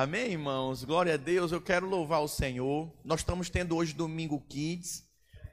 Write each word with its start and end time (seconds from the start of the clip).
Amém, 0.00 0.30
irmãos? 0.30 0.84
Glória 0.84 1.14
a 1.14 1.16
Deus. 1.16 1.50
Eu 1.50 1.60
quero 1.60 1.88
louvar 1.88 2.22
o 2.22 2.28
Senhor. 2.28 2.88
Nós 3.04 3.18
estamos 3.18 3.50
tendo 3.50 3.74
hoje 3.74 3.92
domingo 3.92 4.40
Kids, 4.48 5.02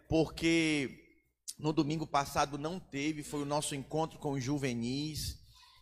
porque 0.08 1.20
no 1.58 1.74
domingo 1.74 2.06
passado 2.06 2.56
não 2.56 2.80
teve, 2.80 3.24
foi 3.24 3.42
o 3.42 3.46
nosso 3.46 3.74
encontro 3.74 4.20
com 4.20 4.34
os 4.34 4.44
juvenis. 4.44 5.40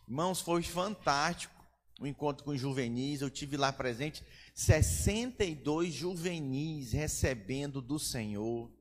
Irmãos, 0.08 0.40
foi 0.40 0.62
fantástico 0.62 1.54
o 2.00 2.06
encontro 2.06 2.42
com 2.42 2.52
os 2.52 2.58
juvenis. 2.58 3.20
Eu 3.20 3.28
tive 3.28 3.58
lá 3.58 3.70
presente 3.70 4.24
62 4.54 5.92
juvenis 5.92 6.92
recebendo 6.92 7.82
do 7.82 7.98
Senhor, 7.98 8.72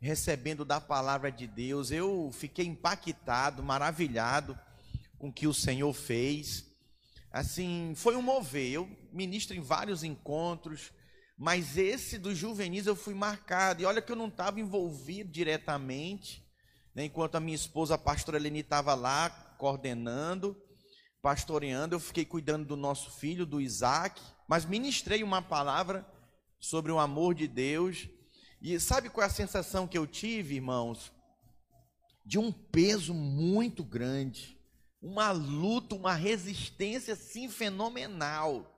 recebendo 0.00 0.64
da 0.64 0.80
palavra 0.80 1.30
de 1.30 1.46
Deus. 1.46 1.92
Eu 1.92 2.32
fiquei 2.32 2.66
impactado, 2.66 3.62
maravilhado 3.62 4.58
com 5.16 5.28
o 5.28 5.32
que 5.32 5.46
o 5.46 5.54
Senhor 5.54 5.92
fez. 5.92 6.71
Assim, 7.32 7.94
foi 7.96 8.14
um 8.14 8.22
mover. 8.22 8.72
Eu 8.72 8.90
ministro 9.10 9.56
em 9.56 9.60
vários 9.60 10.04
encontros, 10.04 10.92
mas 11.38 11.78
esse 11.78 12.18
dos 12.18 12.36
juvenis 12.36 12.86
eu 12.86 12.94
fui 12.94 13.14
marcado. 13.14 13.80
E 13.80 13.86
olha 13.86 14.02
que 14.02 14.12
eu 14.12 14.16
não 14.16 14.28
estava 14.28 14.60
envolvido 14.60 15.30
diretamente, 15.30 16.46
né, 16.94 17.06
enquanto 17.06 17.36
a 17.36 17.40
minha 17.40 17.56
esposa, 17.56 17.94
a 17.94 17.98
pastora 17.98 18.36
Eleni, 18.36 18.60
estava 18.60 18.94
lá 18.94 19.30
coordenando, 19.58 20.54
pastoreando. 21.22 21.94
Eu 21.94 22.00
fiquei 22.00 22.26
cuidando 22.26 22.66
do 22.66 22.76
nosso 22.76 23.10
filho, 23.12 23.46
do 23.46 23.60
Isaac, 23.60 24.20
mas 24.46 24.66
ministrei 24.66 25.22
uma 25.22 25.40
palavra 25.40 26.06
sobre 26.60 26.92
o 26.92 26.98
amor 26.98 27.34
de 27.34 27.48
Deus. 27.48 28.08
E 28.60 28.78
sabe 28.78 29.08
qual 29.08 29.24
é 29.24 29.26
a 29.26 29.32
sensação 29.32 29.88
que 29.88 29.96
eu 29.96 30.06
tive, 30.06 30.56
irmãos? 30.56 31.10
De 32.24 32.38
um 32.38 32.52
peso 32.52 33.14
muito 33.14 33.82
grande, 33.82 34.56
uma 35.02 35.32
luta, 35.32 35.96
uma 35.96 36.14
resistência 36.14 37.14
assim 37.14 37.48
fenomenal. 37.48 38.68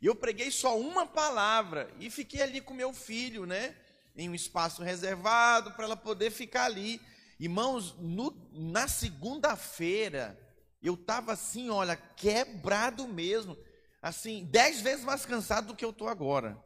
E 0.00 0.06
eu 0.06 0.14
preguei 0.14 0.50
só 0.50 0.78
uma 0.78 1.06
palavra 1.06 1.90
e 2.00 2.10
fiquei 2.10 2.40
ali 2.40 2.60
com 2.60 2.72
meu 2.72 2.94
filho, 2.94 3.44
né? 3.44 3.76
Em 4.16 4.28
um 4.30 4.34
espaço 4.34 4.82
reservado 4.82 5.72
para 5.72 5.84
ela 5.84 5.96
poder 5.96 6.30
ficar 6.30 6.64
ali. 6.64 7.00
Irmãos, 7.38 7.94
no, 7.98 8.34
na 8.52 8.88
segunda-feira, 8.88 10.38
eu 10.82 10.94
estava 10.94 11.32
assim, 11.32 11.68
olha, 11.68 11.96
quebrado 11.96 13.06
mesmo. 13.06 13.56
Assim, 14.00 14.46
dez 14.50 14.80
vezes 14.80 15.04
mais 15.04 15.26
cansado 15.26 15.68
do 15.68 15.76
que 15.76 15.84
eu 15.84 15.90
estou 15.90 16.08
agora. 16.08 16.58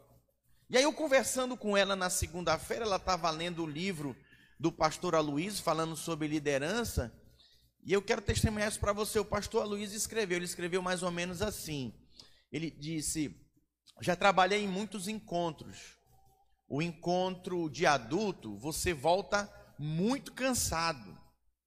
E 0.71 0.77
aí 0.77 0.85
eu 0.85 0.93
conversando 0.93 1.57
com 1.57 1.77
ela 1.77 1.97
na 1.97 2.09
segunda-feira, 2.09 2.85
ela 2.85 2.97
estava 2.97 3.29
lendo 3.31 3.65
o 3.65 3.71
livro 3.71 4.17
do 4.59 4.71
pastor 4.71 5.17
Aloysio, 5.17 5.63
falando 5.63 5.97
sobre 5.97 6.29
liderança. 6.29 7.13
E 7.85 7.93
eu 7.93 8.01
quero 8.01 8.23
testemunhar 8.23 8.69
isso 8.69 8.81
para 8.81 8.95
você. 8.95 9.19
O 9.19 9.25
pastor 9.25 9.63
Aloysio 9.63 9.97
escreveu, 9.97 10.37
ele 10.37 10.47
escreveu 10.47 10.81
mais 10.81 11.03
ou 11.03 11.11
menos 11.11 11.43
assim. 11.43 11.93
Ele 12.51 12.71
disse: 12.71 13.37
Já 14.01 14.17
trabalhei 14.17 14.65
em 14.65 14.69
muitos 14.69 15.07
encontros. 15.07 15.99
O 16.67 16.81
encontro 16.81 17.69
de 17.69 17.85
adulto, 17.85 18.57
você 18.59 18.95
volta 18.95 19.53
muito 19.79 20.33
cansado, 20.33 21.19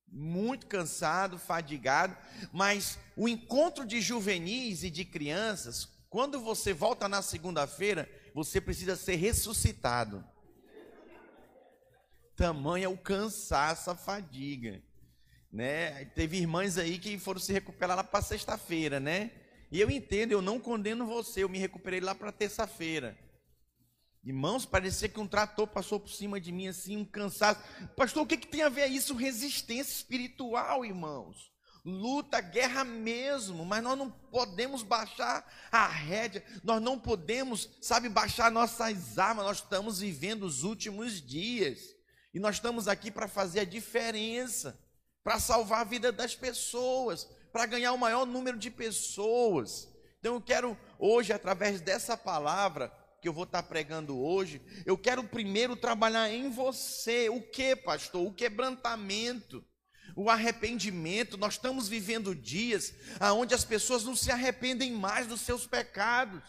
muito 0.08 0.66
cansado, 0.66 1.38
fadigado, 1.38 2.18
mas 2.52 2.98
o 3.16 3.28
encontro 3.28 3.86
de 3.86 4.02
juvenis 4.02 4.84
e 4.84 4.90
de 4.90 5.06
crianças, 5.06 5.86
quando 6.10 6.40
você 6.40 6.74
volta 6.74 7.08
na 7.08 7.22
segunda-feira, 7.22 8.10
você 8.34 8.60
precisa 8.60 8.96
ser 8.96 9.18
ressuscitado. 9.18 10.26
Tamanha 12.36 12.90
o 12.90 12.98
cansaço, 12.98 13.92
a 13.92 13.96
fadiga, 13.96 14.82
né? 15.52 16.06
Teve 16.06 16.38
irmãs 16.38 16.78
aí 16.78 16.98
que 17.00 17.18
foram 17.18 17.40
se 17.40 17.54
recuperar 17.54 17.96
lá 17.96 18.04
para 18.04 18.22
sexta-feira, 18.22 19.00
né? 19.00 19.32
E 19.72 19.82
eu 19.82 19.90
entendo, 19.90 20.32
eu 20.32 20.42
não 20.42 20.60
condeno 20.60 21.06
você, 21.06 21.44
eu 21.44 21.50
me 21.50 21.58
recuperei 21.58 22.00
lá 22.00 22.16
para 22.16 22.32
terça-feira. 22.32 23.18
Irmãos, 24.24 24.66
parecia 24.66 25.08
que 25.08 25.20
um 25.20 25.28
trator 25.28 25.68
passou 25.68 26.00
por 26.00 26.10
cima 26.10 26.40
de 26.40 26.52
mim 26.52 26.68
assim, 26.68 26.98
um 26.98 27.06
cansaço. 27.06 27.62
Pastor, 27.96 28.24
o 28.24 28.26
que, 28.28 28.38
que 28.38 28.48
tem 28.48 28.62
a 28.62 28.70
ver 28.70 28.88
isso? 28.88 29.16
Resistência 29.16 29.94
espiritual, 29.94 30.84
irmãos. 30.84 31.52
Luta, 31.86 32.42
guerra 32.42 32.84
mesmo, 32.84 33.64
mas 33.64 33.82
nós 33.82 33.98
não 33.98 34.12
podemos 34.12 34.84
baixar 34.84 35.50
a 35.72 35.88
rédea, 35.88 36.44
nós 36.62 36.82
não 36.82 37.00
podemos, 37.00 37.70
sabe, 37.82 38.10
baixar 38.10 38.52
nossas 38.52 39.18
armas, 39.18 39.46
nós 39.46 39.58
estamos 39.60 40.02
vivendo 40.02 40.44
os 40.44 40.64
últimos 40.64 41.26
dias, 41.26 41.96
e 42.34 42.40
nós 42.40 42.56
estamos 42.56 42.90
aqui 42.90 43.10
para 43.10 43.30
fazer 43.30 43.62
a 43.62 43.66
diferença, 43.66 44.78
para 45.28 45.42
salvar 45.42 45.82
a 45.82 45.84
vida 45.84 46.10
das 46.10 46.34
pessoas, 46.36 47.28
para 47.52 47.66
ganhar 47.66 47.92
o 47.92 47.98
maior 47.98 48.26
número 48.26 48.58
de 48.58 48.72
pessoas. 48.72 49.86
Então 50.22 50.36
eu 50.36 50.42
quero 50.42 50.78
hoje, 50.98 51.34
através 51.34 51.82
dessa 51.82 52.16
palavra 52.16 52.90
que 53.22 53.28
eu 53.28 53.34
vou 53.34 53.44
estar 53.44 53.62
pregando 53.64 54.18
hoje, 54.18 54.62
eu 54.86 54.98
quero 54.98 55.22
primeiro 55.26 55.76
trabalhar 55.76 56.32
em 56.32 56.50
você. 56.50 57.28
O 57.28 57.42
que, 57.42 57.76
pastor? 57.76 58.26
O 58.26 58.34
quebrantamento 58.34 59.62
o 60.16 60.30
arrependimento. 60.30 61.38
Nós 61.38 61.56
estamos 61.56 61.90
vivendo 61.90 62.34
dias 62.34 62.94
onde 63.36 63.54
as 63.54 63.66
pessoas 63.66 64.06
não 64.06 64.16
se 64.16 64.32
arrependem 64.32 64.94
mais 64.94 65.28
dos 65.28 65.42
seus 65.42 65.68
pecados. 65.68 66.42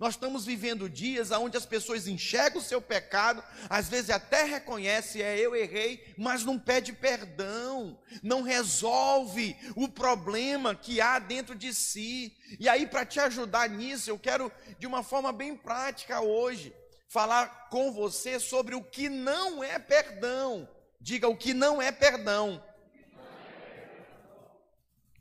Nós 0.00 0.14
estamos 0.14 0.44
vivendo 0.44 0.90
dias 0.90 1.30
onde 1.30 1.56
as 1.56 1.64
pessoas 1.64 2.08
enxergam 2.08 2.60
o 2.60 2.64
seu 2.64 2.82
pecado, 2.82 3.42
às 3.70 3.88
vezes 3.88 4.10
até 4.10 4.42
reconhece, 4.42 5.22
é 5.22 5.38
eu 5.38 5.54
errei, 5.54 6.12
mas 6.18 6.44
não 6.44 6.58
pede 6.58 6.92
perdão, 6.92 7.98
não 8.22 8.42
resolve 8.42 9.56
o 9.76 9.88
problema 9.88 10.74
que 10.74 11.00
há 11.00 11.18
dentro 11.18 11.54
de 11.54 11.72
si. 11.72 12.36
E 12.58 12.68
aí, 12.68 12.86
para 12.86 13.06
te 13.06 13.20
ajudar 13.20 13.70
nisso, 13.70 14.10
eu 14.10 14.18
quero, 14.18 14.50
de 14.78 14.86
uma 14.86 15.04
forma 15.04 15.32
bem 15.32 15.56
prática 15.56 16.20
hoje, 16.20 16.74
falar 17.08 17.68
com 17.70 17.92
você 17.92 18.40
sobre 18.40 18.74
o 18.74 18.82
que 18.82 19.08
não 19.08 19.62
é 19.62 19.78
perdão. 19.78 20.68
Diga 21.00 21.28
o 21.28 21.36
que 21.36 21.54
não 21.54 21.80
é 21.80 21.92
perdão. 21.92 22.62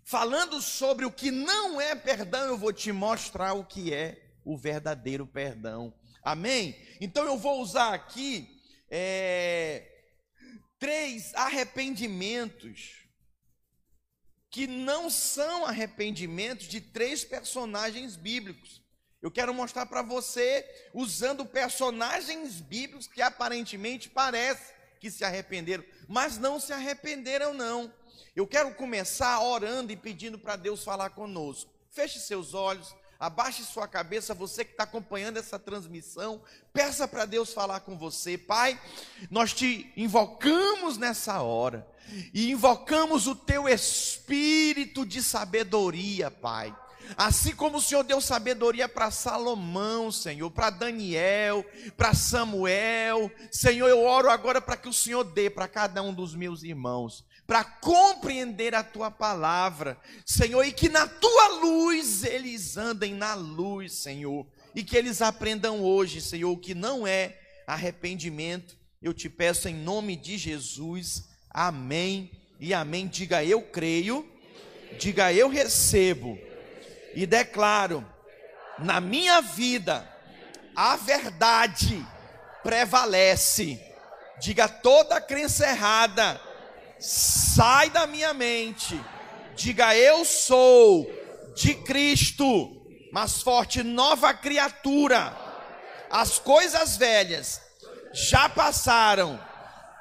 Falando 0.03 0.59
sobre 0.61 1.05
o 1.05 1.11
que 1.11 1.29
não 1.29 1.79
é 1.79 1.95
perdão, 1.95 2.47
eu 2.47 2.57
vou 2.57 2.73
te 2.73 2.91
mostrar 2.91 3.53
o 3.53 3.63
que 3.63 3.93
é 3.93 4.24
o 4.45 4.55
verdadeiro 4.57 5.25
perdão. 5.25 5.93
Amém? 6.21 6.75
Então 7.01 7.25
eu 7.25 7.37
vou 7.37 7.61
usar 7.61 7.93
aqui 7.93 8.61
é, 8.89 9.91
três 10.79 11.33
arrependimentos 11.33 13.03
que 14.49 14.67
não 14.67 15.09
são 15.09 15.65
arrependimentos 15.65 16.67
de 16.67 16.79
três 16.79 17.25
personagens 17.25 18.15
bíblicos. 18.15 18.81
Eu 19.21 19.31
quero 19.31 19.53
mostrar 19.53 19.85
para 19.87 20.01
você 20.01 20.65
usando 20.93 21.45
personagens 21.45 22.61
bíblicos 22.61 23.07
que 23.07 23.21
aparentemente 23.21 24.07
parece 24.07 24.73
que 24.99 25.11
se 25.11 25.25
arrependeram, 25.25 25.83
mas 26.07 26.37
não 26.37 26.59
se 26.59 26.71
arrependeram 26.71 27.53
não. 27.53 27.93
Eu 28.35 28.47
quero 28.47 28.73
começar 28.75 29.41
orando 29.41 29.91
e 29.91 29.97
pedindo 29.97 30.37
para 30.37 30.55
Deus 30.55 30.83
falar 30.83 31.09
conosco. 31.09 31.73
Feche 31.89 32.19
seus 32.19 32.53
olhos, 32.53 32.95
abaixe 33.19 33.63
sua 33.63 33.87
cabeça, 33.87 34.33
você 34.33 34.65
que 34.65 34.71
está 34.71 34.83
acompanhando 34.83 35.37
essa 35.37 35.57
transmissão, 35.57 36.41
peça 36.73 37.07
para 37.07 37.25
Deus 37.25 37.53
falar 37.53 37.81
com 37.81 37.97
você. 37.97 38.37
Pai, 38.37 38.79
nós 39.29 39.53
te 39.53 39.91
invocamos 39.95 40.97
nessa 40.97 41.41
hora 41.41 41.87
e 42.33 42.51
invocamos 42.51 43.27
o 43.27 43.35
teu 43.35 43.67
espírito 43.67 45.05
de 45.05 45.23
sabedoria, 45.23 46.29
Pai. 46.29 46.75
Assim 47.15 47.55
como 47.55 47.77
o 47.77 47.81
Senhor 47.81 48.03
deu 48.03 48.19
sabedoria 48.19 48.89
para 48.89 49.11
Salomão, 49.11 50.11
Senhor, 50.11 50.49
para 50.49 50.71
Daniel, 50.71 51.63
para 51.95 52.13
Samuel, 52.13 53.31
Senhor, 53.51 53.87
eu 53.87 54.03
oro 54.03 54.29
agora 54.29 54.59
para 54.59 54.75
que 54.75 54.89
o 54.89 54.93
Senhor 54.93 55.23
dê 55.23 55.49
para 55.49 55.67
cada 55.67 56.01
um 56.01 56.13
dos 56.13 56.33
meus 56.33 56.63
irmãos 56.63 57.23
para 57.47 57.63
compreender 57.63 58.73
a 58.73 58.83
tua 58.83 59.11
palavra, 59.11 59.99
Senhor, 60.25 60.63
e 60.63 60.71
que 60.71 60.89
na 60.89 61.07
tua 61.07 61.47
luz 61.59 62.23
eles 62.23 62.75
andem 62.75 63.13
na 63.13 63.35
luz, 63.35 63.93
Senhor, 63.93 64.47
e 64.73 64.83
que 64.83 64.97
eles 64.97 65.21
aprendam 65.21 65.81
hoje, 65.81 66.21
Senhor, 66.21 66.51
o 66.51 66.57
que 66.57 66.73
não 66.73 67.05
é 67.05 67.39
arrependimento. 67.67 68.75
Eu 69.01 69.13
te 69.13 69.29
peço 69.29 69.69
em 69.69 69.75
nome 69.75 70.15
de 70.15 70.37
Jesus, 70.37 71.25
amém 71.49 72.31
e 72.59 72.73
amém. 72.73 73.07
Diga 73.07 73.43
eu 73.43 73.61
creio, 73.61 74.27
diga 74.97 75.31
eu 75.31 75.47
recebo 75.47 76.39
e 77.13 77.25
declaro 77.25 78.05
na 78.79 78.99
minha 78.99 79.41
vida 79.41 80.09
a 80.75 80.95
verdade 80.95 82.05
prevalece. 82.63 83.79
Diga 84.41 84.67
toda 84.67 85.21
crença 85.21 85.65
errada 85.65 86.41
sai 87.05 87.91
da 87.91 88.07
minha 88.07 88.33
mente. 88.33 88.99
Diga 89.55 89.95
eu 89.95 90.25
sou 90.25 91.07
de 91.55 91.75
Cristo, 91.75 92.83
mas 93.11 93.41
forte 93.41 93.83
nova 93.83 94.33
criatura. 94.33 95.37
As 96.09 96.39
coisas 96.39 96.97
velhas 96.97 97.61
já 98.11 98.49
passaram 98.49 99.39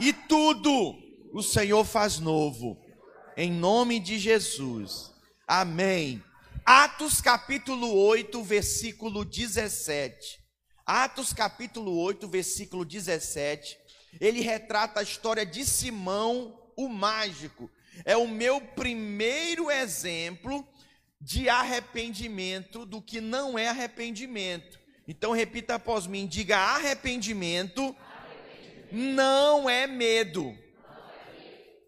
e 0.00 0.12
tudo 0.12 0.96
o 1.32 1.42
Senhor 1.42 1.84
faz 1.84 2.18
novo. 2.18 2.80
Em 3.36 3.52
nome 3.52 4.00
de 4.00 4.18
Jesus. 4.18 5.12
Amém. 5.46 6.22
Atos 6.64 7.20
capítulo 7.20 7.94
8, 7.94 8.42
versículo 8.42 9.24
17. 9.24 10.40
Atos 10.86 11.32
capítulo 11.34 11.98
8, 11.98 12.26
versículo 12.28 12.84
17. 12.84 13.76
Ele 14.20 14.40
retrata 14.40 15.00
a 15.00 15.02
história 15.02 15.44
de 15.44 15.66
Simão, 15.66 16.63
o 16.76 16.88
mágico. 16.88 17.70
É 18.04 18.16
o 18.16 18.26
meu 18.26 18.60
primeiro 18.60 19.70
exemplo 19.70 20.66
de 21.20 21.48
arrependimento 21.48 22.84
do 22.84 23.00
que 23.00 23.20
não 23.20 23.58
é 23.58 23.68
arrependimento. 23.68 24.78
Então 25.06 25.32
repita 25.32 25.74
após 25.74 26.06
mim, 26.06 26.26
diga 26.26 26.58
arrependimento, 26.58 27.94
arrependimento. 27.98 28.92
não 28.92 29.68
é 29.68 29.86
medo. 29.86 30.56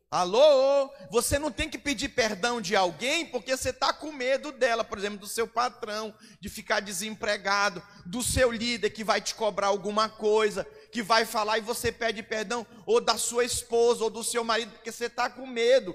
Alô? 0.08 0.90
Você 1.10 1.38
não 1.38 1.50
tem 1.50 1.68
que 1.68 1.76
pedir 1.76 2.10
perdão 2.10 2.60
de 2.60 2.76
alguém 2.76 3.26
porque 3.26 3.56
você 3.56 3.70
está 3.70 3.92
com 3.92 4.12
medo 4.12 4.52
dela, 4.52 4.84
por 4.84 4.96
exemplo, 4.96 5.18
do 5.18 5.26
seu 5.26 5.48
patrão, 5.48 6.14
de 6.40 6.48
ficar 6.48 6.80
desempregado, 6.80 7.82
do 8.06 8.22
seu 8.22 8.52
líder 8.52 8.90
que 8.90 9.02
vai 9.02 9.20
te 9.20 9.34
cobrar 9.34 9.66
alguma 9.66 10.08
coisa, 10.08 10.66
que 10.96 11.02
vai 11.02 11.26
falar 11.26 11.58
e 11.58 11.60
você 11.60 11.92
pede 11.92 12.22
perdão, 12.22 12.66
ou 12.86 13.02
da 13.02 13.18
sua 13.18 13.44
esposa, 13.44 14.04
ou 14.04 14.08
do 14.08 14.24
seu 14.24 14.42
marido, 14.42 14.72
porque 14.72 14.90
você 14.90 15.04
está 15.04 15.28
com 15.28 15.46
medo. 15.46 15.94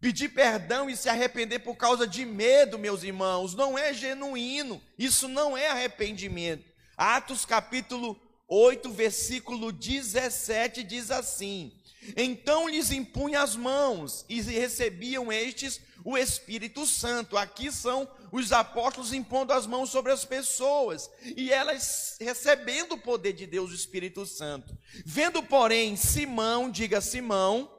Pedir 0.00 0.30
perdão 0.30 0.90
e 0.90 0.96
se 0.96 1.08
arrepender 1.08 1.60
por 1.60 1.76
causa 1.76 2.08
de 2.08 2.24
medo, 2.24 2.76
meus 2.76 3.04
irmãos, 3.04 3.54
não 3.54 3.78
é 3.78 3.94
genuíno, 3.94 4.82
isso 4.98 5.28
não 5.28 5.56
é 5.56 5.68
arrependimento. 5.68 6.64
Atos 6.96 7.44
capítulo 7.44 8.20
8, 8.48 8.90
versículo 8.90 9.70
17 9.70 10.82
diz 10.82 11.12
assim: 11.12 11.72
então 12.16 12.68
lhes 12.68 12.90
impunha 12.90 13.42
as 13.42 13.56
mãos 13.56 14.24
e 14.28 14.40
recebiam 14.40 15.32
estes 15.32 15.80
o 16.04 16.16
Espírito 16.16 16.86
Santo. 16.86 17.36
Aqui 17.36 17.72
são 17.72 18.08
os 18.36 18.52
apóstolos 18.52 19.14
impondo 19.14 19.52
as 19.52 19.66
mãos 19.66 19.88
sobre 19.88 20.12
as 20.12 20.24
pessoas 20.24 21.10
e 21.24 21.50
elas 21.50 22.16
recebendo 22.20 22.92
o 22.92 23.00
poder 23.00 23.32
de 23.32 23.46
Deus, 23.46 23.70
o 23.70 23.74
Espírito 23.74 24.26
Santo. 24.26 24.76
Vendo, 25.06 25.42
porém, 25.42 25.96
Simão, 25.96 26.70
diga 26.70 27.00
Simão, 27.00 27.70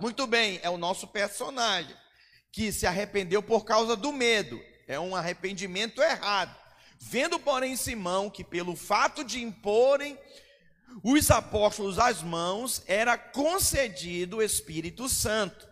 muito 0.00 0.26
bem, 0.26 0.58
é 0.64 0.68
o 0.68 0.76
nosso 0.76 1.06
personagem 1.06 1.94
que 2.50 2.72
se 2.72 2.86
arrependeu 2.86 3.40
por 3.40 3.64
causa 3.64 3.94
do 3.94 4.12
medo. 4.12 4.60
É 4.88 4.98
um 4.98 5.14
arrependimento 5.14 6.02
errado. 6.02 6.56
Vendo, 6.98 7.38
porém, 7.38 7.76
Simão 7.76 8.28
que 8.28 8.42
pelo 8.42 8.74
fato 8.74 9.22
de 9.22 9.40
imporem 9.40 10.18
os 11.04 11.30
apóstolos 11.30 12.00
as 12.00 12.20
mãos, 12.20 12.82
era 12.86 13.16
concedido 13.16 14.38
o 14.38 14.42
Espírito 14.42 15.08
Santo. 15.08 15.68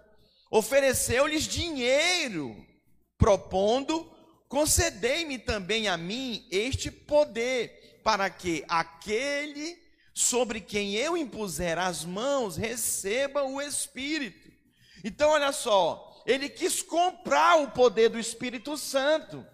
Ofereceu-lhes 0.48 1.44
dinheiro, 1.44 2.64
propondo: 3.18 4.10
concedei-me 4.48 5.38
também 5.38 5.88
a 5.88 5.96
mim 5.96 6.46
este 6.50 6.90
poder, 6.90 8.00
para 8.02 8.30
que 8.30 8.64
aquele 8.68 9.78
sobre 10.14 10.60
quem 10.60 10.94
eu 10.94 11.16
impuser 11.16 11.78
as 11.78 12.04
mãos 12.04 12.56
receba 12.56 13.42
o 13.42 13.60
Espírito. 13.60 14.50
Então, 15.04 15.30
olha 15.30 15.52
só, 15.52 16.22
ele 16.26 16.48
quis 16.48 16.82
comprar 16.82 17.60
o 17.60 17.70
poder 17.70 18.08
do 18.08 18.18
Espírito 18.18 18.76
Santo. 18.76 19.46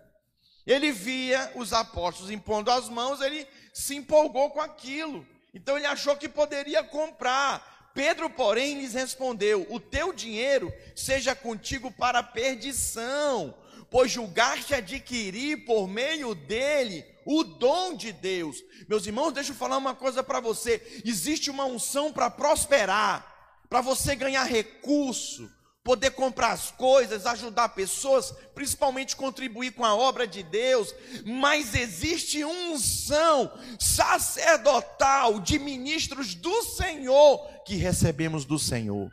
Ele 0.66 0.92
via 0.92 1.52
os 1.56 1.72
apóstolos 1.72 2.30
impondo 2.30 2.70
as 2.70 2.88
mãos, 2.88 3.20
ele 3.20 3.46
se 3.74 3.96
empolgou 3.96 4.50
com 4.50 4.60
aquilo. 4.60 5.26
Então 5.52 5.76
ele 5.76 5.86
achou 5.86 6.16
que 6.16 6.28
poderia 6.28 6.82
comprar. 6.82 7.71
Pedro, 7.94 8.30
porém, 8.30 8.80
lhes 8.80 8.94
respondeu: 8.94 9.66
O 9.70 9.78
teu 9.78 10.12
dinheiro 10.12 10.72
seja 10.94 11.34
contigo 11.34 11.90
para 11.90 12.20
a 12.20 12.22
perdição, 12.22 13.54
pois 13.90 14.10
julgaste 14.10 14.74
adquirir 14.74 15.64
por 15.64 15.86
meio 15.86 16.34
dele 16.34 17.04
o 17.24 17.44
dom 17.44 17.94
de 17.94 18.12
Deus. 18.12 18.62
Meus 18.88 19.06
irmãos, 19.06 19.32
deixa 19.32 19.52
eu 19.52 19.56
falar 19.56 19.76
uma 19.76 19.94
coisa 19.94 20.22
para 20.22 20.40
você: 20.40 21.02
existe 21.04 21.50
uma 21.50 21.64
unção 21.64 22.12
para 22.12 22.30
prosperar, 22.30 23.60
para 23.68 23.80
você 23.80 24.14
ganhar 24.14 24.44
recurso, 24.44 25.50
poder 25.84 26.12
comprar 26.12 26.52
as 26.52 26.70
coisas, 26.70 27.26
ajudar 27.26 27.70
pessoas, 27.70 28.32
principalmente 28.54 29.16
contribuir 29.16 29.72
com 29.72 29.84
a 29.84 29.94
obra 29.94 30.26
de 30.26 30.42
Deus, 30.42 30.94
mas 31.24 31.74
existe 31.74 32.44
unção 32.44 33.52
sacerdotal 33.78 35.40
de 35.40 35.58
ministros 35.58 36.34
do 36.34 36.62
Senhor 36.62 37.48
que 37.64 37.74
recebemos 37.74 38.44
do 38.44 38.58
Senhor. 38.58 39.10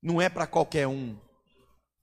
Não 0.00 0.20
é 0.20 0.28
para 0.28 0.46
qualquer 0.46 0.86
um, 0.86 1.18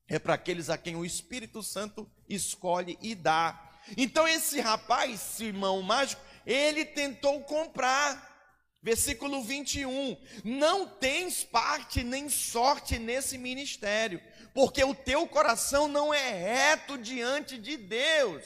é 0.10 0.19
para 0.19 0.34
aqueles 0.34 0.69
a 0.69 0.77
quem 0.77 0.95
o 0.95 1.06
Espírito 1.06 1.63
Santo 1.63 2.10
escolhe 2.27 2.98
e 3.01 3.16
dá. 3.16 3.69
Então 3.95 4.27
esse 4.27 4.60
rapaz, 4.60 5.19
Simão 5.22 5.81
Mágico, 5.81 6.22
ele 6.45 6.84
tentou 6.84 7.42
comprar 7.42 8.31
Versículo 8.83 9.44
21: 9.44 10.18
Não 10.44 10.88
tens 10.88 11.44
parte 11.44 12.04
nem 12.04 12.30
sorte 12.30 12.98
nesse 12.98 13.38
ministério, 13.38 14.19
porque 14.54 14.83
o 14.83 14.95
teu 14.95 15.28
coração 15.28 15.88
não 15.88 16.13
é 16.13 16.30
reto 16.30 16.98
diante 16.98 17.60
de 17.60 17.78
Deus. 17.78 18.44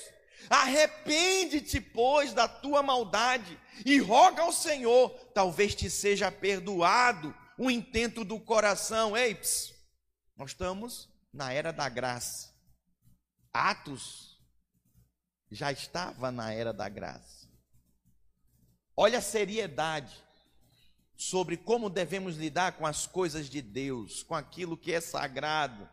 Arrepende-te, 0.50 1.80
pois, 1.80 2.34
da 2.34 2.48
tua 2.48 2.84
maldade 2.84 3.60
e 3.86 3.98
roga 3.98 4.44
ao 4.44 4.52
Senhor, 4.52 5.10
talvez 5.34 5.74
te 5.74 5.90
seja 5.90 6.32
perdoado 6.32 7.36
o 7.58 7.72
intento 7.72 8.24
do 8.26 8.40
coração. 8.40 9.16
Ei, 9.16 9.34
ps, 9.34 9.74
nós 10.36 10.52
estamos 10.52 11.10
na 11.34 11.52
era 11.52 11.72
da 11.72 11.88
graça. 11.88 12.54
Atos 13.54 14.38
já 15.50 15.72
estava 15.72 16.30
na 16.30 16.52
era 16.52 16.74
da 16.74 16.90
graça. 16.90 17.48
Olha 18.98 19.20
a 19.20 19.22
seriedade 19.22 20.25
sobre 21.18 21.58
como 21.58 21.90
devemos 21.90 22.36
lidar 22.36 22.74
com 22.74 22.86
as 22.86 23.08
coisas 23.08 23.50
de 23.50 23.62
Deus, 23.62 24.24
com 24.24 24.36
aquilo 24.36 24.78
que 24.78 24.94
é 24.94 25.02
sagrado. 25.02 25.88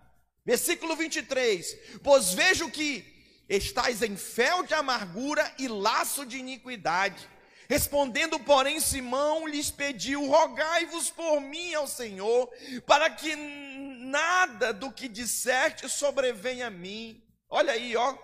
Versículo 0.44 0.96
23: 0.96 1.76
Pois 2.02 2.32
vejo 2.32 2.70
que 2.70 3.04
estáis 3.48 4.02
em 4.02 4.16
fel 4.16 4.64
de 4.64 4.74
amargura 4.74 5.52
e 5.58 5.68
laço 5.68 6.26
de 6.26 6.38
iniquidade. 6.38 7.28
Respondendo, 7.68 8.38
porém, 8.40 8.80
Simão 8.80 9.46
lhes 9.46 9.70
pediu: 9.70 10.26
Rogai-vos 10.26 11.10
por 11.10 11.40
mim 11.40 11.72
ao 11.74 11.86
Senhor, 11.86 12.50
para 12.86 13.08
que 13.08 13.36
nada 13.36 14.72
do 14.72 14.90
que 14.90 15.08
disserte 15.08 15.88
sobrevenha 15.88 16.66
a 16.66 16.70
mim. 16.70 17.22
Olha 17.48 17.72
aí, 17.72 17.96
ó. 17.96 18.16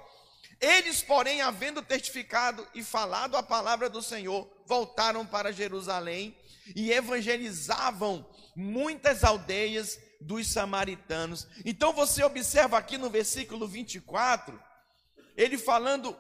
Eles, 0.61 1.03
porém, 1.03 1.41
havendo 1.41 1.81
testificado 1.81 2.67
e 2.75 2.83
falado 2.83 3.37
a 3.37 3.43
palavra 3.43 3.89
do 3.89 4.03
Senhor, 4.03 4.51
voltaram 4.67 5.25
para 5.25 5.53
Jerusalém 5.53 6.37
e 6.75 6.93
evangelizavam 6.93 8.29
muitas 8.55 9.25
aldeias 9.25 9.99
dos 10.21 10.49
samaritanos. 10.49 11.47
Então 11.65 11.93
você 11.93 12.23
observa 12.23 12.79
aqui 12.79 12.99
no 12.99 13.09
versículo 13.11 13.67
24, 13.67 14.61
ele 15.37 15.57
falando 15.57 16.17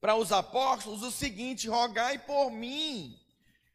para 0.00 0.14
os 0.14 0.32
apóstolos 0.32 1.02
o 1.02 1.10
seguinte: 1.10 1.68
rogai 1.68 2.18
por 2.18 2.50
mim 2.50 3.18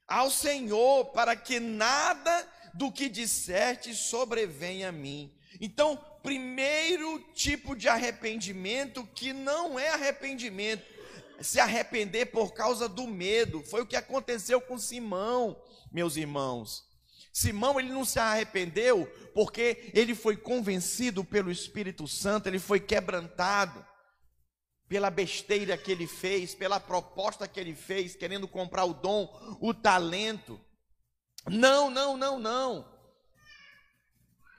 ao 0.07 0.29
Senhor, 0.29 1.05
para 1.05 1.35
que 1.37 1.59
nada 1.59 2.47
do 2.73 2.91
que 2.91 3.07
disserte 3.07 3.93
sobrevenha 3.95 4.89
a 4.89 4.91
mim. 4.91 5.33
Então, 5.59 5.97
primeiro 6.21 7.19
tipo 7.33 7.75
de 7.75 7.87
arrependimento 7.87 9.07
que 9.15 9.31
não 9.31 9.79
é 9.79 9.89
arrependimento, 9.89 10.83
se 11.43 11.59
arrepender 11.59 12.27
por 12.27 12.53
causa 12.53 12.87
do 12.87 13.07
medo. 13.07 13.63
Foi 13.63 13.81
o 13.81 13.85
que 13.85 13.95
aconteceu 13.95 14.59
com 14.61 14.77
Simão, 14.77 15.61
meus 15.91 16.15
irmãos. 16.15 16.89
Simão 17.33 17.79
ele 17.79 17.91
não 17.91 18.03
se 18.03 18.19
arrependeu 18.19 19.05
porque 19.33 19.91
ele 19.93 20.13
foi 20.13 20.35
convencido 20.35 21.23
pelo 21.23 21.51
Espírito 21.51 22.07
Santo, 22.07 22.47
ele 22.47 22.59
foi 22.59 22.79
quebrantado 22.79 23.85
pela 24.89 25.09
besteira 25.09 25.77
que 25.77 25.89
ele 25.89 26.05
fez, 26.05 26.53
pela 26.53 26.77
proposta 26.77 27.47
que 27.47 27.57
ele 27.57 27.73
fez, 27.73 28.13
querendo 28.13 28.45
comprar 28.47 28.83
o 28.83 28.93
dom, 28.93 29.57
o 29.61 29.73
talento. 29.73 30.59
Não, 31.47 31.89
não, 31.89 32.17
não, 32.17 32.37
não. 32.37 32.91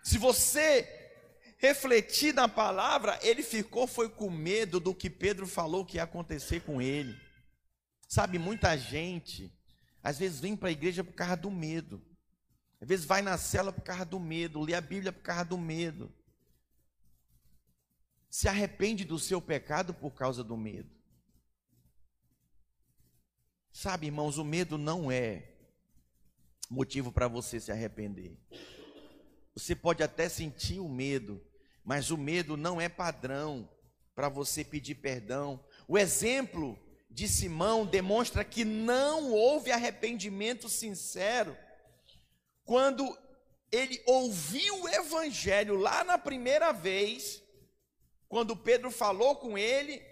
Se 0.02 0.16
você 0.16 1.01
refletir 1.62 2.34
na 2.34 2.48
palavra, 2.48 3.16
ele 3.22 3.40
ficou 3.40 3.86
foi 3.86 4.08
com 4.08 4.28
medo 4.28 4.80
do 4.80 4.92
que 4.92 5.08
Pedro 5.08 5.46
falou 5.46 5.86
que 5.86 5.96
ia 5.96 6.02
acontecer 6.02 6.60
com 6.62 6.82
ele. 6.82 7.16
Sabe, 8.08 8.36
muita 8.36 8.76
gente 8.76 9.56
às 10.02 10.18
vezes 10.18 10.40
vem 10.40 10.56
para 10.56 10.68
a 10.70 10.72
igreja 10.72 11.04
por 11.04 11.12
causa 11.12 11.36
do 11.36 11.52
medo. 11.52 12.02
Às 12.80 12.88
vezes 12.88 13.04
vai 13.04 13.22
na 13.22 13.38
cela 13.38 13.72
por 13.72 13.82
causa 13.82 14.04
do 14.04 14.18
medo, 14.18 14.60
lê 14.60 14.74
a 14.74 14.80
Bíblia 14.80 15.12
por 15.12 15.22
causa 15.22 15.44
do 15.44 15.56
medo. 15.56 16.12
Se 18.28 18.48
arrepende 18.48 19.04
do 19.04 19.16
seu 19.16 19.40
pecado 19.40 19.94
por 19.94 20.10
causa 20.10 20.42
do 20.42 20.56
medo. 20.56 20.90
Sabe, 23.72 24.06
irmãos, 24.06 24.36
o 24.36 24.44
medo 24.44 24.76
não 24.76 25.12
é 25.12 25.48
motivo 26.68 27.12
para 27.12 27.28
você 27.28 27.60
se 27.60 27.70
arrepender. 27.70 28.36
Você 29.54 29.76
pode 29.76 30.02
até 30.02 30.28
sentir 30.28 30.80
o 30.80 30.88
medo, 30.88 31.40
mas 31.84 32.10
o 32.10 32.18
medo 32.18 32.56
não 32.56 32.80
é 32.80 32.88
padrão 32.88 33.68
para 34.14 34.28
você 34.28 34.64
pedir 34.64 34.96
perdão. 34.96 35.62
O 35.88 35.98
exemplo 35.98 36.78
de 37.10 37.28
Simão 37.28 37.84
demonstra 37.84 38.44
que 38.44 38.64
não 38.64 39.30
houve 39.30 39.70
arrependimento 39.70 40.68
sincero 40.68 41.56
quando 42.64 43.16
ele 43.70 44.02
ouviu 44.06 44.82
o 44.82 44.88
evangelho 44.88 45.76
lá 45.76 46.04
na 46.04 46.18
primeira 46.18 46.72
vez, 46.72 47.42
quando 48.28 48.56
Pedro 48.56 48.90
falou 48.90 49.36
com 49.36 49.56
ele 49.56 50.02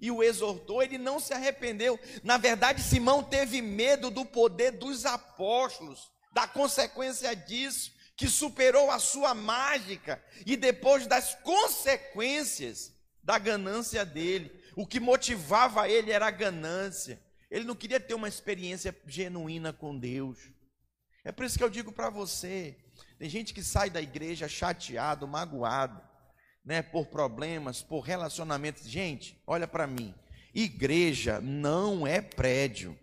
e 0.00 0.10
o 0.10 0.22
exortou, 0.22 0.82
ele 0.82 0.98
não 0.98 1.18
se 1.18 1.32
arrependeu. 1.32 1.98
Na 2.22 2.36
verdade, 2.36 2.82
Simão 2.82 3.22
teve 3.22 3.62
medo 3.62 4.10
do 4.10 4.24
poder 4.24 4.72
dos 4.72 5.06
apóstolos, 5.06 6.10
da 6.32 6.46
consequência 6.46 7.34
disso, 7.34 7.92
que 8.16 8.28
superou 8.28 8.90
a 8.90 8.98
sua 8.98 9.34
mágica 9.34 10.22
e 10.46 10.56
depois 10.56 11.06
das 11.06 11.34
consequências 11.36 12.94
da 13.22 13.38
ganância 13.38 14.04
dele. 14.04 14.50
O 14.74 14.86
que 14.86 14.98
motivava 14.98 15.88
ele 15.88 16.10
era 16.10 16.26
a 16.26 16.30
ganância. 16.30 17.20
Ele 17.50 17.64
não 17.64 17.74
queria 17.74 18.00
ter 18.00 18.14
uma 18.14 18.28
experiência 18.28 18.96
genuína 19.06 19.72
com 19.72 19.96
Deus. 19.96 20.38
É 21.24 21.30
por 21.30 21.44
isso 21.44 21.58
que 21.58 21.64
eu 21.64 21.70
digo 21.70 21.92
para 21.92 22.08
você: 22.08 22.76
tem 23.18 23.28
gente 23.28 23.52
que 23.52 23.62
sai 23.62 23.90
da 23.90 24.00
igreja 24.00 24.48
chateado, 24.48 25.28
magoado, 25.28 26.00
né, 26.64 26.82
por 26.82 27.06
problemas, 27.06 27.82
por 27.82 28.00
relacionamentos. 28.00 28.88
Gente, 28.88 29.40
olha 29.46 29.68
para 29.68 29.86
mim. 29.86 30.14
Igreja 30.54 31.40
não 31.40 32.06
é 32.06 32.20
prédio. 32.20 32.98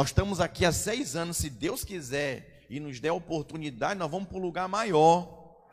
Nós 0.00 0.08
estamos 0.08 0.40
aqui 0.40 0.64
há 0.64 0.72
seis 0.72 1.14
anos, 1.14 1.36
se 1.36 1.50
Deus 1.50 1.84
quiser 1.84 2.64
e 2.70 2.80
nos 2.80 2.98
der 3.00 3.12
oportunidade, 3.12 3.98
nós 3.98 4.10
vamos 4.10 4.30
para 4.30 4.38
um 4.38 4.40
lugar 4.40 4.66
maior. 4.66 5.68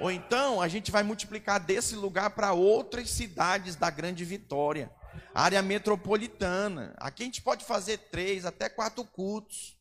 Ou 0.00 0.10
então 0.10 0.58
a 0.58 0.68
gente 0.68 0.90
vai 0.90 1.02
multiplicar 1.02 1.60
desse 1.60 1.94
lugar 1.96 2.30
para 2.30 2.54
outras 2.54 3.10
cidades 3.10 3.76
da 3.76 3.90
grande 3.90 4.24
vitória, 4.24 4.90
área 5.34 5.60
metropolitana. 5.60 6.94
Aqui 6.96 7.24
a 7.24 7.26
gente 7.26 7.42
pode 7.42 7.66
fazer 7.66 7.98
três, 8.10 8.46
até 8.46 8.70
quatro 8.70 9.04
cultos. 9.04 9.76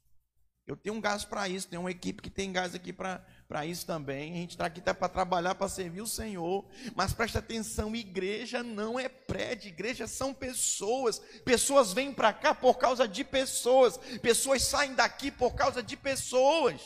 Eu 0.68 0.76
tenho 0.76 0.96
um 0.96 1.00
gás 1.00 1.24
para 1.24 1.48
isso, 1.48 1.70
tem 1.70 1.80
uma 1.80 1.92
equipe 1.92 2.22
que 2.22 2.30
tem 2.30 2.52
gás 2.52 2.76
aqui 2.76 2.92
para 2.92 3.26
isso 3.66 3.86
também. 3.86 4.34
A 4.34 4.36
gente 4.38 4.52
está 4.52 4.66
aqui 4.66 4.80
até 4.80 4.94
para 4.94 5.08
trabalhar, 5.08 5.54
para 5.56 5.70
servir 5.70 6.02
o 6.02 6.08
Senhor. 6.08 6.66
Mas 6.96 7.14
preste 7.14 7.38
atenção: 7.38 7.96
igreja 7.96 8.64
não 8.64 9.00
é 9.00 9.08
prédio, 9.08 9.68
igreja 9.68 10.08
são 10.08 10.34
pessoas. 10.34 11.20
Pessoas 11.46 11.94
vêm 11.94 12.12
para 12.14 12.34
cá 12.34 12.56
por 12.56 12.78
causa 12.78 13.08
de 13.08 13.24
pessoas, 13.24 13.98
pessoas 14.22 14.64
saem 14.64 14.96
daqui 14.96 15.30
por 15.30 15.54
causa 15.56 15.84
de 15.84 15.96
pessoas. 15.96 16.82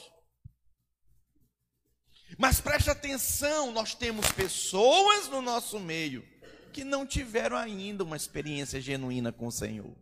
Mas 2.38 2.60
preste 2.60 2.90
atenção, 2.90 3.72
nós 3.72 3.96
temos 3.96 4.30
pessoas 4.32 5.28
no 5.30 5.42
nosso 5.42 5.80
meio 5.80 6.28
que 6.74 6.84
não 6.84 7.08
tiveram 7.08 7.58
ainda 7.58 8.04
uma 8.04 8.16
experiência 8.16 8.80
genuína 8.80 9.32
com 9.32 9.48
o 9.48 9.52
Senhor. 9.52 9.96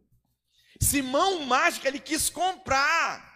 Simão 0.82 1.46
Mágico, 1.46 1.88
ele 1.88 2.00
quis 2.00 2.30
comprar. 2.30 3.35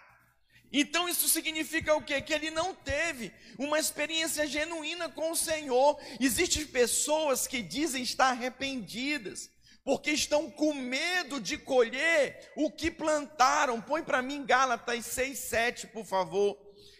Então 0.72 1.08
isso 1.08 1.28
significa 1.28 1.94
o 1.94 2.02
quê? 2.02 2.20
Que 2.20 2.32
ele 2.32 2.50
não 2.50 2.74
teve 2.74 3.32
uma 3.58 3.78
experiência 3.78 4.46
genuína 4.46 5.08
com 5.08 5.32
o 5.32 5.36
Senhor. 5.36 6.00
Existem 6.20 6.64
pessoas 6.64 7.46
que 7.46 7.60
dizem 7.62 8.02
estar 8.02 8.28
arrependidas, 8.28 9.50
porque 9.84 10.12
estão 10.12 10.50
com 10.50 10.72
medo 10.72 11.40
de 11.40 11.58
colher 11.58 12.52
o 12.56 12.70
que 12.70 12.90
plantaram. 12.90 13.80
Põe 13.80 14.02
para 14.02 14.22
mim 14.22 14.46
Gálatas 14.46 15.06
6, 15.06 15.38
7, 15.38 15.86
por 15.88 16.04
favor. 16.04 16.56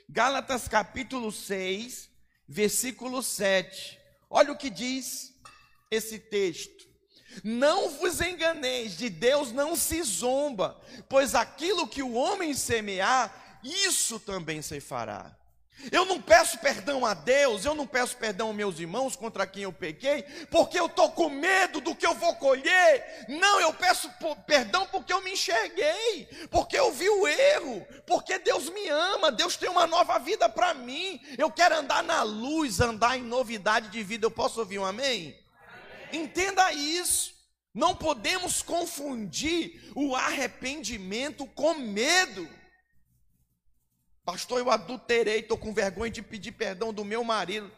Gálatas 0.09 0.67
capítulo 0.67 1.31
6, 1.31 2.11
versículo 2.49 3.23
7. 3.23 4.01
Olha 4.29 4.53
o 4.53 4.57
que 4.57 4.69
diz 4.69 5.33
esse 5.91 6.19
texto. 6.19 6.89
Não 7.45 7.91
vos 7.91 8.21
enganeis, 8.21 8.97
de 8.97 9.09
Deus 9.09 9.53
não 9.53 9.77
se 9.77 10.03
zomba, 10.03 10.81
pois 11.09 11.35
aquilo 11.35 11.87
que 11.87 12.03
o 12.03 12.15
homem 12.15 12.55
semear, 12.55 13.50
isso 13.63 14.19
também 14.21 14.63
se 14.63 14.81
fará. 14.81 15.37
Eu 15.91 16.05
não 16.05 16.21
peço 16.21 16.59
perdão 16.59 17.07
a 17.07 17.15
Deus, 17.15 17.65
eu 17.65 17.75
não 17.75 17.87
peço 17.87 18.17
perdão 18.17 18.49
aos 18.49 18.57
meus 18.57 18.79
irmãos 18.79 19.17
contra 19.17 19.47
quem 19.47 19.63
eu 19.63 19.73
pequei, 19.73 20.23
porque 20.51 20.79
eu 20.79 20.87
estou 20.87 21.11
com 21.13 21.31
medo 21.31 21.81
do 21.81 21.95
que 21.95 22.07
eu 22.07 22.15
vou 22.15 22.35
colher. 22.35 23.25
Não, 23.29 23.61
eu 23.61 23.73
peço 23.73 24.11
perdão 24.47 24.87
porque 24.89 25.13
eu 25.13 25.23
me 25.23 25.33
enxerguei, 25.33 26.29
porque 26.51 26.79
eu 26.79 26.93
vi 26.93 27.09
o 27.09 27.27
erro, 27.27 27.87
porque 28.07 28.39
Deus 28.39 28.69
me 28.69 28.89
ama, 28.89 29.33
Deus 29.33 29.57
tem 29.57 29.71
uma 29.71 29.87
nova 29.87 30.19
vida 30.19 30.49
para 30.49 30.75
mim. 30.75 31.21
Eu 31.39 31.51
quero 31.51 31.77
andar 31.77 32.03
na 32.03 32.23
luz, 32.23 32.81
andar 32.81 33.17
em 33.17 33.23
novidade 33.23 33.89
de 33.89 34.03
vida. 34.03 34.27
Eu 34.27 34.31
posso 34.31 34.61
ouvir 34.61 34.79
um 34.79 34.85
amém? 34.85 35.39
amém. 36.11 36.25
Entenda 36.25 36.73
isso. 36.73 37.41
Não 37.73 37.95
podemos 37.95 38.63
confundir 38.63 39.93
o 39.95 40.15
arrependimento 40.15 41.47
com 41.47 41.75
medo. 41.75 42.60
Pastor, 44.25 44.59
eu 44.59 44.71
adulterei, 44.71 45.41
estou 45.41 45.57
com 45.57 45.73
vergonha 45.73 46.11
de 46.11 46.23
pedir 46.23 46.53
perdão 46.53 46.93
do 46.93 47.05
meu 47.05 47.25
marido. 47.25 47.71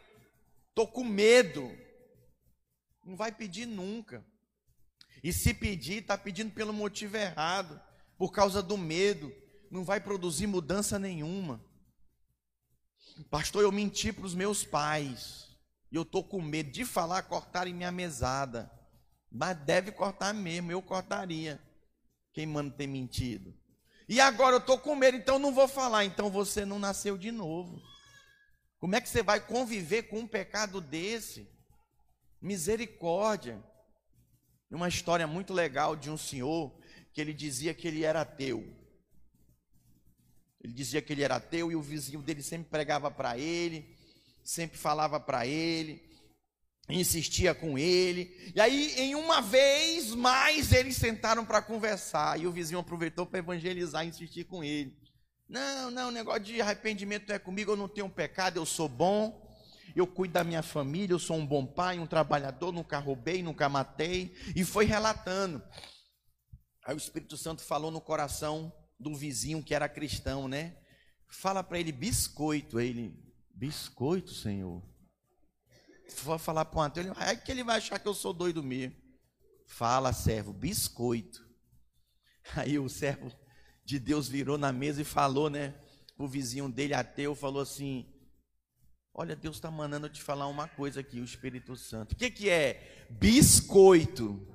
Estou 0.69 0.87
com 0.87 1.03
medo. 1.03 1.71
Não 3.03 3.15
vai 3.15 3.31
pedir 3.31 3.65
nunca. 3.65 4.25
E 5.23 5.31
se 5.31 5.53
pedir, 5.53 6.01
está 6.01 6.17
pedindo 6.17 6.51
pelo 6.51 6.73
motivo 6.73 7.15
errado, 7.15 7.81
por 8.17 8.31
causa 8.31 8.61
do 8.61 8.77
medo. 8.77 9.33
Não 9.71 9.83
vai 9.83 9.99
produzir 9.99 10.47
mudança 10.47 10.99
nenhuma. 10.99 11.63
Pastor, 13.29 13.63
eu 13.63 13.71
menti 13.71 14.11
para 14.11 14.25
os 14.25 14.35
meus 14.35 14.63
pais. 14.63 15.49
E 15.91 15.95
eu 15.95 16.01
estou 16.01 16.23
com 16.23 16.41
medo 16.41 16.71
de 16.71 16.83
falar, 16.83 17.23
cortarem 17.23 17.73
minha 17.73 17.91
mesada. 17.91 18.71
Mas 19.31 19.57
deve 19.57 19.91
cortar 19.91 20.33
mesmo, 20.33 20.71
eu 20.71 20.81
cortaria. 20.81 21.61
Quem 22.33 22.45
manda 22.45 22.75
ter 22.75 22.87
mentido? 22.87 23.53
E 24.13 24.21
agora 24.21 24.57
eu 24.57 24.59
estou 24.59 24.77
com 24.77 24.95
medo, 24.95 25.17
então 25.17 25.39
não 25.39 25.51
vou 25.51 25.67
falar. 25.67 26.05
Então 26.05 26.29
você 26.29 26.63
não 26.63 26.77
nasceu 26.77 27.17
de 27.17 27.31
novo. 27.31 27.81
Como 28.77 28.95
é 28.95 29.01
que 29.01 29.09
você 29.09 29.23
vai 29.23 29.39
conviver 29.39 30.03
com 30.03 30.19
um 30.19 30.27
pecado 30.27 30.79
desse? 30.79 31.49
Misericórdia. 32.39 33.59
Uma 34.69 34.87
história 34.87 35.25
muito 35.25 35.51
legal 35.51 35.95
de 35.95 36.11
um 36.11 36.17
senhor 36.17 36.79
que 37.11 37.21
ele 37.21 37.33
dizia 37.33 37.73
que 37.73 37.87
ele 37.87 38.03
era 38.03 38.21
ateu. 38.21 38.59
Ele 40.63 40.73
dizia 40.73 41.01
que 41.01 41.11
ele 41.11 41.23
era 41.23 41.37
ateu 41.37 41.71
e 41.71 41.75
o 41.75 41.81
vizinho 41.81 42.21
dele 42.21 42.43
sempre 42.43 42.69
pregava 42.69 43.09
para 43.09 43.35
ele, 43.35 43.97
sempre 44.43 44.77
falava 44.77 45.19
para 45.19 45.47
ele 45.47 46.12
insistia 46.89 47.55
com 47.55 47.77
ele. 47.77 48.51
E 48.55 48.59
aí, 48.59 48.93
em 48.97 49.15
uma 49.15 49.41
vez 49.41 50.13
mais, 50.13 50.71
eles 50.71 50.97
sentaram 50.97 51.45
para 51.45 51.61
conversar. 51.61 52.39
E 52.39 52.47
o 52.47 52.51
vizinho 52.51 52.79
aproveitou 52.79 53.25
para 53.25 53.39
evangelizar 53.39 54.05
e 54.05 54.09
insistir 54.09 54.45
com 54.45 54.63
ele. 54.63 54.97
Não, 55.47 55.91
não, 55.91 56.11
negócio 56.11 56.41
de 56.41 56.61
arrependimento 56.61 57.31
é 57.31 57.37
comigo, 57.37 57.71
eu 57.71 57.77
não 57.77 57.87
tenho 57.87 58.09
pecado, 58.09 58.57
eu 58.57 58.65
sou 58.65 58.89
bom. 58.89 59.41
Eu 59.95 60.07
cuido 60.07 60.33
da 60.33 60.43
minha 60.43 60.63
família, 60.63 61.13
eu 61.13 61.19
sou 61.19 61.37
um 61.37 61.45
bom 61.45 61.65
pai, 61.65 61.99
um 61.99 62.07
trabalhador, 62.07 62.71
nunca 62.71 62.97
roubei, 62.97 63.43
nunca 63.43 63.69
matei. 63.69 64.33
E 64.55 64.63
foi 64.63 64.85
relatando. 64.85 65.61
Aí 66.85 66.95
o 66.95 66.97
Espírito 66.97 67.37
Santo 67.37 67.61
falou 67.61 67.91
no 67.91 68.01
coração 68.01 68.73
do 68.99 69.15
vizinho 69.15 69.63
que 69.63 69.75
era 69.75 69.87
cristão, 69.87 70.47
né? 70.47 70.75
Fala 71.29 71.63
para 71.63 71.79
ele 71.79 71.91
biscoito. 71.91 72.79
Ele, 72.79 73.13
biscoito, 73.53 74.33
Senhor 74.33 74.92
for 76.19 76.39
falar 76.39 76.65
para 76.65 76.79
o 76.79 76.81
Antônio, 76.81 77.13
é 77.19 77.35
que 77.35 77.51
ele 77.51 77.63
vai 77.63 77.77
achar 77.77 77.99
que 77.99 78.07
eu 78.07 78.13
sou 78.13 78.33
doido 78.33 78.63
mesmo. 78.63 78.95
Fala, 79.67 80.13
servo, 80.13 80.53
biscoito. 80.53 81.45
Aí 82.55 82.77
o 82.77 82.89
servo 82.89 83.31
de 83.85 83.99
Deus 83.99 84.27
virou 84.27 84.57
na 84.57 84.71
mesa 84.71 85.01
e 85.01 85.05
falou, 85.05 85.49
né? 85.49 85.73
O 86.17 86.27
vizinho 86.27 86.69
dele, 86.69 86.93
ateu, 86.93 87.35
falou 87.35 87.61
assim: 87.61 88.13
Olha, 89.15 89.35
Deus 89.35 89.57
está 89.57 89.69
mandando 89.69 90.07
eu 90.07 90.11
te 90.11 90.23
falar 90.23 90.47
uma 90.47 90.67
coisa 90.67 91.01
aqui, 91.01 91.19
o 91.19 91.23
Espírito 91.23 91.75
Santo. 91.75 92.13
O 92.13 92.15
que, 92.15 92.31
que 92.31 92.49
é? 92.49 93.05
Biscoito. 93.11 94.47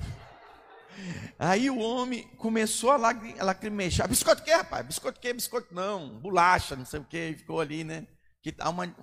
Aí 1.38 1.70
o 1.70 1.78
homem 1.78 2.28
começou 2.36 2.90
a 2.90 2.96
lacrimechar. 2.96 4.06
Biscoito 4.06 4.42
o 4.42 4.44
que, 4.44 4.52
rapaz? 4.52 4.86
Biscoito 4.86 5.18
o 5.18 5.20
que? 5.20 5.32
Biscoito 5.32 5.74
não. 5.74 6.18
Bolacha, 6.20 6.76
não 6.76 6.84
sei 6.84 7.00
o 7.00 7.04
que. 7.04 7.36
Ficou 7.38 7.58
ali, 7.58 7.82
né? 7.82 8.06
Que 8.42 8.54
há 8.58 8.68
uma, 8.68 8.94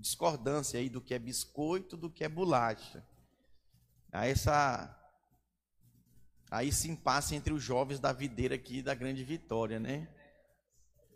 discordância 0.00 0.80
aí 0.80 0.88
do 0.88 1.00
que 1.00 1.14
é 1.14 1.18
biscoito, 1.18 1.96
do 1.96 2.10
que 2.10 2.24
é 2.24 2.28
bolacha. 2.28 3.04
Há 4.12 4.26
essa 4.26 4.96
aí 6.50 6.72
se 6.72 6.90
impasse 6.90 7.34
entre 7.34 7.52
os 7.52 7.62
jovens 7.62 8.00
da 8.00 8.12
videira 8.12 8.56
aqui 8.56 8.82
da 8.82 8.94
Grande 8.94 9.22
Vitória, 9.22 9.78
né? 9.78 10.08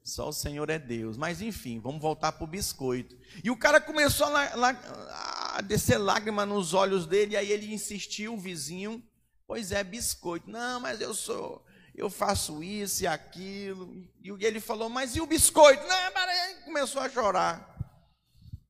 Só 0.04 0.28
o 0.28 0.32
Senhor 0.32 0.68
é 0.68 0.78
Deus. 0.78 1.16
Mas 1.16 1.40
enfim, 1.40 1.80
vamos 1.80 2.00
voltar 2.00 2.32
para 2.32 2.44
o 2.44 2.46
biscoito. 2.46 3.16
E 3.42 3.50
o 3.50 3.56
cara 3.56 3.80
começou 3.80 4.26
a, 4.26 5.56
a 5.56 5.60
descer 5.62 5.98
lágrima 5.98 6.44
nos 6.44 6.74
olhos 6.74 7.06
dele, 7.06 7.36
aí 7.36 7.50
ele 7.50 7.72
insistiu, 7.72 8.34
o 8.34 8.40
vizinho, 8.40 9.02
pois 9.46 9.72
é, 9.72 9.82
biscoito. 9.82 10.48
Não, 10.48 10.78
mas 10.78 11.00
eu 11.00 11.14
sou 11.14 11.64
eu 11.94 12.10
faço 12.10 12.62
isso 12.62 13.04
e 13.04 13.06
aquilo. 13.06 14.04
E 14.20 14.44
ele 14.44 14.60
falou, 14.60 14.88
mas 14.88 15.14
e 15.14 15.20
o 15.20 15.26
biscoito? 15.26 15.86
Não, 15.86 16.12
mas 16.12 16.64
começou 16.64 17.00
a 17.00 17.08
chorar. 17.08 17.73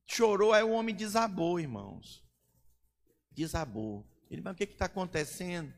Chorou, 0.05 0.53
aí 0.53 0.63
o 0.63 0.71
homem 0.71 0.93
desabou, 0.93 1.59
irmãos. 1.59 2.23
Desabou. 3.31 4.05
Ele, 4.29 4.41
mas 4.41 4.53
o 4.53 4.55
que 4.55 4.63
está 4.63 4.85
acontecendo? 4.85 5.73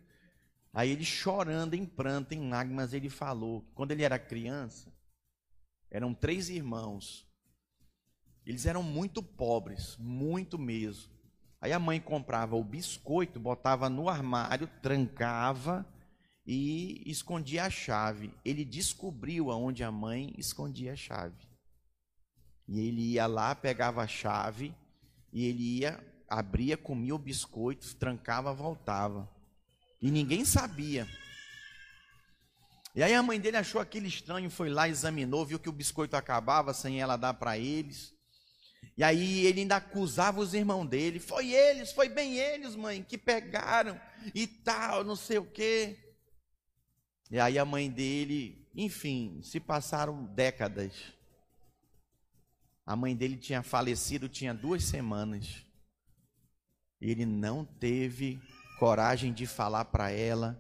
Aí 0.74 0.92
ele 0.92 1.06
chorando 1.06 1.74
em 1.74 1.86
pranto, 1.86 2.34
em 2.34 2.50
lágrimas, 2.50 2.94
ele 2.94 3.10
falou, 3.10 3.66
quando 3.74 3.92
ele 3.92 4.04
era 4.04 4.20
criança, 4.20 4.94
eram 5.90 6.14
três 6.14 6.50
irmãos. 6.50 7.28
Eles 8.46 8.66
eram 8.66 8.84
muito 8.84 9.24
pobres, 9.24 9.98
muito 9.98 10.58
mesmo. 10.58 11.12
Aí 11.60 11.74
a 11.74 11.80
mãe 11.80 12.00
comprava 12.00 12.56
o 12.56 12.64
biscoito, 12.64 13.40
botava 13.40 13.90
no 13.90 14.08
armário, 14.08 14.68
trancava 14.82 15.86
e 16.46 17.02
escondia 17.10 17.66
a 17.66 17.70
chave. 17.70 18.32
Ele 18.46 18.64
descobriu 18.64 19.50
aonde 19.50 19.84
a 19.84 19.92
mãe 19.92 20.34
escondia 20.38 20.94
a 20.94 20.96
chave. 20.96 21.47
E 22.68 22.80
ele 22.80 23.02
ia 23.14 23.26
lá, 23.28 23.56
pegava 23.56 24.02
a 24.02 24.08
chave 24.08 24.74
e 25.32 25.46
ele 25.46 25.80
ia, 25.80 26.04
abria, 26.28 26.76
comia 26.76 27.16
o 27.16 27.20
biscoito, 27.20 27.96
trancava, 27.96 28.54
voltava. 28.54 29.30
E 30.02 30.12
ninguém 30.12 30.44
sabia. 30.44 31.08
E 32.94 33.04
aí 33.04 33.14
a 33.14 33.24
mãe 33.24 33.40
dele 33.40 33.58
achou 33.58 33.80
aquele 33.80 34.08
estranho, 34.08 34.50
foi 34.50 34.70
lá, 34.70 34.90
examinou, 34.90 35.46
viu 35.46 35.60
que 35.60 35.70
o 35.70 35.74
biscoito 35.74 36.18
acabava 36.18 36.74
sem 36.74 37.00
ela 37.00 37.16
dar 37.16 37.36
para 37.36 37.58
eles. 37.58 38.14
E 38.98 39.04
aí 39.04 39.46
ele 39.46 39.62
ainda 39.62 39.76
acusava 39.76 40.40
os 40.40 40.54
irmãos 40.54 40.86
dele. 40.86 41.20
Foi 41.20 41.52
eles, 41.52 41.92
foi 41.92 42.10
bem 42.10 42.38
eles, 42.38 42.76
mãe, 42.76 43.04
que 43.04 43.18
pegaram 43.18 44.00
e 44.34 44.48
tal, 44.48 45.04
não 45.04 45.16
sei 45.16 45.38
o 45.38 45.46
quê. 45.46 45.98
E 47.30 47.40
aí 47.40 47.60
a 47.60 47.66
mãe 47.66 47.90
dele, 47.90 48.68
enfim, 48.76 49.42
se 49.44 49.60
passaram 49.60 50.26
décadas. 50.34 50.94
A 52.88 52.96
mãe 52.96 53.14
dele 53.14 53.36
tinha 53.36 53.62
falecido, 53.62 54.30
tinha 54.30 54.54
duas 54.54 54.86
semanas. 54.86 55.66
Ele 57.02 57.26
não 57.26 57.66
teve 57.66 58.42
coragem 58.80 59.34
de 59.34 59.46
falar 59.46 59.84
para 59.86 60.10
ela 60.10 60.58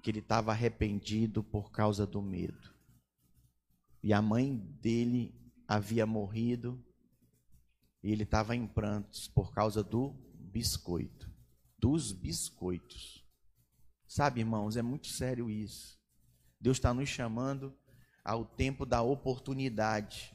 que 0.00 0.10
ele 0.10 0.20
estava 0.20 0.52
arrependido 0.52 1.42
por 1.42 1.72
causa 1.72 2.06
do 2.06 2.22
medo. 2.22 2.72
E 4.04 4.12
a 4.12 4.22
mãe 4.22 4.56
dele 4.80 5.34
havia 5.66 6.06
morrido 6.06 6.80
e 8.00 8.12
ele 8.12 8.22
estava 8.22 8.54
em 8.54 8.64
prantos 8.64 9.26
por 9.26 9.52
causa 9.52 9.82
do 9.82 10.10
biscoito, 10.32 11.28
dos 11.76 12.12
biscoitos. 12.12 13.26
Sabe, 14.06 14.40
irmãos, 14.40 14.76
é 14.76 14.82
muito 14.82 15.08
sério 15.08 15.50
isso. 15.50 15.98
Deus 16.60 16.76
está 16.76 16.94
nos 16.94 17.08
chamando 17.08 17.76
ao 18.24 18.44
tempo 18.44 18.86
da 18.86 19.02
oportunidade. 19.02 20.32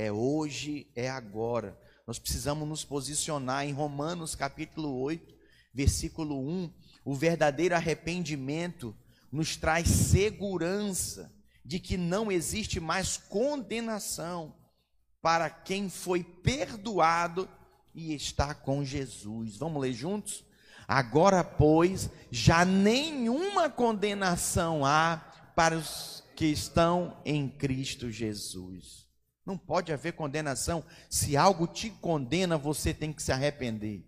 É 0.00 0.10
hoje, 0.10 0.86
é 0.96 1.10
agora. 1.10 1.78
Nós 2.06 2.18
precisamos 2.18 2.66
nos 2.66 2.82
posicionar 2.82 3.66
em 3.66 3.72
Romanos 3.74 4.34
capítulo 4.34 4.98
8, 4.98 5.34
versículo 5.74 6.40
1. 6.40 6.72
O 7.04 7.14
verdadeiro 7.14 7.74
arrependimento 7.74 8.96
nos 9.30 9.58
traz 9.58 9.88
segurança 9.88 11.30
de 11.62 11.78
que 11.78 11.98
não 11.98 12.32
existe 12.32 12.80
mais 12.80 13.18
condenação 13.18 14.56
para 15.20 15.50
quem 15.50 15.90
foi 15.90 16.24
perdoado 16.24 17.46
e 17.94 18.14
está 18.14 18.54
com 18.54 18.82
Jesus. 18.82 19.58
Vamos 19.58 19.82
ler 19.82 19.92
juntos? 19.92 20.42
Agora, 20.88 21.44
pois, 21.44 22.08
já 22.30 22.64
nenhuma 22.64 23.68
condenação 23.68 24.82
há 24.82 25.18
para 25.54 25.76
os 25.76 26.24
que 26.34 26.46
estão 26.46 27.20
em 27.22 27.46
Cristo 27.46 28.10
Jesus. 28.10 29.09
Não 29.50 29.58
pode 29.58 29.92
haver 29.92 30.12
condenação. 30.12 30.84
Se 31.08 31.36
algo 31.36 31.66
te 31.66 31.90
condena, 31.90 32.56
você 32.56 32.94
tem 32.94 33.12
que 33.12 33.20
se 33.20 33.32
arrepender. 33.32 34.04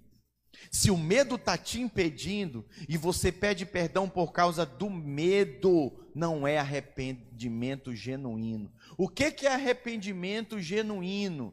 Se 0.70 0.88
o 0.88 0.96
medo 0.96 1.34
está 1.34 1.58
te 1.58 1.80
impedindo 1.80 2.64
e 2.88 2.96
você 2.96 3.32
pede 3.32 3.66
perdão 3.66 4.08
por 4.08 4.30
causa 4.30 4.64
do 4.64 4.88
medo, 4.88 6.08
não 6.14 6.46
é 6.46 6.58
arrependimento 6.58 7.92
genuíno. 7.92 8.72
O 8.96 9.08
que, 9.08 9.32
que 9.32 9.44
é 9.44 9.52
arrependimento 9.52 10.60
genuíno? 10.60 11.52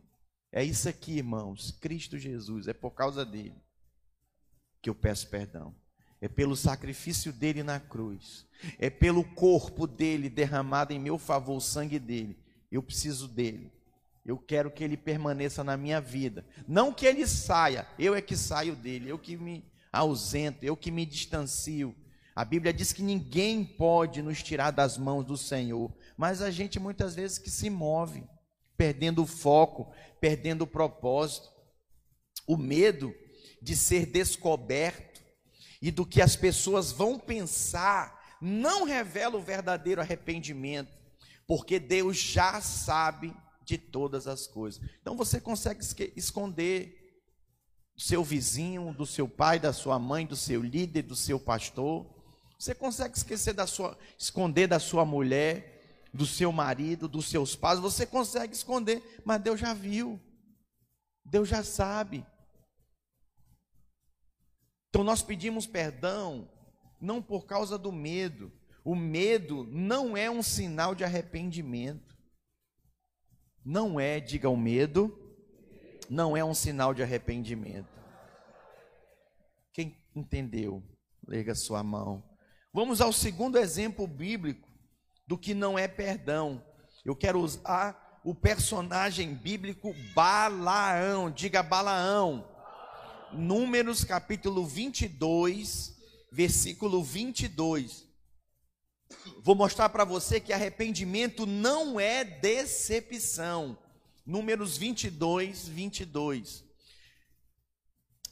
É 0.51 0.63
isso 0.63 0.87
aqui, 0.87 1.17
irmãos. 1.17 1.71
Cristo 1.81 2.15
Jesus, 2.15 2.67
é 2.67 2.73
por 2.73 2.91
causa 2.91 3.25
dele 3.25 3.55
que 4.83 4.89
eu 4.91 4.93
peço 4.93 5.27
perdão. 5.29 5.73
É 6.21 6.27
pelo 6.27 6.55
sacrifício 6.55 7.33
dele 7.33 7.63
na 7.63 7.79
cruz. 7.79 8.45
É 8.77 8.87
pelo 8.91 9.23
corpo 9.23 9.87
dele 9.87 10.29
derramado 10.29 10.93
em 10.93 10.99
meu 10.99 11.17
favor, 11.17 11.57
o 11.57 11.59
sangue 11.59 11.97
dele. 11.97 12.37
Eu 12.71 12.83
preciso 12.83 13.27
dele. 13.27 13.71
Eu 14.29 14.37
quero 14.37 14.69
que 14.69 14.83
ele 14.83 14.95
permaneça 14.95 15.63
na 15.63 15.75
minha 15.75 15.99
vida. 15.99 16.45
Não 16.67 16.93
que 16.93 17.05
ele 17.05 17.25
saia, 17.25 17.87
eu 17.97 18.13
é 18.13 18.21
que 18.21 18.37
saio 18.37 18.75
dele, 18.75 19.09
eu 19.09 19.17
que 19.17 19.35
me 19.35 19.65
ausento, 19.91 20.63
eu 20.63 20.77
que 20.77 20.91
me 20.91 21.05
distancio. 21.05 21.95
A 22.35 22.45
Bíblia 22.45 22.71
diz 22.71 22.93
que 22.93 23.01
ninguém 23.01 23.65
pode 23.65 24.21
nos 24.21 24.43
tirar 24.43 24.71
das 24.71 24.97
mãos 24.97 25.25
do 25.25 25.35
Senhor, 25.35 25.91
mas 26.15 26.41
a 26.41 26.51
gente 26.51 26.79
muitas 26.79 27.15
vezes 27.15 27.39
que 27.39 27.49
se 27.49 27.69
move, 27.69 28.23
perdendo 28.77 29.23
o 29.23 29.27
foco, 29.27 29.91
perdendo 30.21 30.61
o 30.61 30.67
propósito. 30.67 31.49
O 32.47 32.55
medo 32.55 33.13
de 33.61 33.75
ser 33.75 34.05
descoberto 34.05 35.21
e 35.81 35.91
do 35.91 36.05
que 36.05 36.21
as 36.21 36.35
pessoas 36.35 36.91
vão 36.91 37.17
pensar 37.17 38.37
não 38.39 38.85
revela 38.85 39.37
o 39.37 39.41
verdadeiro 39.41 39.99
arrependimento, 39.99 40.97
porque 41.47 41.79
Deus 41.79 42.15
já 42.15 42.61
sabe 42.61 43.35
de 43.69 43.77
todas 43.77 44.27
as 44.27 44.47
coisas. 44.47 44.82
Então 44.99 45.15
você 45.15 45.39
consegue 45.39 45.82
esconder 46.15 47.23
do 47.95 48.01
seu 48.01 48.23
vizinho, 48.23 48.93
do 48.93 49.05
seu 49.05 49.27
pai, 49.27 49.60
da 49.60 49.71
sua 49.71 49.99
mãe, 49.99 50.25
do 50.25 50.36
seu 50.36 50.62
líder, 50.62 51.03
do 51.03 51.15
seu 51.15 51.39
pastor. 51.39 52.08
Você 52.58 52.73
consegue 52.73 53.15
esquecer 53.15 53.53
da 53.53 53.67
sua, 53.67 53.95
esconder 54.17 54.67
da 54.67 54.79
sua 54.79 55.05
mulher, 55.05 56.08
do 56.12 56.25
seu 56.25 56.51
marido, 56.51 57.08
dos 57.08 57.29
seus 57.29 57.55
pais. 57.55 57.79
Você 57.79 58.08
consegue 58.08 58.53
esconder, 58.53 59.21
mas 59.23 59.41
Deus 59.41 59.60
já 59.60 59.73
viu. 59.73 60.19
Deus 61.23 61.47
já 61.47 61.63
sabe. 61.63 62.25
Então 64.89 65.03
nós 65.03 65.21
pedimos 65.21 65.67
perdão 65.67 66.49
não 66.99 67.21
por 67.21 67.45
causa 67.45 67.77
do 67.77 67.91
medo. 67.91 68.51
O 68.84 68.95
medo 68.95 69.67
não 69.69 70.17
é 70.17 70.32
um 70.32 70.41
sinal 70.41 70.95
de 70.95 71.03
arrependimento 71.03 72.08
não 73.63 73.99
é, 73.99 74.19
diga 74.19 74.49
o 74.49 74.57
medo, 74.57 75.17
não 76.09 76.35
é 76.35 76.43
um 76.43 76.53
sinal 76.53 76.93
de 76.93 77.03
arrependimento. 77.03 77.99
Quem 79.71 79.95
entendeu? 80.15 80.83
Lega 81.27 81.53
sua 81.53 81.83
mão. 81.83 82.23
Vamos 82.73 83.01
ao 83.01 83.13
segundo 83.13 83.57
exemplo 83.57 84.07
bíblico 84.07 84.67
do 85.27 85.37
que 85.37 85.53
não 85.53 85.77
é 85.77 85.87
perdão. 85.87 86.63
Eu 87.05 87.15
quero 87.15 87.39
usar 87.39 88.19
o 88.23 88.33
personagem 88.33 89.33
bíblico 89.33 89.93
Balaão. 90.15 91.29
Diga 91.29 91.61
Balaão. 91.61 92.47
Números 93.31 94.03
capítulo 94.03 94.65
22, 94.65 95.95
versículo 96.31 97.03
22. 97.03 98.08
Vou 99.41 99.55
mostrar 99.55 99.89
para 99.89 100.03
você 100.03 100.39
que 100.39 100.53
arrependimento 100.53 101.45
não 101.45 101.99
é 101.99 102.23
decepção. 102.23 103.77
Números 104.25 104.77
22, 104.77 105.67
22. 105.67 106.63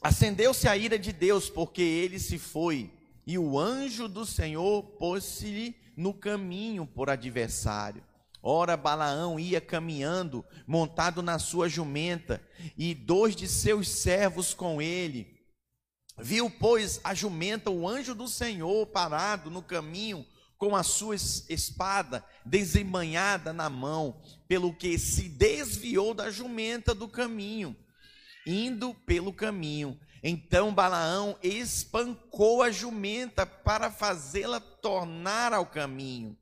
Acendeu-se 0.00 0.68
a 0.68 0.76
ira 0.76 0.98
de 0.98 1.12
Deus, 1.12 1.50
porque 1.50 1.82
ele 1.82 2.20
se 2.20 2.38
foi, 2.38 2.90
e 3.26 3.36
o 3.36 3.58
anjo 3.58 4.06
do 4.06 4.24
Senhor 4.24 4.82
pôs-se 4.82 5.74
no 5.96 6.14
caminho 6.14 6.86
por 6.86 7.10
adversário. 7.10 8.04
Ora, 8.40 8.76
Balaão 8.76 9.40
ia 9.40 9.60
caminhando, 9.60 10.44
montado 10.66 11.20
na 11.20 11.40
sua 11.40 11.68
jumenta, 11.68 12.40
e 12.76 12.94
dois 12.94 13.34
de 13.34 13.48
seus 13.48 13.88
servos 13.88 14.54
com 14.54 14.80
ele. 14.80 15.36
Viu, 16.16 16.48
pois, 16.48 17.00
a 17.02 17.12
jumenta, 17.12 17.70
o 17.70 17.88
anjo 17.88 18.14
do 18.14 18.28
Senhor, 18.28 18.86
parado 18.86 19.50
no 19.50 19.62
caminho, 19.62 20.24
com 20.58 20.74
a 20.74 20.82
sua 20.82 21.14
espada 21.14 22.24
desembanhada 22.44 23.52
na 23.52 23.70
mão, 23.70 24.20
pelo 24.48 24.74
que 24.74 24.98
se 24.98 25.28
desviou 25.28 26.12
da 26.12 26.30
jumenta 26.30 26.92
do 26.92 27.08
caminho, 27.08 27.76
indo 28.44 28.92
pelo 28.92 29.32
caminho. 29.32 29.98
Então 30.22 30.74
Balaão 30.74 31.38
espancou 31.42 32.60
a 32.62 32.72
jumenta 32.72 33.46
para 33.46 33.88
fazê-la 33.88 34.58
tornar 34.58 35.52
ao 35.52 35.64
caminho. 35.64 36.36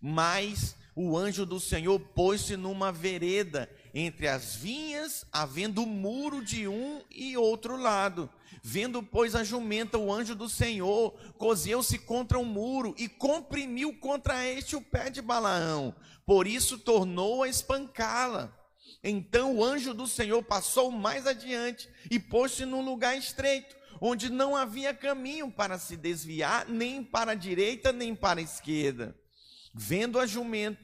Mas 0.00 0.74
o 0.96 1.16
anjo 1.16 1.46
do 1.46 1.60
Senhor 1.60 1.98
pôs-se 1.98 2.56
numa 2.56 2.90
vereda 2.90 3.70
entre 3.94 4.26
as 4.26 4.56
vinhas, 4.56 5.24
havendo 5.32 5.86
muro 5.86 6.44
de 6.44 6.66
um 6.66 7.00
e 7.10 7.36
outro 7.36 7.76
lado. 7.76 8.28
Vendo, 8.60 9.02
pois, 9.02 9.36
a 9.36 9.44
jumenta, 9.44 9.96
o 9.96 10.12
anjo 10.12 10.34
do 10.34 10.48
Senhor, 10.48 11.12
cozeu-se 11.38 11.98
contra 11.98 12.38
o 12.38 12.44
muro 12.44 12.94
e 12.98 13.08
comprimiu 13.08 13.96
contra 13.98 14.44
este 14.44 14.74
o 14.74 14.80
pé 14.80 15.10
de 15.10 15.22
Balaão. 15.22 15.94
Por 16.26 16.46
isso 16.46 16.78
tornou 16.78 17.42
a 17.42 17.48
espancá-la. 17.48 18.52
Então 19.02 19.56
o 19.56 19.64
anjo 19.64 19.92
do 19.92 20.08
Senhor 20.08 20.42
passou 20.42 20.90
mais 20.90 21.26
adiante 21.26 21.88
e 22.10 22.18
pôs-se 22.18 22.64
num 22.64 22.82
lugar 22.82 23.16
estreito, 23.16 23.76
onde 24.00 24.30
não 24.30 24.56
havia 24.56 24.94
caminho 24.94 25.50
para 25.50 25.78
se 25.78 25.96
desviar, 25.96 26.66
nem 26.68 27.04
para 27.04 27.32
a 27.32 27.36
direita, 27.36 27.92
nem 27.92 28.14
para 28.14 28.40
a 28.40 28.42
esquerda. 28.42 29.14
Vendo 29.74 30.18
a 30.18 30.26
jumenta, 30.26 30.82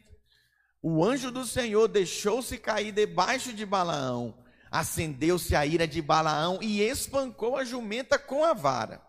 o 0.82 1.04
anjo 1.04 1.30
do 1.30 1.44
Senhor 1.44 1.88
deixou-se 1.88 2.56
cair 2.56 2.92
debaixo 2.92 3.52
de 3.52 3.66
Balaão. 3.66 4.34
Acendeu-se 4.70 5.54
a 5.54 5.66
ira 5.66 5.86
de 5.86 6.00
Balaão 6.00 6.58
e 6.62 6.80
espancou 6.80 7.56
a 7.56 7.64
jumenta 7.64 8.18
com 8.18 8.44
a 8.44 8.54
vara. 8.54 9.02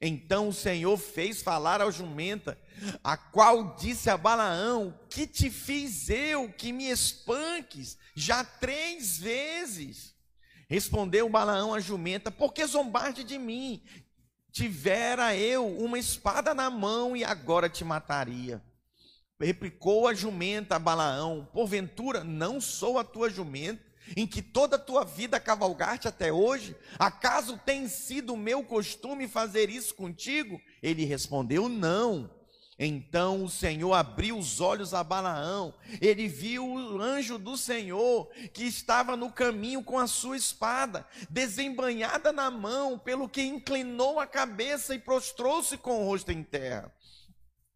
Então 0.00 0.48
o 0.48 0.52
Senhor 0.52 0.96
fez 0.98 1.42
falar 1.42 1.80
ao 1.80 1.90
jumenta, 1.90 2.58
a 3.02 3.16
qual 3.16 3.76
disse 3.76 4.10
a 4.10 4.16
Balaão: 4.16 4.98
Que 5.08 5.26
te 5.26 5.50
fiz 5.50 6.10
eu 6.10 6.52
que 6.52 6.70
me 6.70 6.90
espanques 6.90 7.96
já 8.14 8.44
três 8.44 9.18
vezes? 9.18 10.14
Respondeu 10.68 11.28
Balaão 11.28 11.72
à 11.72 11.80
jumenta: 11.80 12.30
Por 12.30 12.52
que 12.52 12.66
zombaste 12.66 13.24
de 13.24 13.38
mim? 13.38 13.82
Tivera 14.52 15.34
eu 15.34 15.66
uma 15.66 15.98
espada 15.98 16.54
na 16.54 16.70
mão 16.70 17.16
e 17.16 17.24
agora 17.24 17.68
te 17.68 17.84
mataria. 17.84 18.62
Replicou 19.38 20.08
a 20.08 20.14
jumenta 20.14 20.76
a 20.76 20.78
Balaão: 20.78 21.46
Porventura 21.52 22.24
não 22.24 22.60
sou 22.60 22.98
a 22.98 23.04
tua 23.04 23.28
jumenta, 23.28 23.84
em 24.16 24.26
que 24.26 24.40
toda 24.40 24.76
a 24.76 24.78
tua 24.78 25.04
vida 25.04 25.38
cavalgaste 25.38 26.08
até 26.08 26.32
hoje? 26.32 26.74
Acaso 26.98 27.58
tem 27.58 27.86
sido 27.86 28.36
meu 28.36 28.64
costume 28.64 29.28
fazer 29.28 29.68
isso 29.68 29.94
contigo? 29.94 30.60
Ele 30.82 31.04
respondeu: 31.04 31.68
Não. 31.68 32.30
Então 32.78 33.42
o 33.42 33.48
Senhor 33.48 33.94
abriu 33.94 34.36
os 34.36 34.60
olhos 34.60 34.92
a 34.92 35.02
Balaão. 35.02 35.74
Ele 36.00 36.28
viu 36.28 36.66
o 36.66 37.00
anjo 37.00 37.38
do 37.38 37.56
Senhor 37.56 38.28
que 38.52 38.64
estava 38.64 39.16
no 39.16 39.32
caminho 39.32 39.82
com 39.82 39.98
a 39.98 40.06
sua 40.06 40.36
espada, 40.36 41.06
desembanhada 41.30 42.32
na 42.32 42.50
mão, 42.50 42.98
pelo 42.98 43.28
que 43.28 43.42
inclinou 43.42 44.20
a 44.20 44.26
cabeça 44.26 44.94
e 44.94 44.98
prostrou-se 44.98 45.78
com 45.78 46.02
o 46.02 46.06
rosto 46.06 46.30
em 46.30 46.42
terra. 46.42 46.92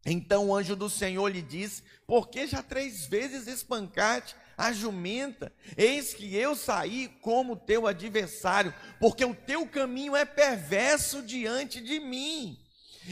Então 0.05 0.49
o 0.49 0.55
anjo 0.55 0.75
do 0.75 0.89
Senhor 0.89 1.27
lhe 1.27 1.41
disse: 1.41 1.83
Por 2.07 2.29
que 2.29 2.47
já 2.47 2.63
três 2.63 3.05
vezes 3.05 3.47
espancaste 3.47 4.35
a 4.57 4.71
jumenta? 4.71 5.53
Eis 5.77 6.13
que 6.13 6.35
eu 6.35 6.55
saí 6.55 7.07
como 7.21 7.55
teu 7.55 7.85
adversário, 7.85 8.73
porque 8.99 9.23
o 9.23 9.35
teu 9.35 9.67
caminho 9.67 10.15
é 10.15 10.25
perverso 10.25 11.21
diante 11.21 11.81
de 11.81 11.99
mim. 11.99 12.57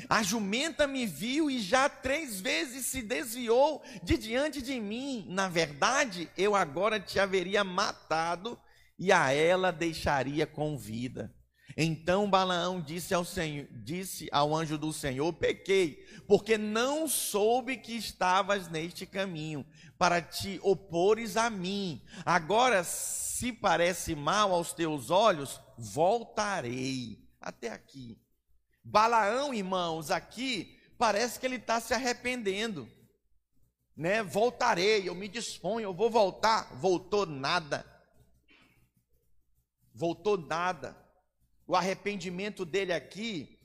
A 0.08 0.22
jumenta 0.22 0.86
me 0.86 1.06
viu 1.06 1.50
e 1.50 1.60
já 1.60 1.90
três 1.90 2.40
vezes 2.40 2.86
se 2.86 3.02
desviou 3.02 3.82
de 4.04 4.18
diante 4.18 4.62
de 4.62 4.80
mim. 4.80 5.26
Na 5.28 5.48
verdade, 5.48 6.30
eu 6.38 6.56
agora 6.56 7.00
te 7.00 7.20
haveria 7.20 7.64
matado 7.64 8.60
e 8.98 9.12
a 9.12 9.32
ela 9.32 9.72
deixaria 9.72 10.46
com 10.46 10.78
vida. 10.78 11.34
Então 11.78 12.30
Balaão 12.30 12.82
disse 12.82 13.14
ao, 13.14 13.24
Senhor, 13.24 13.68
disse 13.72 14.28
ao 14.32 14.56
anjo 14.56 14.78
do 14.78 14.92
Senhor: 14.92 15.32
Pequei, 15.34 16.06
porque 16.28 16.58
não 16.58 17.08
soube 17.08 17.78
que 17.78 17.94
estavas 17.96 18.68
neste 18.68 19.06
caminho, 19.06 19.66
para 19.98 20.22
te 20.22 20.60
opores 20.64 21.38
a 21.38 21.50
mim. 21.50 22.02
Agora, 22.26 22.84
se 22.84 23.54
parece 23.54 24.16
mal 24.16 24.54
aos 24.54 24.74
teus 24.74 25.10
olhos, 25.10 25.60
voltarei. 25.78 27.26
Até 27.40 27.70
aqui. 27.70 28.20
Balaão, 28.84 29.54
irmãos, 29.54 30.12
aqui 30.12 30.78
parece 30.98 31.40
que 31.40 31.46
ele 31.46 31.56
está 31.56 31.80
se 31.80 31.94
arrependendo. 31.94 32.90
Né? 33.96 34.24
Voltarei, 34.24 35.08
eu 35.08 35.16
me 35.16 35.28
disponho, 35.28 35.86
eu 35.86 35.94
vou 35.94 36.10
voltar. 36.10 36.74
Voltou 36.76 37.26
nada. 37.26 37.86
Voltou 39.94 40.38
nada. 40.38 40.98
O 41.70 41.76
arrependimento 41.76 42.66
dele 42.66 42.92
aqui 42.92 43.60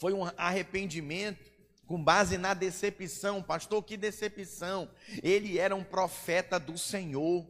foi 0.00 0.12
um 0.12 0.24
arrependimento 0.36 1.48
com 1.86 2.02
base 2.02 2.36
na 2.36 2.54
decepção. 2.54 3.40
Pastor, 3.40 3.84
que 3.84 3.96
decepção! 3.96 4.90
Ele 5.22 5.60
era 5.60 5.76
um 5.76 5.84
profeta 5.84 6.58
do 6.58 6.76
Senhor. 6.76 7.46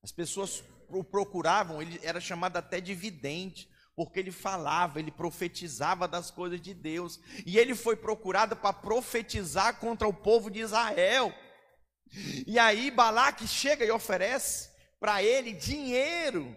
As 0.00 0.12
pessoas 0.12 0.62
o 0.88 1.02
procuravam, 1.02 1.82
ele 1.82 1.98
era 2.04 2.20
chamado 2.20 2.56
até 2.56 2.80
de 2.80 2.94
vidente, 2.94 3.68
porque 3.96 4.20
ele 4.20 4.30
falava, 4.30 5.00
ele 5.00 5.10
profetizava 5.10 6.06
das 6.06 6.30
coisas 6.30 6.60
de 6.60 6.72
Deus. 6.72 7.18
E 7.44 7.58
ele 7.58 7.74
foi 7.74 7.96
procurado 7.96 8.54
para 8.54 8.72
profetizar 8.72 9.80
contra 9.80 10.06
o 10.06 10.14
povo 10.14 10.48
de 10.48 10.60
Israel. 10.60 11.34
E 12.46 12.60
aí 12.60 12.92
Balaque 12.92 13.48
chega 13.48 13.84
e 13.84 13.90
oferece 13.90 14.70
para 15.00 15.20
ele 15.20 15.52
dinheiro. 15.52 16.56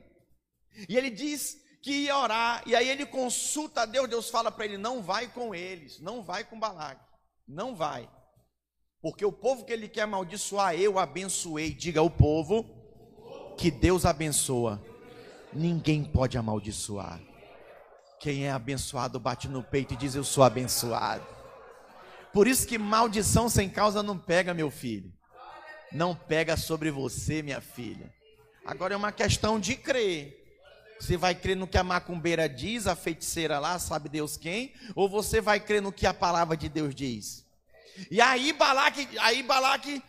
E 0.87 0.95
ele 0.95 1.09
diz: 1.09 1.64
que 1.85 1.91
ia 1.91 2.17
orar, 2.17 2.63
e 2.65 2.75
aí 2.75 2.89
ele 2.89 3.05
consulta 3.05 3.81
a 3.81 3.85
Deus, 3.85 4.09
Deus 4.09 4.27
fala 4.27 4.51
para 4.51 4.65
ele: 4.65 4.75
não 4.75 5.03
vai 5.03 5.27
com 5.27 5.53
eles, 5.53 5.99
não 5.99 6.23
vai 6.23 6.43
com 6.43 6.59
Balaque, 6.59 7.05
não 7.47 7.75
vai, 7.75 8.09
porque 9.03 9.23
o 9.23 9.31
povo 9.31 9.63
que 9.63 9.71
ele 9.71 9.87
quer 9.87 10.01
amaldiçoar, 10.01 10.73
eu 10.73 10.97
abençoei. 10.97 11.71
Diga 11.71 11.99
ao 11.99 12.09
povo 12.09 12.65
que 13.55 13.69
Deus 13.69 14.03
abençoa, 14.03 14.83
ninguém 15.53 16.03
pode 16.03 16.39
amaldiçoar. 16.39 17.21
Quem 18.19 18.47
é 18.47 18.51
abençoado 18.51 19.19
bate 19.19 19.47
no 19.47 19.61
peito 19.61 19.93
e 19.93 19.97
diz: 19.97 20.15
Eu 20.15 20.23
sou 20.23 20.43
abençoado. 20.43 21.23
Por 22.33 22.47
isso 22.47 22.65
que 22.65 22.79
maldição 22.79 23.47
sem 23.47 23.69
causa 23.69 24.01
não 24.01 24.17
pega, 24.17 24.55
meu 24.55 24.71
filho. 24.71 25.13
Não 25.91 26.15
pega 26.15 26.57
sobre 26.57 26.89
você, 26.89 27.43
minha 27.43 27.61
filha. 27.61 28.11
Agora 28.65 28.95
é 28.95 28.97
uma 28.97 29.11
questão 29.11 29.59
de 29.59 29.75
crer. 29.75 30.44
Você 30.99 31.17
vai 31.17 31.35
crer 31.35 31.55
no 31.55 31.67
que 31.67 31.77
a 31.77 31.83
macumbeira 31.83 32.47
diz, 32.47 32.87
a 32.87 32.95
feiticeira 32.95 33.59
lá, 33.59 33.77
sabe 33.79 34.09
Deus 34.09 34.37
quem? 34.37 34.73
Ou 34.95 35.09
você 35.09 35.41
vai 35.41 35.59
crer 35.59 35.81
no 35.81 35.91
que 35.91 36.07
a 36.07 36.13
palavra 36.13 36.55
de 36.55 36.69
Deus 36.69 36.95
diz? 36.95 37.45
E 38.09 38.21
aí 38.21 38.53
Balaque, 38.53 39.07
aí 39.19 39.43
Balaque 39.43 40.01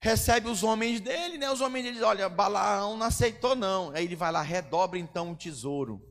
recebe 0.00 0.48
os 0.48 0.62
homens 0.62 1.00
dele, 1.00 1.38
né? 1.38 1.50
Os 1.50 1.62
homens 1.62 1.82
dele 1.82 1.94
dizem, 1.94 2.08
olha, 2.08 2.28
Balaão 2.28 2.96
não 2.96 3.06
aceitou 3.06 3.56
não. 3.56 3.90
Aí 3.90 4.04
ele 4.04 4.14
vai 4.14 4.30
lá, 4.30 4.42
redobra 4.42 4.98
então 4.98 5.32
o 5.32 5.36
tesouro. 5.36 6.02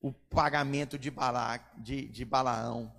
O 0.00 0.12
pagamento 0.12 0.98
de, 0.98 1.10
Balaque, 1.10 1.80
de, 1.80 2.08
de 2.08 2.24
Balaão. 2.24 2.90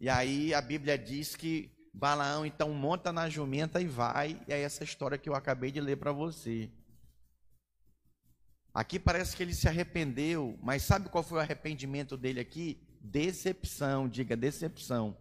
E 0.00 0.08
aí 0.08 0.52
a 0.52 0.60
Bíblia 0.60 0.98
diz 0.98 1.36
que 1.36 1.70
Balaão 1.94 2.44
então 2.44 2.70
monta 2.70 3.12
na 3.12 3.28
jumenta 3.28 3.80
e 3.80 3.86
vai. 3.86 4.40
E 4.48 4.52
aí 4.52 4.62
essa 4.62 4.82
história 4.82 5.16
que 5.16 5.28
eu 5.28 5.34
acabei 5.34 5.70
de 5.70 5.80
ler 5.80 5.96
para 5.96 6.10
você. 6.10 6.68
Aqui 8.74 8.98
parece 8.98 9.36
que 9.36 9.42
ele 9.42 9.54
se 9.54 9.68
arrependeu, 9.68 10.58
mas 10.62 10.82
sabe 10.82 11.08
qual 11.08 11.22
foi 11.22 11.38
o 11.38 11.40
arrependimento 11.40 12.16
dele 12.16 12.40
aqui? 12.40 12.80
Decepção, 13.00 14.08
diga 14.08 14.34
decepção. 14.34 15.16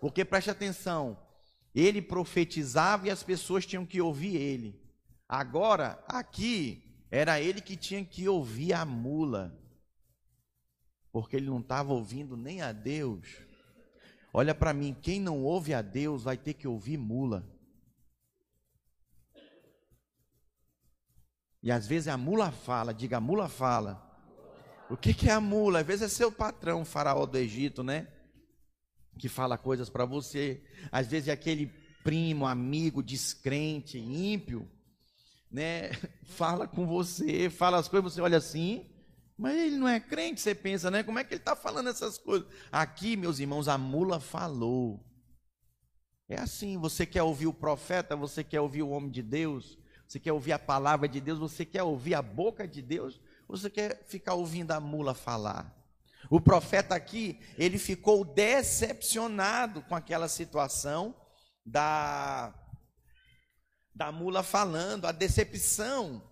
Porque 0.00 0.24
preste 0.24 0.50
atenção, 0.50 1.16
ele 1.74 2.02
profetizava 2.02 3.06
e 3.06 3.10
as 3.10 3.22
pessoas 3.22 3.64
tinham 3.64 3.86
que 3.86 4.00
ouvir 4.00 4.36
ele. 4.36 4.82
Agora, 5.28 6.02
aqui, 6.08 6.82
era 7.10 7.40
ele 7.40 7.60
que 7.60 7.76
tinha 7.76 8.04
que 8.04 8.28
ouvir 8.28 8.72
a 8.72 8.84
mula, 8.84 9.56
porque 11.12 11.36
ele 11.36 11.46
não 11.46 11.60
estava 11.60 11.92
ouvindo 11.92 12.36
nem 12.36 12.60
a 12.60 12.72
Deus. 12.72 13.38
Olha 14.32 14.52
para 14.52 14.74
mim, 14.74 14.96
quem 15.00 15.20
não 15.20 15.44
ouve 15.44 15.72
a 15.72 15.80
Deus 15.80 16.24
vai 16.24 16.36
ter 16.36 16.54
que 16.54 16.66
ouvir 16.66 16.98
mula. 16.98 17.48
E 21.64 21.72
às 21.72 21.86
vezes 21.86 22.08
a 22.08 22.16
mula 22.18 22.52
fala, 22.52 22.92
diga 22.92 23.16
a 23.16 23.20
mula 23.20 23.48
fala. 23.48 23.98
O 24.90 24.98
que, 24.98 25.14
que 25.14 25.30
é 25.30 25.32
a 25.32 25.40
mula? 25.40 25.80
Às 25.80 25.86
vezes 25.86 26.02
é 26.02 26.08
seu 26.08 26.30
patrão, 26.30 26.82
o 26.82 26.84
faraó 26.84 27.24
do 27.24 27.38
Egito, 27.38 27.82
né? 27.82 28.06
Que 29.18 29.30
fala 29.30 29.56
coisas 29.56 29.88
para 29.88 30.04
você. 30.04 30.62
Às 30.92 31.06
vezes 31.06 31.28
é 31.28 31.32
aquele 31.32 31.72
primo, 32.04 32.46
amigo, 32.46 33.02
descrente, 33.02 33.98
ímpio, 33.98 34.70
né? 35.50 35.92
Fala 36.36 36.68
com 36.68 36.86
você, 36.86 37.48
fala 37.48 37.78
as 37.78 37.88
coisas, 37.88 38.12
você 38.12 38.20
olha 38.20 38.36
assim, 38.36 38.86
mas 39.38 39.56
ele 39.56 39.78
não 39.78 39.88
é 39.88 39.98
crente, 39.98 40.42
você 40.42 40.54
pensa, 40.54 40.90
né? 40.90 41.02
Como 41.02 41.18
é 41.18 41.24
que 41.24 41.32
ele 41.32 41.40
está 41.40 41.56
falando 41.56 41.88
essas 41.88 42.18
coisas? 42.18 42.46
Aqui, 42.70 43.16
meus 43.16 43.38
irmãos, 43.38 43.68
a 43.68 43.78
mula 43.78 44.20
falou. 44.20 45.02
É 46.28 46.38
assim, 46.38 46.76
você 46.76 47.06
quer 47.06 47.22
ouvir 47.22 47.46
o 47.46 47.54
profeta, 47.54 48.14
você 48.14 48.44
quer 48.44 48.60
ouvir 48.60 48.82
o 48.82 48.90
homem 48.90 49.10
de 49.10 49.22
Deus, 49.22 49.78
você 50.14 50.20
quer 50.20 50.32
ouvir 50.32 50.52
a 50.52 50.58
palavra 50.60 51.08
de 51.08 51.20
Deus? 51.20 51.40
Você 51.40 51.64
quer 51.64 51.82
ouvir 51.82 52.14
a 52.14 52.22
boca 52.22 52.68
de 52.68 52.80
Deus? 52.80 53.20
Você 53.48 53.68
quer 53.68 54.04
ficar 54.06 54.34
ouvindo 54.34 54.70
a 54.70 54.78
mula 54.78 55.12
falar? 55.12 55.76
O 56.30 56.40
profeta 56.40 56.94
aqui, 56.94 57.40
ele 57.58 57.78
ficou 57.78 58.24
decepcionado 58.24 59.82
com 59.82 59.96
aquela 59.96 60.28
situação 60.28 61.16
da 61.66 62.54
da 63.92 64.12
mula 64.12 64.44
falando, 64.44 65.06
a 65.06 65.12
decepção 65.12 66.22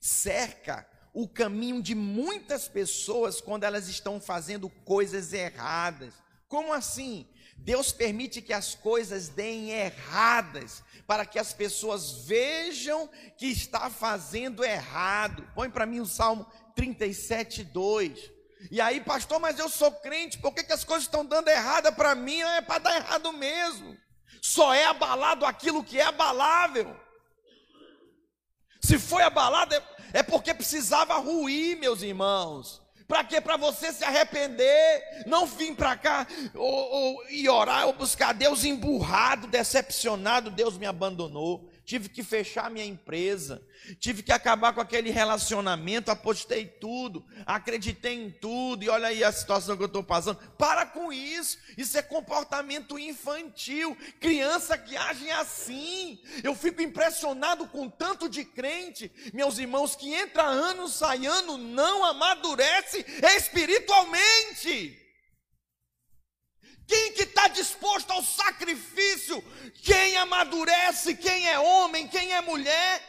cerca 0.00 0.88
o 1.14 1.28
caminho 1.28 1.80
de 1.80 1.94
muitas 1.94 2.66
pessoas 2.66 3.40
quando 3.40 3.62
elas 3.62 3.88
estão 3.88 4.20
fazendo 4.20 4.68
coisas 4.68 5.32
erradas. 5.32 6.12
Como 6.48 6.72
assim? 6.72 7.28
Deus 7.58 7.92
permite 7.92 8.40
que 8.40 8.52
as 8.52 8.74
coisas 8.74 9.28
deem 9.28 9.70
erradas, 9.70 10.82
para 11.06 11.26
que 11.26 11.38
as 11.38 11.52
pessoas 11.52 12.24
vejam 12.24 13.08
que 13.36 13.46
está 13.46 13.90
fazendo 13.90 14.64
errado. 14.64 15.46
Põe 15.54 15.68
para 15.70 15.86
mim 15.86 16.00
o 16.00 16.06
Salmo 16.06 16.46
37, 16.74 17.64
2. 17.64 18.30
E 18.70 18.80
aí, 18.80 19.00
pastor, 19.00 19.38
mas 19.38 19.58
eu 19.58 19.68
sou 19.68 19.92
crente, 19.92 20.38
por 20.38 20.52
que, 20.52 20.64
que 20.64 20.72
as 20.72 20.84
coisas 20.84 21.04
estão 21.04 21.24
dando 21.24 21.48
errada 21.48 21.92
para 21.92 22.14
mim? 22.14 22.40
É 22.40 22.60
para 22.60 22.78
dar 22.78 22.96
errado 22.96 23.32
mesmo. 23.32 23.96
Só 24.42 24.74
é 24.74 24.84
abalado 24.84 25.44
aquilo 25.46 25.84
que 25.84 25.98
é 25.98 26.04
abalável. 26.04 26.94
Se 28.80 28.98
foi 28.98 29.22
abalado, 29.22 29.74
é, 29.74 29.82
é 30.14 30.22
porque 30.22 30.54
precisava 30.54 31.16
ruir, 31.18 31.76
meus 31.78 32.02
irmãos. 32.02 32.82
Para 33.08 33.24
quê? 33.24 33.40
Para 33.40 33.56
você 33.56 33.90
se 33.90 34.04
arrepender, 34.04 35.24
não 35.26 35.46
vir 35.46 35.74
para 35.74 35.96
cá 35.96 36.26
ou, 36.54 36.92
ou, 36.92 37.28
e 37.30 37.48
orar 37.48 37.86
ou 37.86 37.94
buscar 37.94 38.34
Deus 38.34 38.64
emburrado, 38.64 39.46
decepcionado, 39.46 40.50
Deus 40.50 40.76
me 40.76 40.84
abandonou 40.84 41.66
tive 41.88 42.10
que 42.10 42.22
fechar 42.22 42.70
minha 42.70 42.84
empresa, 42.84 43.62
tive 43.98 44.22
que 44.22 44.30
acabar 44.30 44.74
com 44.74 44.80
aquele 44.82 45.08
relacionamento, 45.08 46.10
apostei 46.10 46.66
tudo, 46.66 47.24
acreditei 47.46 48.12
em 48.12 48.30
tudo, 48.30 48.84
e 48.84 48.90
olha 48.90 49.08
aí 49.08 49.24
a 49.24 49.32
situação 49.32 49.74
que 49.74 49.82
eu 49.82 49.86
estou 49.86 50.04
passando. 50.04 50.36
Para 50.58 50.84
com 50.84 51.10
isso, 51.10 51.56
isso 51.78 51.96
é 51.96 52.02
comportamento 52.02 52.98
infantil, 52.98 53.96
criança 54.20 54.76
que 54.76 54.98
age 54.98 55.30
assim. 55.30 56.20
Eu 56.44 56.54
fico 56.54 56.82
impressionado 56.82 57.66
com 57.68 57.88
tanto 57.88 58.28
de 58.28 58.44
crente, 58.44 59.10
meus 59.32 59.56
irmãos, 59.56 59.96
que 59.96 60.12
entra 60.12 60.42
ano, 60.42 60.88
sai 60.88 61.24
ano, 61.24 61.56
não 61.56 62.04
amadurece 62.04 63.02
espiritualmente. 63.34 65.07
Quem 66.88 67.12
que 67.12 67.24
está 67.24 67.48
disposto 67.48 68.10
ao 68.10 68.24
sacrifício? 68.24 69.44
Quem 69.82 70.16
amadurece? 70.16 71.14
Quem 71.14 71.46
é 71.46 71.60
homem? 71.60 72.08
Quem 72.08 72.32
é 72.32 72.40
mulher? 72.40 73.06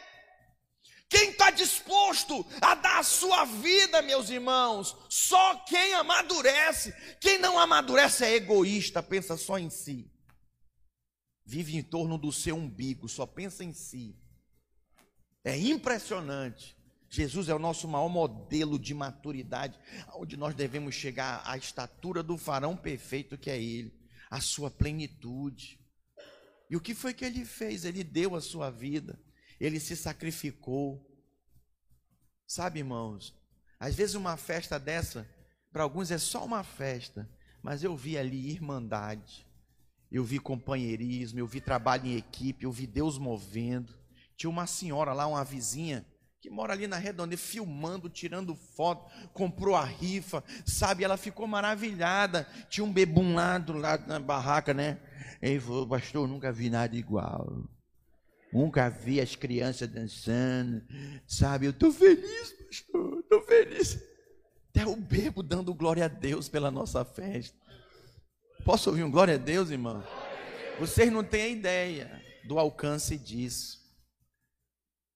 Quem 1.08 1.30
está 1.30 1.50
disposto 1.50 2.46
a 2.60 2.74
dar 2.74 2.98
a 3.00 3.02
sua 3.02 3.46
vida, 3.46 4.02
meus 4.02 4.28
irmãos? 4.28 4.94
Só 5.08 5.56
quem 5.64 5.94
amadurece. 5.94 6.94
Quem 7.18 7.38
não 7.38 7.58
amadurece 7.58 8.24
é 8.24 8.34
egoísta, 8.34 9.02
pensa 9.02 9.36
só 9.38 9.58
em 9.58 9.70
si. 9.70 10.12
Vive 11.44 11.76
em 11.76 11.82
torno 11.82 12.18
do 12.18 12.30
seu 12.30 12.54
umbigo, 12.56 13.08
só 13.08 13.26
pensa 13.26 13.64
em 13.64 13.72
si. 13.72 14.14
É 15.42 15.56
impressionante. 15.58 16.76
Jesus 17.10 17.48
é 17.48 17.54
o 17.54 17.58
nosso 17.58 17.88
maior 17.88 18.08
modelo 18.08 18.78
de 18.78 18.94
maturidade, 18.94 19.78
onde 20.14 20.36
nós 20.36 20.54
devemos 20.54 20.94
chegar 20.94 21.42
à 21.44 21.56
estatura 21.56 22.22
do 22.22 22.38
farão 22.38 22.76
perfeito 22.76 23.36
que 23.36 23.50
é 23.50 23.60
Ele, 23.60 23.92
a 24.30 24.40
sua 24.40 24.70
plenitude. 24.70 25.80
E 26.70 26.76
o 26.76 26.80
que 26.80 26.94
foi 26.94 27.12
que 27.12 27.24
ele 27.24 27.44
fez? 27.44 27.84
Ele 27.84 28.04
deu 28.04 28.36
a 28.36 28.40
sua 28.40 28.70
vida, 28.70 29.20
ele 29.58 29.80
se 29.80 29.96
sacrificou. 29.96 31.04
Sabe, 32.46 32.78
irmãos, 32.78 33.34
às 33.78 33.96
vezes 33.96 34.14
uma 34.14 34.36
festa 34.36 34.78
dessa, 34.78 35.28
para 35.72 35.82
alguns 35.82 36.12
é 36.12 36.18
só 36.18 36.44
uma 36.44 36.62
festa, 36.62 37.28
mas 37.60 37.82
eu 37.82 37.96
vi 37.96 38.16
ali 38.16 38.50
irmandade, 38.50 39.44
eu 40.12 40.22
vi 40.22 40.38
companheirismo, 40.38 41.40
eu 41.40 41.46
vi 41.46 41.60
trabalho 41.60 42.06
em 42.06 42.16
equipe, 42.16 42.64
eu 42.64 42.70
vi 42.70 42.86
Deus 42.86 43.18
movendo. 43.18 43.98
Tinha 44.36 44.50
uma 44.50 44.66
senhora 44.66 45.12
lá, 45.12 45.26
uma 45.26 45.44
vizinha, 45.44 46.06
que 46.40 46.48
mora 46.48 46.72
ali 46.72 46.86
na 46.86 46.96
redondeza, 46.96 47.42
filmando, 47.42 48.08
tirando 48.08 48.54
foto, 48.54 49.04
comprou 49.32 49.76
a 49.76 49.84
rifa, 49.84 50.42
sabe? 50.64 51.04
Ela 51.04 51.18
ficou 51.18 51.46
maravilhada. 51.46 52.48
Tinha 52.70 52.84
um 52.84 52.92
bebum 52.92 53.34
lá 53.34 53.58
do 53.58 53.74
lado 53.74 54.06
na 54.06 54.18
barraca, 54.18 54.72
né? 54.72 54.98
Ele 55.42 55.60
falou, 55.60 55.86
pastor, 55.86 56.26
nunca 56.26 56.50
vi 56.50 56.70
nada 56.70 56.96
igual. 56.96 57.68
Nunca 58.52 58.88
vi 58.88 59.20
as 59.20 59.36
crianças 59.36 59.86
dançando, 59.88 60.82
sabe? 61.26 61.66
Eu 61.66 61.70
estou 61.70 61.92
feliz, 61.92 62.52
pastor, 62.66 63.20
estou 63.20 63.42
feliz. 63.42 63.98
Até 64.70 64.86
o 64.86 64.96
bebo 64.96 65.42
dando 65.42 65.74
glória 65.74 66.06
a 66.06 66.08
Deus 66.08 66.48
pela 66.48 66.70
nossa 66.70 67.04
festa. 67.04 67.56
Posso 68.64 68.88
ouvir 68.90 69.02
um 69.02 69.10
glória 69.10 69.34
a 69.34 69.38
Deus, 69.38 69.70
irmão? 69.70 70.02
Vocês 70.78 71.12
não 71.12 71.22
têm 71.22 71.52
ideia 71.52 72.22
do 72.44 72.58
alcance 72.58 73.18
disso. 73.18 73.79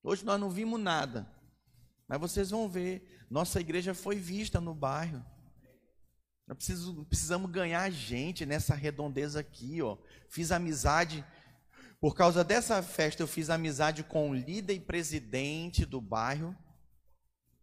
Hoje 0.05 0.23
nós 0.23 0.38
não 0.38 0.51
vimos 0.51 0.79
nada, 0.79 1.27
mas 2.07 2.21
vocês 2.21 2.51
vão 2.51 2.69
ver. 2.69 3.25
Nossa 3.31 3.59
igreja 3.59 3.95
foi 3.95 4.17
vista 4.17 4.61
no 4.61 4.75
bairro. 4.75 5.25
Nós 6.47 6.59
preciso, 6.59 7.07
precisamos 7.07 7.51
ganhar 7.51 7.90
gente 7.90 8.45
nessa 8.45 8.75
redondeza 8.75 9.40
aqui, 9.40 9.81
ó. 9.81 9.97
Fiz 10.29 10.53
amizade 10.53 11.25
por 11.99 12.14
causa 12.14 12.45
dessa 12.45 12.83
festa. 12.83 13.23
Eu 13.23 13.27
fiz 13.27 13.49
amizade 13.49 14.05
com 14.05 14.29
o 14.29 14.35
líder 14.35 14.75
e 14.75 14.81
presidente 14.81 15.87
do 15.87 16.03
bairro. 16.03 16.55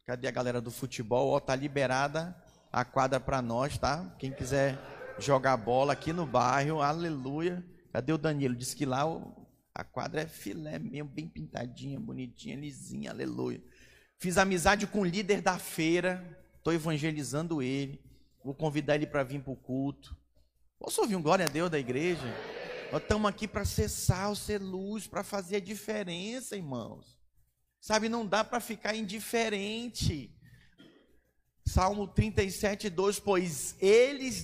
Cadê 0.08 0.28
a 0.28 0.32
galera 0.32 0.60
do 0.60 0.72
futebol? 0.72 1.30
Ó, 1.30 1.40
tá 1.40 1.56
liberada 1.56 2.36
a 2.72 2.84
quadra 2.84 3.20
para 3.20 3.40
nós, 3.40 3.78
tá? 3.78 4.16
Quem 4.18 4.34
quiser 4.34 4.80
jogar 5.20 5.58
bola 5.58 5.94
aqui 5.94 6.12
no 6.12 6.26
bairro, 6.26 6.82
aleluia. 6.82 7.64
Cadê 7.94 8.12
o 8.12 8.18
Danilo? 8.18 8.56
Diz 8.56 8.74
que 8.74 8.84
lá 8.84 9.06
a 9.74 9.84
quadra 9.84 10.22
é 10.22 10.28
filé 10.28 10.78
mesmo, 10.78 11.10
bem 11.10 11.28
pintadinha, 11.28 12.00
bonitinha, 12.00 12.56
lisinha, 12.56 13.12
aleluia. 13.12 13.64
Fiz 14.18 14.38
amizade 14.38 14.86
com 14.86 15.02
o 15.02 15.06
líder 15.06 15.42
da 15.42 15.58
feira, 15.58 16.40
estou 16.58 16.74
evangelizando 16.74 17.62
ele. 17.62 18.00
Vou 18.44 18.54
convidar 18.54 18.96
ele 18.96 19.08
para 19.08 19.24
vir 19.24 19.42
para 19.42 19.54
o 19.54 19.56
culto. 19.56 20.18
Posso 20.78 21.02
ouvir 21.02 21.16
um 21.16 21.22
glória 21.22 21.46
a 21.46 21.50
Deus 21.50 21.70
da 21.70 21.80
igreja? 21.80 22.24
Nós 22.92 23.02
estamos 23.02 23.30
aqui 23.30 23.48
para 23.48 23.64
ser 23.64 23.88
sal, 23.88 24.36
ser 24.36 24.60
luz, 24.60 25.08
para 25.08 25.24
fazer 25.24 25.58
a 25.58 25.62
diferença, 25.62 26.56
irmãos. 26.56 27.18
Sabe, 27.80 28.10
não 28.10 28.26
dá 28.26 28.44
para 28.44 28.60
ficar 28.60 28.96
indiferente. 28.96 30.36
Salmo 31.66 32.08
37, 32.08 32.90
2: 32.90 33.20
Pois 33.20 33.76
eles 33.80 34.44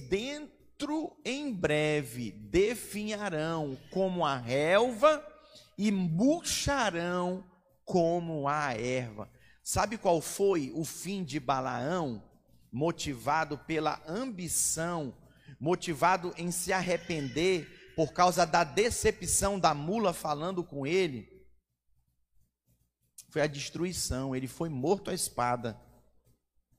outro 0.78 1.18
em 1.26 1.52
breve 1.52 2.32
definharão 2.32 3.76
como 3.90 4.24
a 4.24 4.38
relva 4.38 5.26
e 5.76 5.92
murcharão 5.92 7.44
como 7.84 8.48
a 8.48 8.74
erva. 8.74 9.30
Sabe 9.64 9.98
qual 9.98 10.22
foi 10.22 10.72
o 10.76 10.86
fim 10.86 11.24
de 11.24 11.40
Balaão? 11.40 12.24
Motivado 12.72 13.58
pela 13.58 14.02
ambição, 14.08 15.18
motivado 15.60 16.32
em 16.38 16.52
se 16.52 16.72
arrepender 16.72 17.94
por 17.96 18.14
causa 18.14 18.46
da 18.46 18.64
decepção 18.64 19.60
da 19.60 19.74
mula 19.74 20.14
falando 20.14 20.64
com 20.64 20.86
ele. 20.86 21.28
Foi 23.32 23.42
a 23.42 23.48
destruição, 23.48 24.36
ele 24.36 24.48
foi 24.48 24.70
morto 24.70 25.10
à 25.10 25.14
espada. 25.14 25.80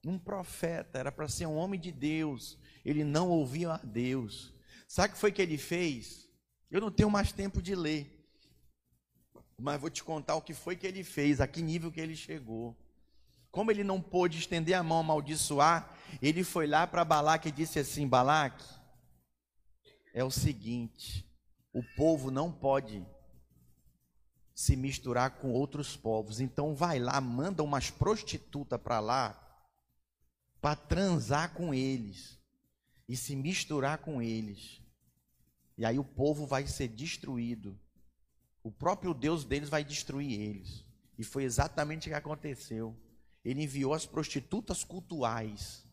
Um 0.06 0.18
profeta, 0.18 0.98
era 0.98 1.10
para 1.10 1.26
ser 1.26 1.46
um 1.46 1.56
homem 1.56 1.80
de 1.80 1.90
Deus, 1.90 2.56
ele 2.88 3.04
não 3.04 3.28
ouvia 3.28 3.72
a 3.72 3.76
Deus. 3.76 4.52
Sabe 4.86 5.10
o 5.10 5.14
que 5.14 5.20
foi 5.20 5.30
que 5.30 5.42
ele 5.42 5.58
fez? 5.58 6.26
Eu 6.70 6.80
não 6.80 6.90
tenho 6.90 7.10
mais 7.10 7.32
tempo 7.32 7.60
de 7.60 7.74
ler, 7.74 8.26
mas 9.60 9.78
vou 9.78 9.90
te 9.90 10.02
contar 10.02 10.36
o 10.36 10.42
que 10.42 10.54
foi 10.54 10.74
que 10.74 10.86
ele 10.86 11.04
fez, 11.04 11.40
a 11.40 11.46
que 11.46 11.60
nível 11.60 11.92
que 11.92 12.00
ele 12.00 12.16
chegou. 12.16 12.74
Como 13.50 13.70
ele 13.70 13.84
não 13.84 14.00
pôde 14.00 14.38
estender 14.38 14.74
a 14.74 14.82
mão 14.82 15.00
amaldiçoar, 15.00 15.94
ele 16.22 16.42
foi 16.42 16.66
lá 16.66 16.86
para 16.86 17.04
Balaque 17.04 17.48
e 17.48 17.52
disse 17.52 17.78
assim: 17.78 18.06
Balaque, 18.06 18.64
é 20.14 20.24
o 20.24 20.30
seguinte, 20.30 21.26
o 21.72 21.82
povo 21.94 22.30
não 22.30 22.50
pode 22.50 23.06
se 24.54 24.76
misturar 24.76 25.32
com 25.32 25.52
outros 25.52 25.94
povos, 25.96 26.40
então 26.40 26.74
vai 26.74 26.98
lá, 26.98 27.20
manda 27.20 27.62
umas 27.62 27.90
prostitutas 27.90 28.80
para 28.80 28.98
lá, 28.98 29.38
para 30.60 30.74
transar 30.74 31.54
com 31.54 31.72
eles 31.72 32.37
e 33.08 33.16
se 33.16 33.34
misturar 33.34 33.98
com 33.98 34.20
eles. 34.20 34.82
E 35.76 35.84
aí 35.84 35.98
o 35.98 36.04
povo 36.04 36.46
vai 36.46 36.66
ser 36.66 36.88
destruído. 36.88 37.78
O 38.62 38.70
próprio 38.70 39.14
Deus 39.14 39.44
deles 39.44 39.68
vai 39.68 39.84
destruir 39.84 40.38
eles. 40.38 40.84
E 41.16 41.24
foi 41.24 41.44
exatamente 41.44 42.08
o 42.08 42.10
que 42.10 42.14
aconteceu. 42.14 42.94
Ele 43.44 43.62
enviou 43.62 43.94
as 43.94 44.04
prostitutas 44.04 44.84
cultuais. 44.84 45.84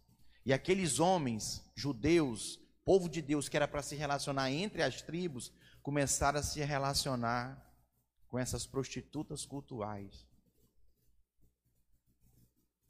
E 0.46 0.52
aqueles 0.52 1.00
homens, 1.00 1.64
judeus, 1.76 2.60
povo 2.84 3.08
de 3.08 3.22
Deus, 3.22 3.48
que 3.48 3.56
era 3.56 3.68
para 3.68 3.82
se 3.82 3.96
relacionar 3.96 4.52
entre 4.52 4.84
as 4.84 5.02
tribos, 5.02 5.52
começaram 5.82 6.40
a 6.40 6.44
se 6.44 6.60
relacionar 6.64 7.64
com 8.28 8.38
essas 8.38 8.66
prostitutas 8.66 9.46
cultuais. 9.46 10.28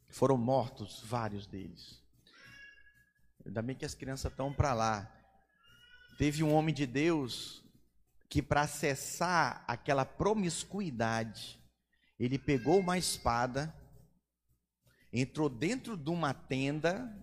Foram 0.08 0.38
mortos 0.38 1.02
vários 1.04 1.46
deles. 1.46 2.05
Ainda 3.46 3.62
bem 3.62 3.76
que 3.76 3.86
as 3.86 3.94
crianças 3.94 4.32
estão 4.32 4.52
para 4.52 4.74
lá. 4.74 5.12
Teve 6.18 6.44
um 6.44 6.54
homem 6.54 6.74
de 6.74 6.86
Deus, 6.86 7.64
que 8.30 8.42
para 8.42 8.62
acessar 8.62 9.64
aquela 9.68 10.06
promiscuidade, 10.06 11.60
ele 12.20 12.40
pegou 12.40 12.80
uma 12.80 12.98
espada, 12.98 13.74
entrou 15.14 15.50
dentro 15.50 15.96
de 15.96 16.10
uma 16.10 16.34
tenda 16.34 17.14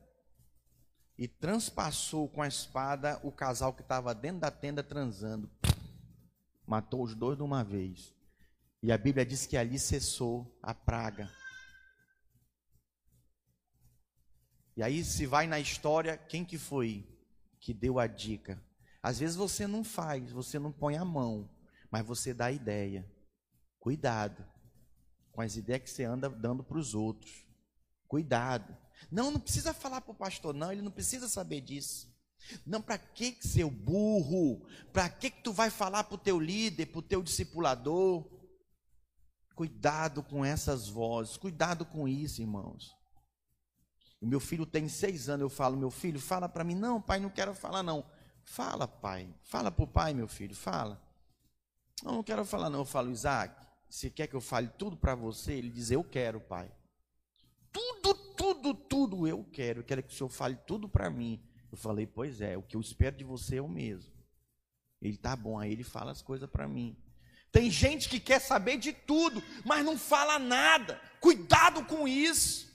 e 1.18 1.26
transpassou 1.26 2.28
com 2.28 2.42
a 2.42 2.48
espada 2.48 3.20
o 3.22 3.32
casal 3.32 3.72
que 3.72 3.82
estava 3.82 4.14
dentro 4.14 4.40
da 4.40 4.50
tenda 4.50 4.82
transando. 4.82 5.50
Matou 6.66 7.02
os 7.02 7.14
dois 7.14 7.36
de 7.36 7.42
uma 7.42 7.64
vez. 7.64 8.14
E 8.82 8.92
a 8.92 8.98
Bíblia 8.98 9.24
diz 9.24 9.46
que 9.46 9.56
ali 9.56 9.78
cessou 9.78 10.58
a 10.62 10.74
praga. 10.74 11.30
E 14.76 14.82
aí 14.82 15.04
se 15.04 15.26
vai 15.26 15.46
na 15.46 15.60
história, 15.60 16.16
quem 16.16 16.44
que 16.44 16.58
foi 16.58 17.06
que 17.60 17.74
deu 17.74 17.98
a 17.98 18.06
dica? 18.06 18.62
Às 19.02 19.18
vezes 19.18 19.36
você 19.36 19.66
não 19.66 19.82
faz, 19.82 20.30
você 20.30 20.58
não 20.58 20.72
põe 20.72 20.96
a 20.96 21.04
mão, 21.04 21.50
mas 21.90 22.06
você 22.06 22.32
dá 22.32 22.46
a 22.46 22.52
ideia. 22.52 23.10
Cuidado 23.78 24.46
com 25.32 25.40
as 25.40 25.56
ideias 25.56 25.82
que 25.82 25.90
você 25.90 26.04
anda 26.04 26.28
dando 26.28 26.62
para 26.62 26.78
os 26.78 26.94
outros. 26.94 27.44
Cuidado. 28.06 28.76
Não, 29.10 29.30
não 29.30 29.40
precisa 29.40 29.74
falar 29.74 30.00
para 30.00 30.12
o 30.12 30.16
pastor, 30.16 30.54
não, 30.54 30.70
ele 30.70 30.82
não 30.82 30.90
precisa 30.90 31.28
saber 31.28 31.60
disso. 31.60 32.12
Não, 32.66 32.82
para 32.82 32.98
que 32.98 33.36
seu 33.40 33.70
burro? 33.70 34.66
Para 34.92 35.08
que 35.08 35.30
que 35.30 35.42
tu 35.42 35.52
vai 35.52 35.70
falar 35.70 36.04
para 36.04 36.14
o 36.14 36.18
teu 36.18 36.38
líder, 36.38 36.86
para 36.86 36.98
o 36.98 37.02
teu 37.02 37.22
discipulador? 37.22 38.28
Cuidado 39.54 40.22
com 40.22 40.44
essas 40.44 40.88
vozes, 40.88 41.36
cuidado 41.36 41.84
com 41.84 42.08
isso, 42.08 42.40
irmãos. 42.40 42.96
O 44.22 44.26
meu 44.26 44.38
filho 44.38 44.64
tem 44.64 44.88
seis 44.88 45.28
anos, 45.28 45.42
eu 45.42 45.50
falo, 45.50 45.76
meu 45.76 45.90
filho, 45.90 46.20
fala 46.20 46.48
para 46.48 46.62
mim. 46.62 46.76
Não, 46.76 47.02
pai, 47.02 47.18
não 47.18 47.28
quero 47.28 47.52
falar, 47.52 47.82
não. 47.82 48.06
Fala, 48.44 48.86
pai. 48.86 49.28
Fala 49.42 49.68
para 49.68 49.82
o 49.82 49.86
pai, 49.86 50.14
meu 50.14 50.28
filho, 50.28 50.54
fala. 50.54 51.02
Não, 52.04 52.12
não 52.12 52.22
quero 52.22 52.44
falar, 52.44 52.70
não. 52.70 52.78
Eu 52.78 52.84
falo, 52.84 53.10
Isaac, 53.10 53.66
você 53.90 54.08
quer 54.08 54.28
que 54.28 54.36
eu 54.36 54.40
fale 54.40 54.68
tudo 54.78 54.96
para 54.96 55.16
você? 55.16 55.54
Ele 55.54 55.70
diz, 55.70 55.90
eu 55.90 56.04
quero, 56.04 56.40
pai. 56.40 56.70
Tudo, 57.72 58.14
tudo, 58.14 58.74
tudo 58.74 59.26
eu 59.26 59.42
quero. 59.52 59.80
Eu 59.80 59.84
quero 59.84 60.04
que 60.04 60.14
o 60.14 60.16
senhor 60.16 60.30
fale 60.30 60.54
tudo 60.54 60.88
para 60.88 61.10
mim. 61.10 61.42
Eu 61.72 61.76
falei, 61.76 62.06
pois 62.06 62.40
é, 62.40 62.56
o 62.56 62.62
que 62.62 62.76
eu 62.76 62.80
espero 62.80 63.16
de 63.16 63.24
você 63.24 63.56
é 63.56 63.62
o 63.62 63.68
mesmo. 63.68 64.12
Ele 65.00 65.16
tá 65.16 65.34
bom, 65.34 65.58
aí 65.58 65.72
ele 65.72 65.82
fala 65.82 66.12
as 66.12 66.22
coisas 66.22 66.48
para 66.48 66.68
mim. 66.68 66.96
Tem 67.50 67.68
gente 67.68 68.08
que 68.08 68.20
quer 68.20 68.38
saber 68.38 68.76
de 68.76 68.92
tudo, 68.92 69.42
mas 69.64 69.84
não 69.84 69.98
fala 69.98 70.38
nada. 70.38 71.00
Cuidado 71.20 71.84
com 71.86 72.06
isso. 72.06 72.71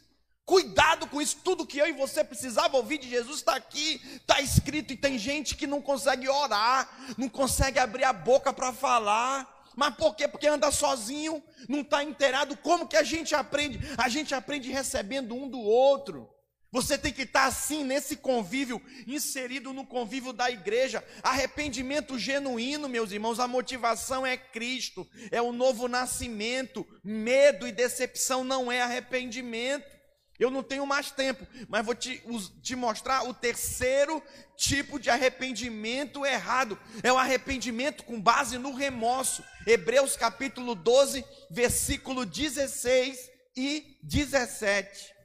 Cuidado 0.48 1.08
com 1.08 1.22
isso. 1.22 1.40
Tudo 1.44 1.68
que 1.68 1.78
eu 1.78 1.88
e 1.88 1.92
você 1.92 2.24
precisava 2.24 2.78
ouvir 2.78 3.00
de 3.00 3.10
Jesus 3.10 3.40
está 3.40 3.58
aqui, 3.58 4.02
está 4.16 4.40
escrito. 4.40 4.94
E 4.94 4.96
tem 4.96 5.20
gente 5.20 5.58
que 5.58 5.68
não 5.68 5.82
consegue 5.82 6.30
orar, 6.30 6.90
não 7.18 7.28
consegue 7.28 7.78
abrir 7.78 8.06
a 8.06 8.14
boca 8.14 8.54
para 8.54 8.72
falar. 8.72 9.66
Mas 9.76 9.94
por 9.96 10.16
quê? 10.16 10.26
Porque 10.26 10.48
anda 10.48 10.72
sozinho, 10.72 11.44
não 11.68 11.82
está 11.82 12.02
inteirado. 12.02 12.56
Como 12.56 12.88
que 12.88 12.96
a 12.96 13.04
gente 13.04 13.36
aprende? 13.36 13.78
A 13.98 14.08
gente 14.08 14.34
aprende 14.34 14.72
recebendo 14.72 15.36
um 15.36 15.50
do 15.50 15.60
outro. 15.60 16.30
Você 16.72 16.98
tem 16.98 17.12
que 17.12 17.24
estar 17.24 17.46
assim 17.46 17.84
nesse 17.84 18.16
convívio, 18.16 18.82
inserido 19.06 19.74
no 19.74 19.86
convívio 19.86 20.32
da 20.32 20.50
igreja. 20.50 21.04
Arrependimento 21.22 22.18
genuíno, 22.18 22.88
meus 22.88 23.12
irmãos, 23.12 23.38
a 23.42 23.50
motivação 23.50 24.26
é 24.26 24.38
Cristo, 24.38 25.06
é 25.30 25.42
o 25.42 25.52
novo 25.52 25.90
nascimento. 25.90 26.88
Medo 27.04 27.68
e 27.68 27.74
decepção 27.74 28.46
não 28.46 28.72
é 28.72 28.82
arrependimento. 28.82 29.97
Eu 30.40 30.52
não 30.52 30.62
tenho 30.62 30.86
mais 30.86 31.10
tempo, 31.10 31.48
mas 31.68 31.86
vou 31.86 31.96
te, 31.96 32.22
te 32.62 32.76
mostrar 32.76 33.24
o 33.28 33.34
terceiro 33.34 34.22
tipo 34.56 35.00
de 35.00 35.10
arrependimento 35.10 36.26
errado. 36.26 36.78
É 37.02 37.12
o 37.12 37.18
arrependimento 37.18 38.04
com 38.04 38.22
base 38.22 38.58
no 38.58 38.74
remorso. 38.74 39.44
Hebreus 39.66 40.16
capítulo 40.16 40.76
12, 40.76 41.26
versículo 41.50 42.26
16 42.26 43.18
e 43.56 43.98
17. 44.04 45.18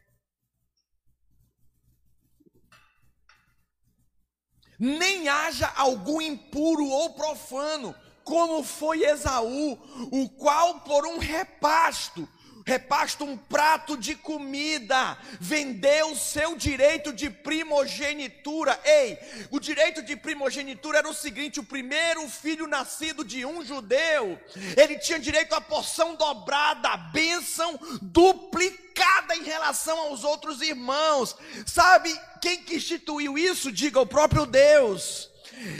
nem 4.82 5.28
haja 5.28 5.72
algum 5.76 6.20
impuro 6.20 6.84
ou 6.84 7.10
profano, 7.10 7.94
como 8.24 8.64
foi 8.64 9.04
Esaú, 9.04 9.78
o 10.10 10.28
qual 10.30 10.80
por 10.80 11.06
um 11.06 11.18
repasto, 11.18 12.28
repasto 12.64 13.24
um 13.24 13.36
prato 13.36 13.96
de 13.96 14.14
comida, 14.14 15.16
vendeu 15.40 16.14
seu 16.16 16.56
direito 16.56 17.12
de 17.12 17.28
primogenitura. 17.30 18.78
Ei, 18.84 19.18
o 19.50 19.58
direito 19.58 20.02
de 20.02 20.16
primogenitura 20.16 20.98
era 20.98 21.08
o 21.08 21.14
seguinte: 21.14 21.60
o 21.60 21.64
primeiro 21.64 22.28
filho 22.28 22.66
nascido 22.66 23.24
de 23.24 23.44
um 23.44 23.64
judeu, 23.64 24.38
ele 24.76 24.98
tinha 24.98 25.18
direito 25.18 25.54
à 25.54 25.60
porção 25.60 26.14
dobrada, 26.14 26.88
a 26.88 26.96
bênção 26.96 27.78
duplicada 28.00 29.34
em 29.36 29.42
relação 29.42 29.98
aos 29.98 30.24
outros 30.24 30.60
irmãos. 30.60 31.36
Sabe 31.66 32.18
quem 32.40 32.62
que 32.62 32.76
instituiu 32.76 33.38
isso? 33.38 33.72
Diga 33.72 34.00
o 34.00 34.06
próprio 34.06 34.46
Deus. 34.46 35.30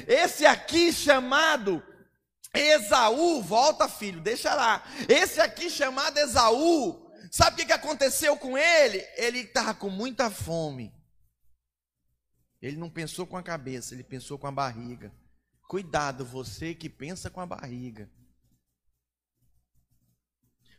Esse 0.07 0.47
aqui 0.47 0.93
chamado 0.93 1.83
Esaú, 2.55 3.43
volta 3.43 3.89
filho, 3.89 4.21
deixa 4.21 4.55
lá. 4.55 4.85
Esse 5.09 5.41
aqui 5.41 5.71
chamado 5.71 6.19
Esaú, 6.19 7.11
sabe 7.31 7.63
o 7.63 7.67
que, 7.67 7.73
aconteceu 7.73 8.37
com 8.37 8.59
ele? 8.59 8.99
Ele 9.17 9.41
estava 9.41 9.75
com 9.75 9.89
muita 9.89 10.31
fome. 10.31 10.93
Ele 12.61 12.77
não 12.77 12.91
pensou 12.91 13.27
com 13.27 13.37
a 13.37 13.43
cabeça, 13.43 13.95
ele 13.95 14.05
pensou 14.05 14.39
com 14.39 14.47
a 14.47 14.53
barriga. 14.53 15.13
Cuidado, 15.67 16.25
você 16.25 16.75
que 16.75 16.89
pensa 16.89 17.31
com 17.31 17.41
a 17.41 17.47
barriga. 17.47 18.11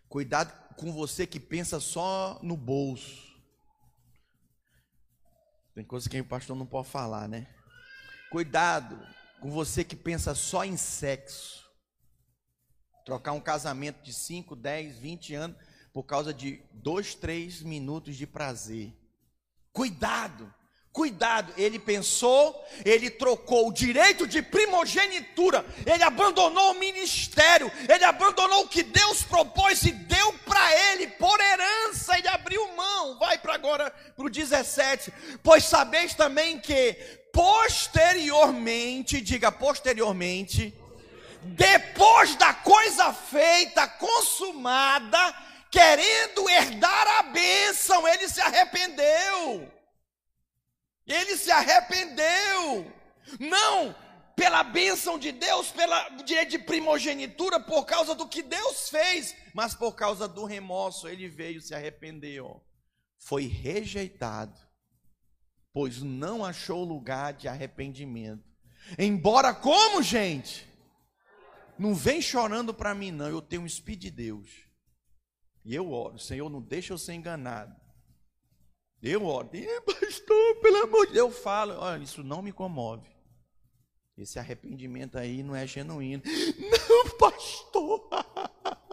Cuidado 0.08 0.54
com 0.76 0.94
você 0.94 1.26
que 1.26 1.40
pensa 1.40 1.80
só 1.80 2.40
no 2.44 2.56
bolso. 2.56 3.34
Tem 5.74 5.84
coisa 5.84 6.08
que 6.08 6.22
o 6.22 6.26
pastor 6.26 6.56
não 6.56 6.68
pode 6.68 6.88
falar, 6.90 7.28
né? 7.28 7.48
Cuidado 8.30 8.96
com 9.42 9.50
você 9.50 9.84
que 9.84 9.96
pensa 9.96 10.36
só 10.36 10.64
em 10.64 10.78
sexo. 10.78 11.63
Trocar 13.06 13.34
um 13.34 13.40
casamento 13.40 14.02
de 14.02 14.14
5, 14.14 14.56
10, 14.56 14.98
20 14.98 15.36
anos 15.36 15.58
por 15.94 16.04
causa 16.04 16.34
de 16.34 16.60
dois, 16.72 17.14
três 17.14 17.62
minutos 17.62 18.16
de 18.16 18.26
prazer. 18.26 18.92
Cuidado, 19.72 20.52
cuidado. 20.92 21.54
Ele 21.56 21.78
pensou, 21.78 22.64
ele 22.84 23.10
trocou 23.12 23.68
o 23.68 23.74
direito 23.74 24.26
de 24.26 24.42
primogenitura, 24.42 25.66
ele 25.86 26.04
abandonou 26.04 26.72
o 26.72 26.80
ministério, 26.80 27.72
ele 27.88 28.04
abandonou 28.04 28.64
o 28.64 28.68
que 28.68 28.82
Deus 28.82 29.22
propôs 29.24 29.84
e 29.84 29.92
deu 29.92 30.34
para 30.46 30.92
ele 30.92 31.08
por 31.08 31.40
herança. 31.40 32.18
Ele 32.18 32.28
abriu 32.28 32.76
mão. 32.76 33.20
Vai 33.20 33.38
para 33.38 33.54
agora 33.54 33.92
para 34.16 34.26
o 34.26 34.30
17. 34.30 35.14
Pois 35.44 35.64
sabeis 35.64 36.16
também 36.16 36.60
que 36.60 36.94
posteriormente, 37.32 39.20
diga 39.20 39.52
posteriormente, 39.52 40.74
depois 41.46 42.36
da 42.36 42.54
coisa 42.54 43.14
feita, 43.14 43.88
consumada, 43.88 45.34
querendo 45.70 46.50
herdar 46.50 47.20
a 47.20 47.24
bênção, 47.24 48.08
ele 48.08 48.28
se 48.28 48.42
arrependeu. 48.42 49.72
Ele 51.06 51.36
se 51.38 51.52
arrependeu. 51.52 52.92
Não 53.40 53.96
pela 54.36 54.64
bênção 54.64 55.20
de 55.20 55.32
Deus, 55.32 55.72
pela 55.72 56.10
direito 56.10 56.52
de 56.52 56.60
primogenitura, 56.60 57.60
por 57.60 57.86
causa 57.86 58.16
do 58.16 58.28
que 58.28 58.42
Deus 58.42 58.90
fez, 58.90 59.36
mas 59.54 59.76
por 59.76 59.94
causa 59.94 60.28
do 60.28 60.46
remorso, 60.46 61.08
ele 61.08 61.28
veio 61.28 61.62
se 61.62 61.74
arrependeu. 61.74 62.64
Foi 63.20 63.46
rejeitado, 63.46 64.60
pois 65.72 66.02
não 66.02 66.44
achou 66.44 66.84
lugar 66.84 67.34
de 67.34 67.48
arrependimento. 67.48 68.44
Embora 68.98 69.54
como, 69.54 70.02
gente? 70.02 70.68
Não 71.78 71.96
vem 71.96 72.22
chorando 72.22 72.74
para 72.74 72.94
mim, 72.94 73.12
não. 73.12 73.28
Eu 73.28 73.42
tenho 73.42 73.64
um 73.64 73.66
espírito 73.66 74.02
de 74.02 74.12
Deus. 74.12 74.50
E 75.66 75.74
eu 75.74 75.92
oro, 75.92 76.20
Senhor, 76.20 76.50
não 76.50 76.62
deixa 76.62 76.94
eu 76.94 76.98
ser 76.98 77.14
enganado. 77.14 77.76
Eu 79.02 79.26
oro, 79.26 79.50
pastor, 79.86 80.56
pelo 80.62 80.84
amor 80.84 81.08
de 81.08 81.14
Deus. 81.14 81.30
Eu 81.30 81.42
falo, 81.42 81.74
olha, 81.74 82.04
isso 82.04 82.24
não 82.24 82.42
me 82.42 82.52
comove. 82.52 83.10
Esse 84.18 84.38
arrependimento 84.40 85.18
aí 85.18 85.42
não 85.42 85.56
é 85.56 85.66
genuíno. 85.66 86.22
Não, 86.88 87.18
pastor. 87.18 88.08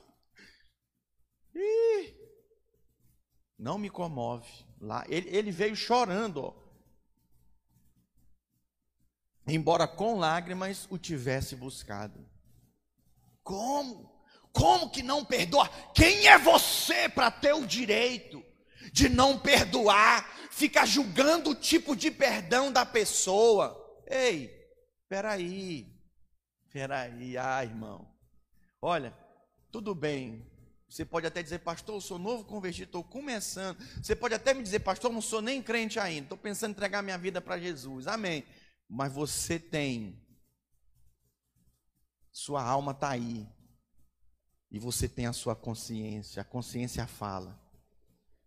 não 3.58 3.76
me 3.76 3.90
comove. 3.90 4.48
Lá, 4.80 5.04
ele, 5.08 5.28
ele 5.28 5.50
veio 5.50 5.76
chorando, 5.76 6.42
ó. 6.42 6.54
Embora 9.46 9.86
com 9.86 10.18
lágrimas 10.18 10.86
o 10.90 10.96
tivesse 10.96 11.54
buscado. 11.54 12.26
Como? 13.50 14.08
Como 14.52 14.90
que 14.90 15.02
não 15.02 15.24
perdoa? 15.24 15.68
Quem 15.92 16.28
é 16.28 16.38
você 16.38 17.08
para 17.08 17.32
ter 17.32 17.52
o 17.52 17.66
direito 17.66 18.40
de 18.92 19.08
não 19.08 19.36
perdoar? 19.36 20.24
Fica 20.52 20.86
julgando 20.86 21.50
o 21.50 21.54
tipo 21.56 21.96
de 21.96 22.12
perdão 22.12 22.70
da 22.70 22.86
pessoa. 22.86 23.76
Ei, 24.06 24.56
espera 25.02 25.32
aí. 25.32 25.92
Peraí, 26.72 27.36
ah, 27.36 27.64
irmão. 27.64 28.08
Olha, 28.80 29.12
tudo 29.72 29.96
bem. 29.96 30.48
Você 30.88 31.04
pode 31.04 31.26
até 31.26 31.42
dizer, 31.42 31.58
pastor, 31.58 31.96
eu 31.96 32.00
sou 32.00 32.20
novo 32.20 32.44
convertido, 32.44 32.84
estou 32.84 33.02
começando. 33.02 33.78
Você 34.00 34.14
pode 34.14 34.34
até 34.34 34.54
me 34.54 34.62
dizer, 34.62 34.78
pastor, 34.78 35.10
eu 35.10 35.14
não 35.14 35.20
sou 35.20 35.42
nem 35.42 35.60
crente 35.60 35.98
ainda, 35.98 36.26
estou 36.26 36.38
pensando 36.38 36.70
em 36.70 36.76
entregar 36.76 37.02
minha 37.02 37.18
vida 37.18 37.40
para 37.40 37.58
Jesus. 37.58 38.06
Amém. 38.06 38.44
Mas 38.88 39.12
você 39.12 39.58
tem. 39.58 40.19
Sua 42.32 42.62
alma 42.62 42.92
está 42.92 43.10
aí. 43.10 43.46
E 44.70 44.78
você 44.78 45.08
tem 45.08 45.26
a 45.26 45.32
sua 45.32 45.56
consciência. 45.56 46.42
A 46.42 46.44
consciência 46.44 47.06
fala. 47.06 47.60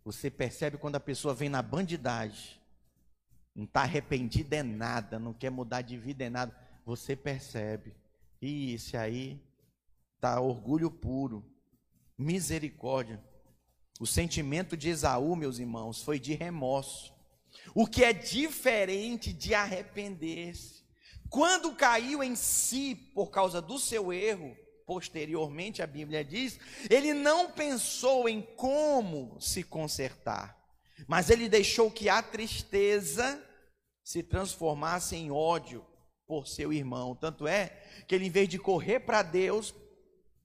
Você 0.03 0.29
percebe 0.29 0.77
quando 0.77 0.95
a 0.95 0.99
pessoa 0.99 1.33
vem 1.33 1.49
na 1.49 1.61
bandidagem. 1.61 2.61
Não 3.55 3.65
está 3.65 3.81
arrependida 3.81 4.55
é 4.55 4.63
nada, 4.63 5.19
não 5.19 5.33
quer 5.33 5.51
mudar 5.51 5.81
de 5.81 5.97
vida 5.97 6.23
é 6.23 6.29
nada. 6.29 6.55
Você 6.85 7.15
percebe. 7.15 7.93
E 8.41 8.73
esse 8.73 8.97
aí 8.97 9.41
tá 10.19 10.39
orgulho 10.39 10.89
puro, 10.89 11.45
misericórdia. 12.17 13.23
O 13.99 14.07
sentimento 14.07 14.75
de 14.75 14.89
Esaú, 14.89 15.35
meus 15.35 15.59
irmãos, 15.59 16.01
foi 16.01 16.19
de 16.19 16.33
remorso. 16.33 17.13
O 17.75 17.85
que 17.85 18.03
é 18.03 18.11
diferente 18.11 19.31
de 19.31 19.53
arrepender-se. 19.53 20.82
Quando 21.33 21.73
caiu 21.73 22.21
em 22.21 22.35
si 22.35 22.93
por 22.93 23.31
causa 23.31 23.59
do 23.59 23.79
seu 23.79 24.13
erro, 24.13 24.55
posteriormente 24.85 25.81
a 25.81 25.87
Bíblia 25.87 26.23
diz, 26.23 26.59
ele 26.87 27.11
não 27.11 27.49
pensou 27.49 28.29
em 28.29 28.43
como 28.55 29.41
se 29.41 29.63
consertar, 29.63 30.55
mas 31.07 31.31
ele 31.31 31.49
deixou 31.49 31.89
que 31.89 32.07
a 32.07 32.21
tristeza 32.21 33.43
se 34.03 34.21
transformasse 34.21 35.15
em 35.15 35.31
ódio 35.31 35.83
por 36.27 36.45
seu 36.47 36.71
irmão. 36.71 37.15
Tanto 37.15 37.47
é 37.47 37.81
que 38.07 38.13
ele, 38.13 38.27
em 38.27 38.29
vez 38.29 38.47
de 38.47 38.59
correr 38.59 38.99
para 38.99 39.23
Deus, 39.23 39.73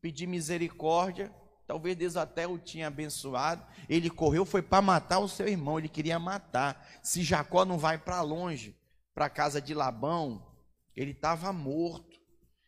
pedir 0.00 0.26
misericórdia, 0.26 1.30
talvez 1.66 1.96
Deus 1.96 2.16
até 2.16 2.46
o 2.46 2.56
tinha 2.56 2.86
abençoado, 2.86 3.62
ele 3.90 4.08
correu, 4.08 4.46
foi 4.46 4.62
para 4.62 4.80
matar 4.80 5.18
o 5.18 5.28
seu 5.28 5.46
irmão, 5.46 5.78
ele 5.78 5.86
queria 5.86 6.18
matar. 6.18 6.88
Se 7.02 7.22
Jacó 7.22 7.66
não 7.66 7.76
vai 7.76 7.98
para 7.98 8.22
longe, 8.22 8.74
para 9.14 9.26
a 9.26 9.30
casa 9.30 9.60
de 9.60 9.74
Labão, 9.74 10.47
ele 10.98 11.12
estava 11.12 11.52
morto. 11.52 12.18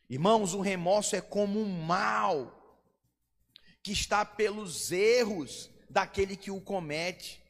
Irmãos, 0.08 0.54
o 0.54 0.60
remorso 0.60 1.16
é 1.16 1.20
como 1.20 1.60
um 1.60 1.82
mal 1.82 2.56
que 3.82 3.90
está 3.90 4.24
pelos 4.24 4.92
erros 4.92 5.68
daquele 5.88 6.36
que 6.36 6.50
o 6.50 6.60
comete. 6.60 7.42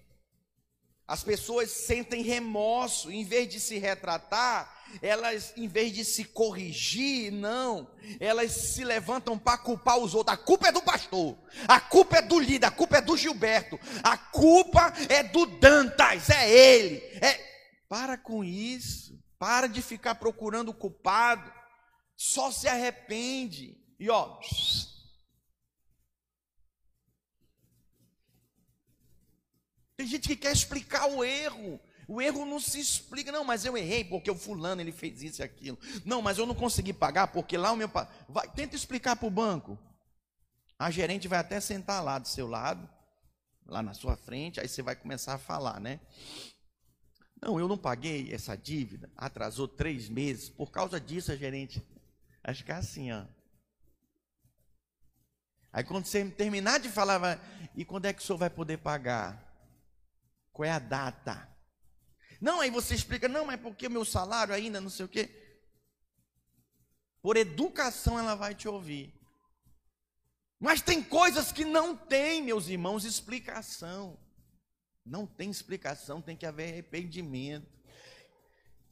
As 1.07 1.22
pessoas 1.22 1.70
sentem 1.70 2.22
remorso, 2.22 3.11
em 3.11 3.24
vez 3.24 3.47
de 3.49 3.61
se 3.61 3.76
retratar, 3.78 4.74
elas, 5.03 5.53
em 5.55 5.68
vez 5.68 5.93
de 5.93 6.03
se 6.03 6.24
corrigir, 6.24 7.31
não, 7.31 7.91
elas 8.18 8.51
se 8.53 8.83
levantam 8.83 9.39
para 9.39 9.59
culpar 9.59 9.99
os 9.99 10.14
outros. 10.14 10.33
A 10.35 10.39
culpa 10.39 10.68
é 10.68 10.72
do 10.72 10.81
pastor, 10.81 11.37
a 11.68 11.78
culpa 11.78 12.18
é 12.18 12.22
do 12.22 12.39
líder, 12.39 12.66
a 12.66 12.70
culpa 12.70 12.97
é 12.97 13.03
do 13.03 13.18
Gilberto, 13.18 13.78
a 14.03 14.16
culpa 14.16 14.95
é 15.11 15.22
do 15.22 15.45
Dantas, 15.45 16.31
é 16.31 16.51
ele. 16.51 16.97
É... 17.20 17.51
Para 17.89 18.16
com 18.16 18.45
isso, 18.45 19.09
para 19.41 19.66
de 19.66 19.80
ficar 19.80 20.16
procurando 20.16 20.68
o 20.68 20.74
culpado, 20.74 21.51
só 22.14 22.53
se 22.53 22.68
arrepende. 22.68 23.82
E 23.99 24.11
ó, 24.11 24.38
Tem 29.97 30.07
gente 30.07 30.28
que 30.28 30.36
quer 30.36 30.53
explicar 30.53 31.07
o 31.11 31.22
erro. 31.22 31.78
O 32.09 32.22
erro 32.22 32.47
não 32.47 32.59
se 32.59 32.80
explica, 32.80 33.30
não, 33.30 33.45
mas 33.45 33.66
eu 33.66 33.76
errei 33.76 34.03
porque 34.03 34.30
o 34.30 34.34
fulano 34.34 34.80
ele 34.80 34.93
fez 34.93 35.22
isso 35.22 35.43
e 35.43 35.45
aquilo. 35.45 35.78
Não, 36.07 36.22
mas 36.22 36.38
eu 36.38 36.47
não 36.47 36.55
consegui 36.55 36.95
pagar 36.95 37.26
porque 37.26 37.57
lá 37.57 37.70
o 37.70 37.76
meu 37.76 37.88
pai. 37.88 38.09
Tenta 38.55 38.74
explicar 38.74 39.16
para 39.16 39.28
o 39.28 39.30
banco. 39.30 39.78
A 40.78 40.91
gerente 40.91 41.28
vai 41.28 41.38
até 41.38 41.61
sentar 41.61 42.03
lá 42.03 42.18
do 42.18 42.26
seu 42.26 42.49
lado, 42.49 42.88
lá 43.66 43.82
na 43.82 43.93
sua 43.93 44.16
frente, 44.16 44.59
aí 44.59 44.68
você 44.68 44.80
vai 44.80 44.97
começar 44.97 45.34
a 45.34 45.38
falar, 45.38 45.78
né? 45.78 46.01
Não, 47.43 47.59
eu 47.59 47.66
não 47.66 47.78
paguei 47.78 48.32
essa 48.32 48.57
dívida, 48.57 49.11
atrasou 49.16 49.66
três 49.66 50.09
meses, 50.09 50.51
por 50.51 50.70
causa 50.70 51.01
disso, 51.01 51.32
a 51.32 51.36
gerente. 51.36 51.82
Acho 52.45 52.64
que 52.64 52.70
é 52.70 52.74
assim, 52.74 53.11
ó. 53.12 53.24
Aí 55.72 55.84
quando 55.84 56.05
você 56.05 56.28
terminar 56.28 56.80
de 56.80 56.88
falar, 56.88 57.41
e 57.74 57.84
quando 57.84 58.07
é 58.07 58.12
que 58.12 58.20
o 58.20 58.24
senhor 58.24 58.38
vai 58.38 58.51
poder 58.51 58.78
pagar? 58.78 59.51
Qual 60.53 60.66
é 60.66 60.70
a 60.70 60.78
data? 60.78 61.49
Não, 62.41 62.61
aí 62.61 62.70
você 62.70 62.95
explica, 62.95 63.28
não, 63.28 63.47
mas 63.47 63.61
porque 63.61 63.86
o 63.86 63.91
meu 63.91 64.05
salário 64.05 64.53
ainda 64.53 64.80
não 64.80 64.91
sei 64.91 65.05
o 65.05 65.09
quê. 65.09 65.30
Por 67.22 67.36
educação 67.36 68.18
ela 68.18 68.34
vai 68.34 68.55
te 68.55 68.66
ouvir. 68.66 69.14
Mas 70.59 70.82
tem 70.82 71.03
coisas 71.03 71.53
que 71.53 71.64
não 71.64 71.97
tem, 71.97 72.43
meus 72.43 72.68
irmãos, 72.68 73.05
explicação. 73.05 74.18
Não 75.11 75.26
tem 75.26 75.50
explicação, 75.50 76.22
tem 76.22 76.36
que 76.36 76.46
haver 76.46 76.72
arrependimento. 76.72 77.68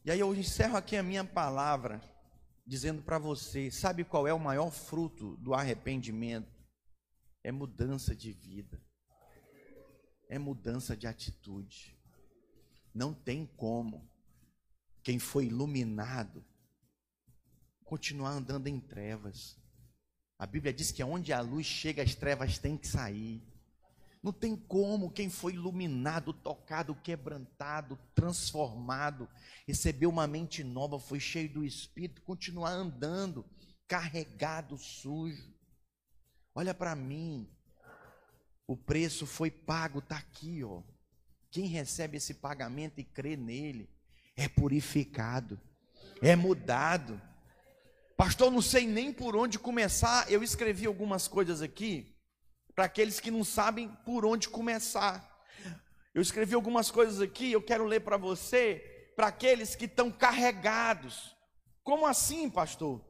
E 0.04 0.10
aí 0.10 0.20
eu 0.20 0.34
encerro 0.34 0.76
aqui 0.76 0.96
a 0.96 1.02
minha 1.02 1.24
palavra 1.24 2.02
dizendo 2.66 3.00
para 3.00 3.18
você, 3.18 3.70
sabe 3.70 4.04
qual 4.04 4.26
é 4.26 4.34
o 4.34 4.38
maior 4.38 4.70
fruto 4.70 5.36
do 5.38 5.54
arrependimento? 5.54 6.52
É 7.42 7.50
mudança 7.50 8.14
de 8.14 8.32
vida 8.32 8.78
é 10.28 10.38
mudança 10.38 10.96
de 10.96 11.06
atitude. 11.06 11.98
Não 12.94 13.14
tem 13.14 13.46
como 13.46 14.08
quem 15.02 15.18
foi 15.18 15.46
iluminado 15.46 16.44
continuar 17.84 18.32
andando 18.32 18.66
em 18.66 18.78
trevas. 18.78 19.56
A 20.38 20.46
Bíblia 20.46 20.72
diz 20.72 20.92
que 20.92 21.02
onde 21.02 21.32
a 21.32 21.40
luz 21.40 21.66
chega, 21.66 22.02
as 22.02 22.14
trevas 22.14 22.58
têm 22.58 22.76
que 22.76 22.86
sair. 22.86 23.42
Não 24.22 24.32
tem 24.32 24.56
como 24.56 25.10
quem 25.10 25.30
foi 25.30 25.54
iluminado, 25.54 26.32
tocado, 26.32 26.94
quebrantado, 26.94 27.98
transformado, 28.14 29.28
recebeu 29.66 30.10
uma 30.10 30.26
mente 30.26 30.64
nova, 30.64 30.98
foi 30.98 31.20
cheio 31.20 31.48
do 31.48 31.64
Espírito, 31.64 32.22
continuar 32.22 32.70
andando 32.70 33.44
carregado, 33.86 34.76
sujo. 34.76 35.54
Olha 36.54 36.74
para 36.74 36.96
mim, 36.96 37.48
o 38.66 38.76
preço 38.76 39.24
foi 39.24 39.50
pago, 39.50 40.00
está 40.00 40.16
aqui, 40.16 40.62
ó. 40.64 40.82
Quem 41.50 41.66
recebe 41.66 42.18
esse 42.18 42.34
pagamento 42.34 43.00
e 43.00 43.04
crê 43.04 43.36
nele 43.36 43.88
é 44.36 44.48
purificado, 44.48 45.58
é 46.20 46.36
mudado. 46.36 47.20
Pastor, 48.16 48.50
não 48.50 48.60
sei 48.60 48.86
nem 48.86 49.12
por 49.12 49.36
onde 49.36 49.58
começar. 49.58 50.30
Eu 50.30 50.42
escrevi 50.42 50.86
algumas 50.86 51.28
coisas 51.28 51.62
aqui 51.62 52.17
para 52.78 52.84
aqueles 52.84 53.18
que 53.18 53.28
não 53.28 53.42
sabem 53.42 53.88
por 54.04 54.24
onde 54.24 54.48
começar. 54.48 55.28
Eu 56.14 56.22
escrevi 56.22 56.54
algumas 56.54 56.92
coisas 56.92 57.20
aqui, 57.20 57.50
eu 57.50 57.60
quero 57.60 57.84
ler 57.84 58.02
para 58.02 58.16
você, 58.16 59.10
para 59.16 59.26
aqueles 59.26 59.74
que 59.74 59.86
estão 59.86 60.12
carregados. 60.12 61.34
Como 61.82 62.06
assim, 62.06 62.48
pastor? 62.48 63.04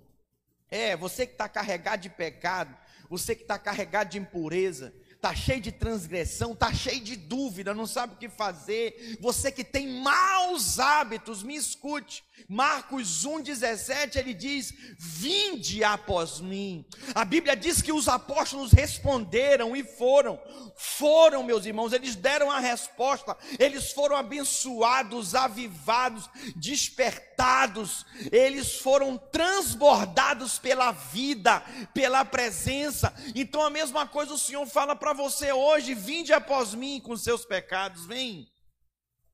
É, 0.71 0.97
você 0.97 1.27
que 1.27 1.33
está 1.33 1.47
carregado 1.51 2.01
de 2.01 2.09
pecado, 2.09 2.75
você 3.11 3.35
que 3.35 3.43
está 3.43 3.59
carregado 3.59 4.09
de 4.09 4.19
impureza, 4.19 4.91
está 5.19 5.35
cheio 5.35 5.61
de 5.61 5.73
transgressão, 5.73 6.53
está 6.53 6.73
cheio 6.73 7.01
de 7.01 7.17
dúvida, 7.17 7.75
não 7.75 7.87
sabe 7.87 8.15
o 8.15 8.17
que 8.17 8.29
fazer. 8.29 9.19
Você 9.21 9.51
que 9.51 9.65
tem 9.65 10.01
maus 10.01 10.79
hábitos, 10.79 11.43
me 11.43 11.57
escute. 11.57 12.23
Marcos 12.49 13.27
1,17 13.27 14.17
ele 14.17 14.33
diz: 14.33 14.73
Vinde 14.97 15.83
após 15.83 16.41
mim. 16.41 16.87
A 17.15 17.25
Bíblia 17.25 17.57
diz 17.57 17.83
que 17.83 17.93
os 17.93 18.07
apóstolos 18.07 18.71
responderam 18.71 19.75
e 19.75 19.83
foram. 19.83 20.41
Foram, 20.77 21.43
meus 21.43 21.67
irmãos, 21.67 21.93
eles 21.93 22.15
deram 22.15 22.53
a 22.53 22.61
resposta, 22.61 23.37
eles 23.59 23.91
foram 23.91 24.15
abençoados, 24.15 25.35
avivados, 25.35 26.31
despertados, 26.55 28.07
eles 28.31 28.77
foram 28.77 29.19
transbordados 29.19 30.61
pela 30.61 30.93
vida, 30.93 31.61
pela 31.93 32.25
presença. 32.25 33.13
Então 33.35 33.65
a 33.65 33.71
mesma 33.71 34.07
coisa 34.07 34.35
o 34.35 34.39
Senhor 34.39 34.65
fala 34.67 34.95
para 34.95 35.08
você 35.13 35.53
hoje: 35.53 35.95
vinde 35.95 36.33
após 36.33 36.75
mim 36.75 37.01
com 37.01 37.17
seus 37.17 37.45
pecados, 37.45 38.07
vem. 38.07 38.51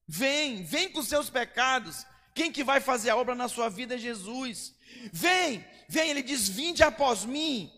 Vem, 0.06 0.62
vem 0.62 0.90
com 0.90 1.02
seus 1.02 1.30
pecados. 1.30 2.06
Quem 2.34 2.52
que 2.52 2.64
vai 2.64 2.80
fazer 2.80 3.10
a 3.10 3.16
obra 3.16 3.34
na 3.34 3.48
sua 3.48 3.68
vida 3.68 3.94
é 3.94 3.98
Jesus. 3.98 4.74
Vem, 5.12 5.64
vem, 5.88 6.10
ele 6.10 6.22
diz: 6.22 6.48
Vinde 6.48 6.82
após 6.82 7.24
mim 7.24 7.72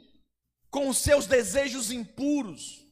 com 0.71 0.89
os 0.89 0.99
seus 0.99 1.27
desejos 1.27 1.91
impuros, 1.91 2.85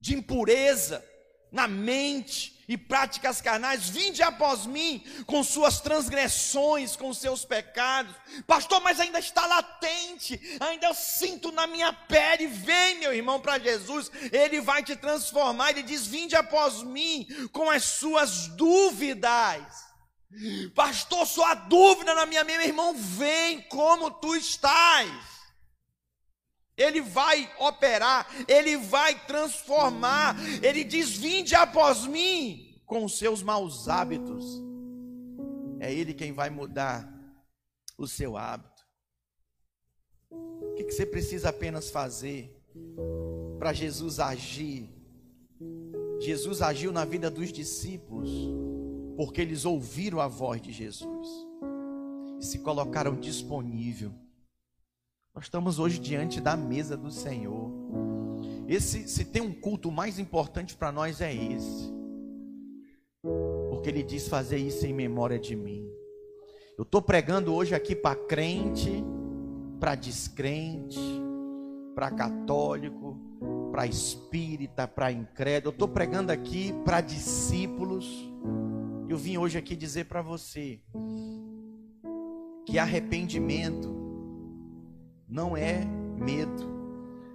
de 0.00 0.14
impureza 0.14 1.04
na 1.50 1.68
mente 1.68 2.55
e 2.68 2.76
práticas 2.76 3.40
carnais, 3.40 3.88
vinde 3.88 4.22
após 4.22 4.66
mim 4.66 5.04
com 5.26 5.42
suas 5.44 5.80
transgressões, 5.80 6.96
com 6.96 7.12
seus 7.14 7.44
pecados. 7.44 8.14
Pastor, 8.46 8.80
mas 8.80 9.00
ainda 9.00 9.18
está 9.18 9.46
latente, 9.46 10.40
ainda 10.60 10.86
eu 10.86 10.94
sinto 10.94 11.52
na 11.52 11.66
minha 11.66 11.92
pele. 11.92 12.46
Vem, 12.46 12.98
meu 12.98 13.14
irmão, 13.14 13.40
para 13.40 13.58
Jesus, 13.58 14.10
ele 14.32 14.60
vai 14.60 14.82
te 14.82 14.96
transformar. 14.96 15.70
Ele 15.70 15.82
diz: 15.82 16.06
Vinde 16.06 16.34
após 16.34 16.82
mim 16.82 17.26
com 17.52 17.70
as 17.70 17.84
suas 17.84 18.48
dúvidas 18.48 19.86
Pastor, 20.74 21.26
sua 21.26 21.54
dúvida 21.54 22.14
na 22.14 22.26
minha 22.26 22.44
mente, 22.44 22.58
meu 22.58 22.66
irmão, 22.66 22.94
vem 22.94 23.62
como 23.62 24.10
tu 24.10 24.36
estás. 24.36 25.35
Ele 26.76 27.00
vai 27.00 27.50
operar, 27.58 28.26
ele 28.46 28.76
vai 28.76 29.18
transformar. 29.26 30.36
Ele 30.62 30.84
diz: 30.84 31.16
Vinde 31.16 31.54
após 31.54 32.06
mim 32.06 32.80
com 32.84 33.04
os 33.04 33.18
seus 33.18 33.42
maus 33.42 33.88
hábitos. 33.88 34.62
É 35.80 35.92
Ele 35.92 36.14
quem 36.14 36.32
vai 36.32 36.50
mudar 36.50 37.12
o 37.96 38.06
seu 38.06 38.36
hábito. 38.36 38.84
O 40.30 40.74
que 40.74 40.84
você 40.90 41.06
precisa 41.06 41.48
apenas 41.48 41.90
fazer 41.90 42.54
para 43.58 43.72
Jesus 43.72 44.20
agir? 44.20 44.90
Jesus 46.20 46.62
agiu 46.62 46.92
na 46.92 47.04
vida 47.04 47.30
dos 47.30 47.52
discípulos 47.52 48.30
porque 49.16 49.40
eles 49.40 49.64
ouviram 49.64 50.20
a 50.20 50.28
voz 50.28 50.60
de 50.60 50.72
Jesus 50.72 51.26
e 52.38 52.44
se 52.44 52.58
colocaram 52.58 53.18
disponível. 53.18 54.12
Nós 55.36 55.44
estamos 55.44 55.78
hoje 55.78 55.98
diante 55.98 56.40
da 56.40 56.56
mesa 56.56 56.96
do 56.96 57.10
Senhor. 57.10 57.70
Esse, 58.66 59.06
se 59.06 59.22
tem 59.22 59.42
um 59.42 59.52
culto 59.52 59.92
mais 59.92 60.18
importante 60.18 60.74
para 60.74 60.90
nós 60.90 61.20
é 61.20 61.30
esse, 61.30 61.92
porque 63.68 63.90
Ele 63.90 64.02
diz 64.02 64.28
fazer 64.28 64.56
isso 64.56 64.86
em 64.86 64.94
memória 64.94 65.38
de 65.38 65.54
mim. 65.54 65.86
Eu 66.78 66.84
estou 66.84 67.02
pregando 67.02 67.54
hoje 67.54 67.74
aqui 67.74 67.94
para 67.94 68.16
crente, 68.16 69.04
para 69.78 69.94
descrente, 69.94 70.98
para 71.94 72.10
católico, 72.10 73.20
para 73.70 73.86
espírita, 73.86 74.88
para 74.88 75.12
incrédulo. 75.12 75.68
Eu 75.68 75.74
estou 75.74 75.88
pregando 75.88 76.32
aqui 76.32 76.72
para 76.82 77.02
discípulos. 77.02 78.26
Eu 79.06 79.18
vim 79.18 79.36
hoje 79.36 79.58
aqui 79.58 79.76
dizer 79.76 80.06
para 80.06 80.22
você 80.22 80.80
que 82.64 82.78
arrependimento 82.78 84.05
não 85.28 85.56
é 85.56 85.84
medo. 86.18 86.74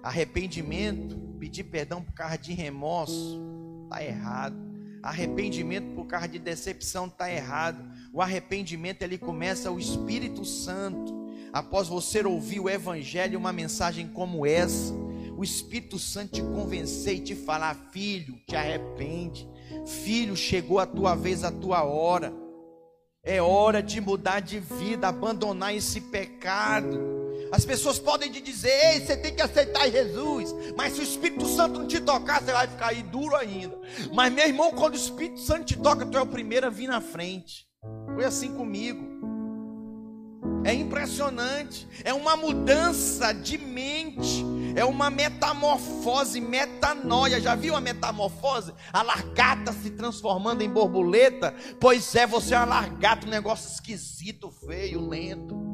Arrependimento, 0.02 1.16
pedir 1.38 1.64
perdão 1.64 2.02
por 2.02 2.12
causa 2.12 2.36
de 2.38 2.52
remorso, 2.52 3.40
está 3.84 4.02
errado. 4.04 4.56
Arrependimento 5.02 5.94
por 5.94 6.06
causa 6.06 6.28
de 6.28 6.38
decepção 6.38 7.06
está 7.06 7.30
errado. 7.30 7.84
O 8.12 8.22
arrependimento 8.22 9.02
ele 9.02 9.18
começa 9.18 9.70
o 9.70 9.78
Espírito 9.78 10.44
Santo. 10.44 11.12
Após 11.52 11.88
você 11.88 12.24
ouvir 12.24 12.60
o 12.60 12.70
Evangelho, 12.70 13.38
uma 13.38 13.52
mensagem 13.52 14.08
como 14.08 14.46
essa, 14.46 14.94
o 15.36 15.42
Espírito 15.42 15.98
Santo 15.98 16.32
te 16.32 16.42
convencer 16.42 17.16
e 17.16 17.20
te 17.20 17.34
falar: 17.34 17.74
filho, 17.90 18.40
te 18.46 18.54
arrepende. 18.54 19.48
Filho, 19.86 20.36
chegou 20.36 20.78
a 20.78 20.86
tua 20.86 21.14
vez, 21.14 21.42
a 21.42 21.50
tua 21.50 21.82
hora. 21.82 22.32
É 23.24 23.42
hora 23.42 23.82
de 23.82 24.00
mudar 24.00 24.40
de 24.40 24.60
vida, 24.60 25.08
abandonar 25.08 25.74
esse 25.74 26.00
pecado. 26.00 27.11
As 27.52 27.66
pessoas 27.66 27.98
podem 27.98 28.32
te 28.32 28.40
dizer, 28.40 28.70
ei, 28.70 29.00
você 29.00 29.14
tem 29.14 29.34
que 29.34 29.42
aceitar 29.42 29.90
Jesus. 29.90 30.54
Mas 30.74 30.94
se 30.94 31.00
o 31.00 31.02
Espírito 31.02 31.46
Santo 31.46 31.80
não 31.80 31.86
te 31.86 32.00
tocar, 32.00 32.40
você 32.40 32.50
vai 32.50 32.66
ficar 32.66 32.88
aí 32.88 33.02
duro 33.02 33.36
ainda. 33.36 33.78
Mas 34.14 34.32
meu 34.32 34.46
irmão, 34.46 34.72
quando 34.72 34.94
o 34.94 34.96
Espírito 34.96 35.38
Santo 35.38 35.66
te 35.66 35.76
toca, 35.76 36.06
tu 36.06 36.16
é 36.16 36.22
o 36.22 36.26
primeiro 36.26 36.66
a 36.66 36.70
vir 36.70 36.88
na 36.88 37.02
frente. 37.02 37.66
Foi 38.14 38.24
assim 38.24 38.54
comigo. 38.54 39.06
É 40.64 40.72
impressionante. 40.72 41.86
É 42.04 42.14
uma 42.14 42.36
mudança 42.36 43.34
de 43.34 43.58
mente. 43.58 44.42
É 44.74 44.82
uma 44.82 45.10
metamorfose, 45.10 46.40
metanoia. 46.40 47.38
Já 47.38 47.54
viu 47.54 47.76
a 47.76 47.82
metamorfose? 47.82 48.72
A 48.90 49.02
largata 49.02 49.74
se 49.74 49.90
transformando 49.90 50.62
em 50.62 50.70
borboleta? 50.70 51.54
Pois 51.78 52.14
é, 52.14 52.26
você 52.26 52.54
é 52.54 52.58
uma 52.58 52.64
largata, 52.64 53.26
um 53.26 53.30
negócio 53.30 53.70
esquisito, 53.70 54.50
feio, 54.50 55.06
lento. 55.06 55.71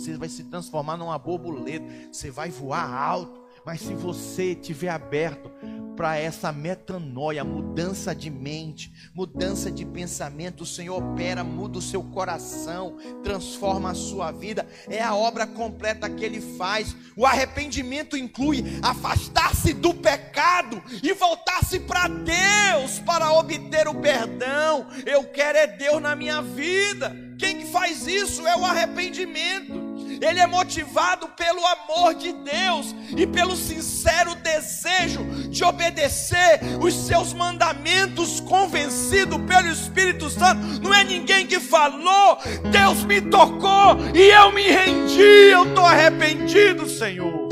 Você 0.00 0.16
vai 0.16 0.28
se 0.28 0.44
transformar 0.44 0.96
numa 0.96 1.18
borboleta. 1.18 1.84
Você 2.10 2.30
vai 2.30 2.50
voar 2.50 2.90
alto. 2.90 3.40
Mas 3.64 3.82
se 3.82 3.94
você 3.94 4.54
tiver 4.54 4.88
aberto 4.88 5.50
para 5.94 6.16
essa 6.16 6.50
metanoia, 6.50 7.44
mudança 7.44 8.14
de 8.14 8.30
mente, 8.30 8.90
mudança 9.14 9.70
de 9.70 9.84
pensamento, 9.84 10.62
o 10.62 10.66
Senhor 10.66 10.96
opera, 10.96 11.44
muda 11.44 11.78
o 11.78 11.82
seu 11.82 12.02
coração, 12.02 12.96
transforma 13.22 13.90
a 13.90 13.94
sua 13.94 14.32
vida. 14.32 14.66
É 14.88 15.02
a 15.02 15.14
obra 15.14 15.46
completa 15.46 16.08
que 16.08 16.24
ele 16.24 16.40
faz. 16.40 16.96
O 17.14 17.26
arrependimento 17.26 18.16
inclui 18.16 18.64
afastar-se 18.80 19.74
do 19.74 19.92
pecado 19.92 20.82
e 21.02 21.12
voltar-se 21.12 21.80
para 21.80 22.08
Deus 22.08 22.98
para 23.00 23.30
obter 23.34 23.86
o 23.86 23.94
perdão. 23.94 24.86
Eu 25.04 25.24
quero 25.24 25.58
é 25.58 25.66
Deus 25.66 26.00
na 26.00 26.16
minha 26.16 26.40
vida. 26.40 27.14
Quem 27.38 27.58
que 27.58 27.66
faz 27.66 28.06
isso 28.06 28.46
é 28.46 28.56
o 28.56 28.64
arrependimento 28.64 29.89
ele 30.20 30.38
é 30.38 30.46
motivado 30.46 31.28
pelo 31.28 31.60
amor 31.66 32.14
de 32.14 32.32
Deus 32.32 32.94
e 33.16 33.26
pelo 33.26 33.56
sincero 33.56 34.34
desejo 34.34 35.24
de 35.48 35.64
obedecer 35.64 36.60
os 36.80 36.94
seus 36.94 37.32
mandamentos, 37.32 38.40
convencido 38.40 39.38
pelo 39.40 39.68
Espírito 39.68 40.28
Santo. 40.28 40.60
Não 40.82 40.92
é 40.92 41.04
ninguém 41.04 41.46
que 41.46 41.58
falou, 41.58 42.38
Deus 42.70 43.02
me 43.04 43.20
tocou 43.20 43.96
e 44.14 44.30
eu 44.30 44.52
me 44.52 44.68
rendi, 44.68 45.50
eu 45.50 45.64
estou 45.64 45.86
arrependido, 45.86 46.88
Senhor. 46.88 47.48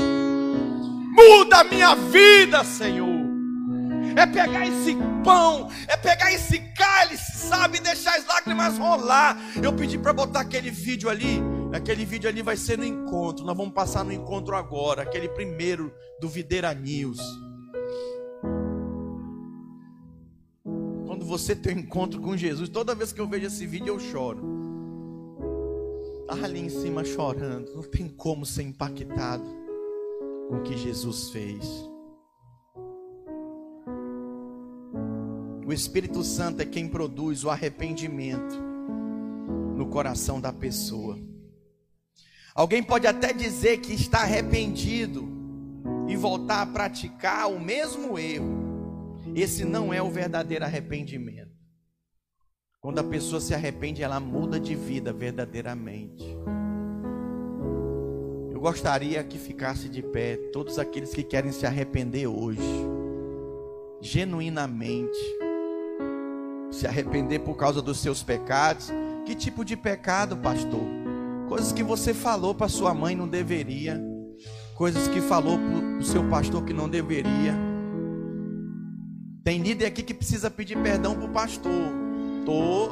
Muda 1.11 1.57
a 1.57 1.63
minha 1.63 1.95
vida, 1.95 2.63
Senhor. 2.63 3.19
É 4.15 4.25
pegar 4.25 4.65
esse 4.67 4.95
pão, 5.23 5.69
é 5.87 5.95
pegar 5.97 6.31
esse 6.31 6.59
cálice, 6.75 7.47
sabe, 7.47 7.79
deixar 7.79 8.15
as 8.15 8.25
lágrimas 8.25 8.77
rolar. 8.77 9.37
Eu 9.61 9.73
pedi 9.73 9.97
para 9.97 10.13
botar 10.13 10.41
aquele 10.41 10.71
vídeo 10.71 11.09
ali 11.09 11.41
Aquele 11.71 12.03
vídeo 12.03 12.27
ali 12.27 12.41
vai 12.41 12.57
ser 12.57 12.77
no 12.77 12.83
encontro. 12.83 13.45
Nós 13.45 13.55
vamos 13.55 13.73
passar 13.73 14.03
no 14.03 14.11
encontro 14.11 14.55
agora. 14.55 15.03
Aquele 15.03 15.29
primeiro 15.29 15.93
do 16.19 16.27
Videira 16.27 16.73
News. 16.73 17.19
Quando 21.05 21.25
você 21.25 21.55
tem 21.55 21.75
um 21.75 21.79
encontro 21.79 22.19
com 22.19 22.35
Jesus, 22.35 22.69
toda 22.69 22.95
vez 22.95 23.11
que 23.11 23.21
eu 23.21 23.27
vejo 23.27 23.45
esse 23.45 23.67
vídeo 23.67 23.87
eu 23.87 23.99
choro. 23.99 24.41
Estava 26.21 26.45
ali 26.45 26.59
em 26.59 26.69
cima 26.69 27.03
chorando. 27.03 27.71
Não 27.75 27.83
tem 27.83 28.07
como 28.07 28.45
ser 28.45 28.63
impactado 28.63 29.45
com 30.47 30.57
o 30.57 30.63
que 30.63 30.75
Jesus 30.75 31.29
fez. 31.29 31.87
O 35.67 35.71
Espírito 35.71 36.23
Santo 36.23 36.61
é 36.61 36.65
quem 36.65 36.87
produz 36.87 37.43
o 37.43 37.49
arrependimento 37.51 38.55
no 39.75 39.85
coração 39.85 40.41
da 40.41 40.51
pessoa. 40.51 41.28
Alguém 42.53 42.81
pode 42.81 43.07
até 43.07 43.31
dizer 43.31 43.77
que 43.77 43.93
está 43.93 44.19
arrependido 44.19 45.27
e 46.07 46.15
voltar 46.15 46.61
a 46.61 46.65
praticar 46.65 47.49
o 47.49 47.59
mesmo 47.59 48.17
erro. 48.17 48.69
Esse 49.35 49.63
não 49.63 49.93
é 49.93 50.01
o 50.01 50.09
verdadeiro 50.09 50.65
arrependimento. 50.65 51.51
Quando 52.81 52.99
a 52.99 53.03
pessoa 53.03 53.39
se 53.41 53.53
arrepende, 53.53 54.01
ela 54.01 54.19
muda 54.19 54.59
de 54.59 54.73
vida 54.73 55.13
verdadeiramente. 55.13 56.25
Eu 58.51 58.59
gostaria 58.59 59.23
que 59.23 59.37
ficasse 59.37 59.87
de 59.87 60.01
pé 60.01 60.37
todos 60.51 60.79
aqueles 60.79 61.13
que 61.13 61.23
querem 61.23 61.51
se 61.51 61.65
arrepender 61.65 62.27
hoje, 62.27 62.61
genuinamente. 64.01 65.19
Se 66.71 66.87
arrepender 66.87 67.39
por 67.39 67.55
causa 67.55 67.81
dos 67.81 67.99
seus 67.99 68.23
pecados. 68.23 68.89
Que 69.25 69.35
tipo 69.35 69.63
de 69.63 69.77
pecado, 69.77 70.35
pastor? 70.37 71.08
Coisas 71.49 71.71
que 71.71 71.81
você 71.81 72.13
falou 72.13 72.53
para 72.53 72.69
sua 72.69 72.93
mãe 72.93 73.15
não 73.15 73.27
deveria. 73.27 73.99
Coisas 74.75 75.07
que 75.07 75.19
falou 75.19 75.57
para 75.57 75.97
o 75.97 76.03
seu 76.03 76.29
pastor 76.29 76.63
que 76.63 76.71
não 76.71 76.87
deveria. 76.87 77.55
Tem 79.43 79.59
líder 79.59 79.87
aqui 79.87 80.03
que 80.03 80.13
precisa 80.13 80.51
pedir 80.51 80.77
perdão 80.77 81.15
para 81.15 81.25
o 81.25 81.33
pastor. 81.33 81.91
Tô, 82.45 82.89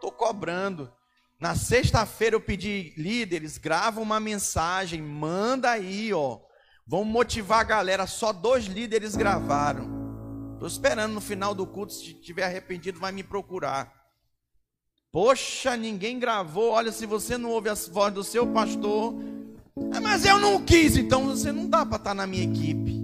tô 0.00 0.10
cobrando. 0.10 0.92
Na 1.38 1.54
sexta-feira 1.54 2.34
eu 2.34 2.40
pedi 2.40 2.92
líderes, 2.96 3.56
grava 3.56 4.00
uma 4.00 4.18
mensagem, 4.18 5.00
manda 5.00 5.70
aí, 5.70 6.12
ó. 6.12 6.40
Vamos 6.84 7.06
motivar 7.06 7.60
a 7.60 7.64
galera. 7.64 8.06
Só 8.08 8.32
dois 8.32 8.64
líderes 8.64 9.14
gravaram. 9.14 10.54
Estou 10.54 10.66
esperando 10.66 11.12
no 11.12 11.20
final 11.20 11.54
do 11.54 11.68
culto, 11.68 11.92
se 11.92 12.14
tiver 12.14 12.42
arrependido, 12.42 12.98
vai 12.98 13.12
me 13.12 13.22
procurar. 13.22 14.01
Poxa, 15.12 15.76
ninguém 15.76 16.18
gravou. 16.18 16.70
Olha, 16.70 16.90
se 16.90 17.04
você 17.04 17.36
não 17.36 17.50
ouve 17.50 17.68
a 17.68 17.74
voz 17.74 18.14
do 18.14 18.24
seu 18.24 18.46
pastor, 18.46 19.14
é, 19.94 20.00
mas 20.00 20.24
eu 20.24 20.38
não 20.38 20.64
quis, 20.64 20.96
então 20.96 21.26
você 21.26 21.52
não 21.52 21.68
dá 21.68 21.84
para 21.84 21.98
estar 21.98 22.10
tá 22.10 22.14
na 22.14 22.26
minha 22.26 22.44
equipe. 22.44 23.02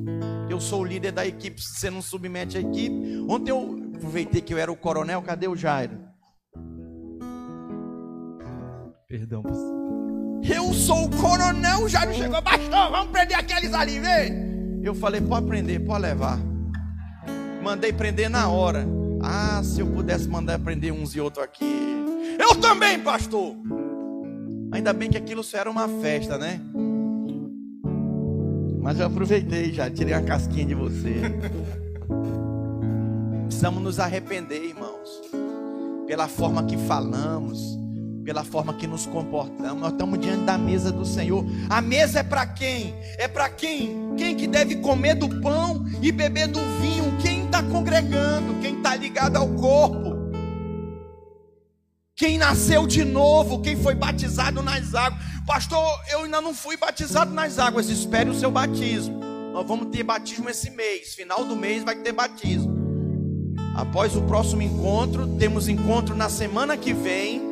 Eu 0.49 0.59
sou 0.59 0.81
o 0.81 0.85
líder 0.85 1.13
da 1.13 1.27
equipe, 1.27 1.61
você 1.61 1.91
não 1.91 2.01
submete 2.01 2.57
a 2.57 2.61
equipe. 2.61 3.23
Ontem 3.29 3.51
eu 3.51 3.93
aproveitei 3.95 4.41
que 4.41 4.55
eu 4.55 4.59
era 4.59 4.73
o 4.73 4.77
coronel, 4.77 5.21
cadê 5.21 5.47
o 5.47 5.55
Jairo? 5.55 5.99
Perdão, 9.07 9.43
Eu 10.43 10.73
sou 10.73 11.05
o 11.05 11.11
coronel, 11.11 11.85
o 11.85 11.89
Jairo 11.91 12.15
chegou, 12.15 12.41
pastor, 12.43 12.91
vamos 12.91 13.11
prender 13.13 13.37
aqueles 13.39 13.75
ali, 13.75 14.01
vem. 14.01 14.81
Eu 14.83 14.95
falei, 14.95 15.21
pode 15.21 15.47
prender, 15.47 15.85
pode 15.85 16.03
levar. 16.03 16.39
Mandei 17.63 17.93
prender 17.93 18.31
na 18.31 18.49
hora. 18.49 18.87
Ah, 19.23 19.61
se 19.63 19.81
eu 19.81 19.87
pudesse 19.87 20.29
mandar 20.29 20.59
prender 20.59 20.93
uns 20.93 21.15
e 21.15 21.21
outros 21.21 21.45
aqui. 21.45 21.65
Eu 22.39 22.55
também, 22.57 22.99
pastor. 23.01 23.57
Ainda 24.71 24.93
bem 24.93 25.11
que 25.11 25.17
aquilo 25.17 25.43
só 25.43 25.59
era 25.59 25.71
uma 25.71 25.89
festa, 26.01 26.37
né? 26.39 26.61
Mas 28.81 29.01
eu 29.01 29.07
aproveitei 29.07 29.73
já, 29.73 29.91
tirei 29.91 30.15
a 30.15 30.23
casquinha 30.23 30.67
de 30.67 30.75
você. 30.75 31.15
Precisamos 33.47 33.83
nos 33.83 33.99
arrepender, 33.99 34.63
irmãos, 34.63 35.21
pela 36.07 36.29
forma 36.29 36.65
que 36.65 36.77
falamos, 36.77 37.79
pela 38.25 38.45
forma 38.45 38.75
que 38.75 38.87
nos 38.87 39.05
comportamos. 39.07 39.81
Nós 39.81 39.93
estamos 39.93 40.19
diante 40.21 40.45
da 40.45 40.57
mesa 40.57 40.93
do 40.93 41.05
Senhor. 41.05 41.45
A 41.69 41.81
mesa 41.81 42.21
é 42.21 42.23
para 42.23 42.47
quem? 42.47 42.95
É 43.19 43.27
para 43.27 43.49
quem? 43.49 44.15
Quem 44.17 44.37
que 44.37 44.47
deve 44.47 44.77
comer 44.77 45.15
do 45.17 45.41
pão 45.41 45.85
e 46.01 46.13
beber 46.13 46.47
do 46.49 46.61
vinho? 46.61 47.17
Quem 47.21 47.38
está 47.59 47.63
congregando? 47.63 48.61
Quem 48.61 48.77
está 48.77 48.95
ligado 48.95 49.37
ao 49.37 49.49
corpo? 49.49 50.17
Quem 52.15 52.39
nasceu 52.39 52.87
de 52.87 53.05
novo? 53.05 53.61
Quem 53.61 53.77
foi 53.77 53.95
batizado 53.95 54.63
nas 54.63 54.95
águas? 54.95 55.23
Pastor, 55.47 56.01
eu 56.11 56.25
ainda 56.25 56.41
não 56.41 56.55
fui 56.55 56.77
batizado 56.77 57.33
nas 57.33 57.59
águas. 57.59 57.89
Espere 57.89 58.31
o 58.31 58.35
seu 58.35 58.51
batismo. 58.51 59.21
Nós 59.53 59.67
vamos 59.67 59.89
ter 59.89 60.03
batismo 60.03 60.49
esse 60.49 60.71
mês. 60.71 61.15
Final 61.15 61.45
do 61.45 61.57
mês 61.57 61.85
vai 61.85 61.97
ter 61.97 62.13
batismo. 62.13 62.77
Após 63.75 64.17
o 64.17 64.23
próximo 64.23 64.63
encontro, 64.63 65.27
temos 65.39 65.69
encontro 65.69 66.15
na 66.15 66.29
semana 66.29 66.77
que 66.77 66.93
vem 66.93 67.47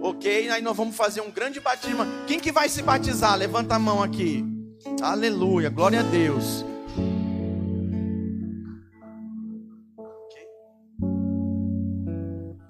Ok? 0.00 0.48
Aí 0.50 0.62
nós 0.62 0.76
vamos 0.76 0.94
fazer 0.94 1.20
um 1.22 1.30
grande 1.30 1.58
batismo. 1.58 2.06
Quem 2.24 2.38
que 2.38 2.52
vai 2.52 2.68
se 2.68 2.82
batizar? 2.82 3.36
Levanta 3.36 3.74
a 3.74 3.78
mão 3.80 4.00
aqui. 4.00 4.44
Aleluia, 5.02 5.68
glória 5.68 5.98
a 5.98 6.02
Deus. 6.04 6.64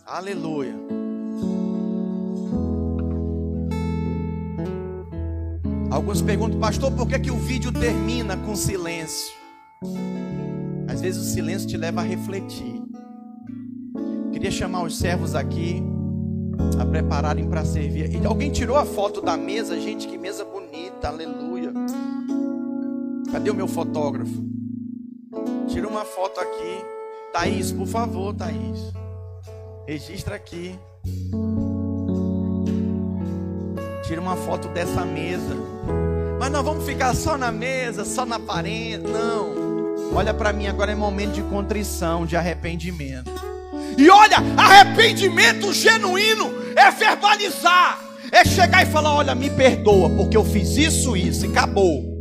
Aleluia. 0.09 0.75
Alguns 5.91 6.23
perguntam, 6.23 6.59
pastor, 6.59 6.91
por 6.93 7.07
que, 7.07 7.19
que 7.19 7.31
o 7.31 7.37
vídeo 7.37 7.71
termina 7.71 8.35
com 8.35 8.57
silêncio? 8.57 9.37
Às 10.89 11.03
vezes 11.03 11.21
o 11.21 11.31
silêncio 11.31 11.69
te 11.69 11.77
leva 11.77 12.01
a 12.01 12.05
refletir. 12.05 12.83
Queria 14.33 14.51
chamar 14.51 14.85
os 14.85 14.97
servos 14.99 15.35
aqui 15.35 15.83
a 16.81 16.87
prepararem 16.87 17.47
para 17.47 17.67
servir. 17.67 18.11
E 18.11 18.25
alguém 18.25 18.51
tirou 18.51 18.79
a 18.79 18.87
foto 18.87 19.21
da 19.21 19.37
mesa, 19.37 19.79
gente, 19.79 20.09
que 20.09 20.17
mesa 20.17 20.43
bonita, 20.43 21.09
aleluia. 21.09 21.71
Cadê 23.31 23.51
o 23.51 23.55
meu 23.55 23.69
fotógrafo? 23.69 24.43
Tira 25.69 25.87
uma 25.87 26.07
foto 26.07 26.41
aqui. 26.41 26.83
Thaís, 27.31 27.71
por 27.71 27.87
favor, 27.87 28.35
Thaís. 28.35 29.08
Registra 29.89 30.35
aqui. 30.35 30.79
Tira 34.07 34.21
uma 34.21 34.37
foto 34.37 34.69
dessa 34.69 35.03
mesa. 35.03 35.57
Mas 36.39 36.51
nós 36.51 36.63
vamos 36.63 36.85
ficar 36.85 37.15
só 37.15 37.39
na 37.39 37.51
mesa, 37.51 38.05
só 38.05 38.27
na 38.27 38.39
parede. 38.39 39.05
Não. 39.05 40.15
Olha 40.15 40.35
para 40.35 40.53
mim, 40.53 40.67
agora 40.67 40.93
é 40.93 40.95
momento 40.95 41.33
de 41.33 41.43
contrição, 41.45 42.27
de 42.27 42.37
arrependimento. 42.37 43.33
E 43.97 44.11
olha, 44.11 44.37
arrependimento 44.59 45.73
genuíno 45.73 46.53
é 46.77 46.91
verbalizar, 46.91 47.99
é 48.31 48.45
chegar 48.45 48.83
e 48.83 48.93
falar: 48.93 49.15
olha, 49.15 49.35
me 49.35 49.49
perdoa, 49.49 50.11
porque 50.11 50.37
eu 50.37 50.45
fiz 50.45 50.77
isso, 50.77 51.17
isso, 51.17 51.47
e 51.47 51.49
acabou. 51.49 52.18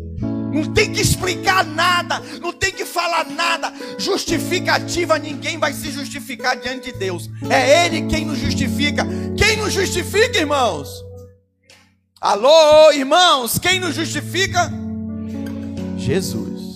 Não 0.54 0.74
tem 0.74 0.92
que 0.92 1.02
explicar 1.02 1.66
nada, 1.66 2.22
não 2.42 2.54
tem 2.54 2.72
que 2.72 2.86
falar 2.86 3.26
nada. 3.26 3.74
Justificativa, 3.98 5.20
ninguém 5.20 5.58
vai 5.58 5.74
se 5.74 5.92
justificar 5.92 6.58
diante 6.58 6.92
de 6.92 6.98
Deus. 6.98 7.30
É 7.50 7.86
Ele 7.86 8.08
quem 8.08 8.26
nos 8.26 8.40
justifica. 8.40 9.06
Quem 9.38 9.58
nos 9.58 9.74
justifica, 9.74 10.38
irmãos? 10.38 10.90
Alô, 12.20 12.92
irmãos, 12.92 13.60
quem 13.60 13.80
nos 13.80 13.94
justifica? 13.94 14.72
Jesus. 15.98 16.76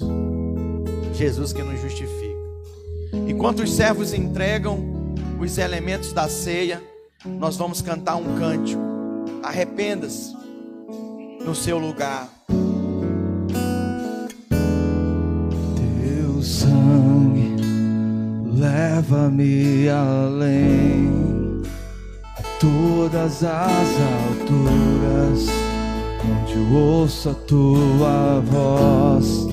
Jesus 1.13 1.53
que 1.53 1.63
nos 1.63 1.81
justifica. 1.81 2.11
Enquanto 3.27 3.63
os 3.63 3.73
servos 3.73 4.13
entregam 4.13 5.15
os 5.39 5.57
elementos 5.57 6.13
da 6.13 6.29
ceia, 6.29 6.81
nós 7.25 7.57
vamos 7.57 7.81
cantar 7.81 8.15
um 8.15 8.37
cântico. 8.37 8.81
Arrependa-se 9.41 10.35
no 11.43 11.55
seu 11.55 11.79
lugar. 11.79 12.29
Leva-me 18.61 19.89
além 19.89 21.63
a 22.37 22.43
todas 22.59 23.43
as 23.43 23.89
alturas, 24.29 25.47
onde 26.23 26.59
ouço 26.71 27.31
a 27.31 27.33
tua 27.33 28.39
voz, 28.45 29.47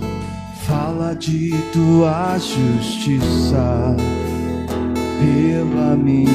fala 0.66 1.14
de 1.14 1.54
tua 1.72 2.36
justiça 2.36 3.96
pela 5.18 5.96
minha 5.96 6.28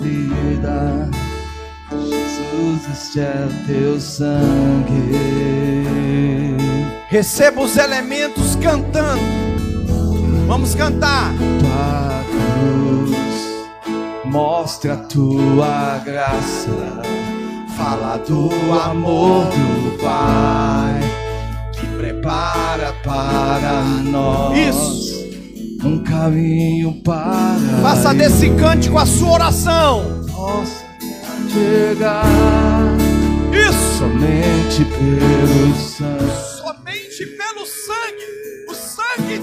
vida. 0.00 1.10
Jesus, 1.92 2.88
este 2.90 3.20
é 3.20 3.48
teu 3.66 4.00
sangue. 4.00 5.12
Receba 7.10 7.60
os 7.60 7.76
elementos 7.76 8.56
cantando. 8.56 9.57
Vamos 10.48 10.74
cantar. 10.74 11.34
Tua 11.60 12.24
cruz 12.32 13.68
mostra 14.24 14.94
a 14.94 14.96
tua 14.96 15.98
graça. 16.04 17.02
Fala 17.76 18.16
do 18.16 18.48
amor 18.72 19.44
do 19.44 19.98
Pai 20.02 21.00
que 21.72 21.86
prepara 21.98 22.94
para 23.04 23.82
nós. 24.02 24.56
Isso 24.58 25.08
um 25.84 26.02
caminho 26.02 27.00
para 27.04 27.56
faça 27.82 28.12
desse 28.12 28.50
cântico 28.50 28.98
a 28.98 29.06
sua 29.06 29.34
oração 29.34 30.24
possa 30.28 30.84
chegar 31.52 32.24
isso 33.52 33.98
somente 33.98 34.84
pelo 34.84 35.74
sangue 35.76 36.47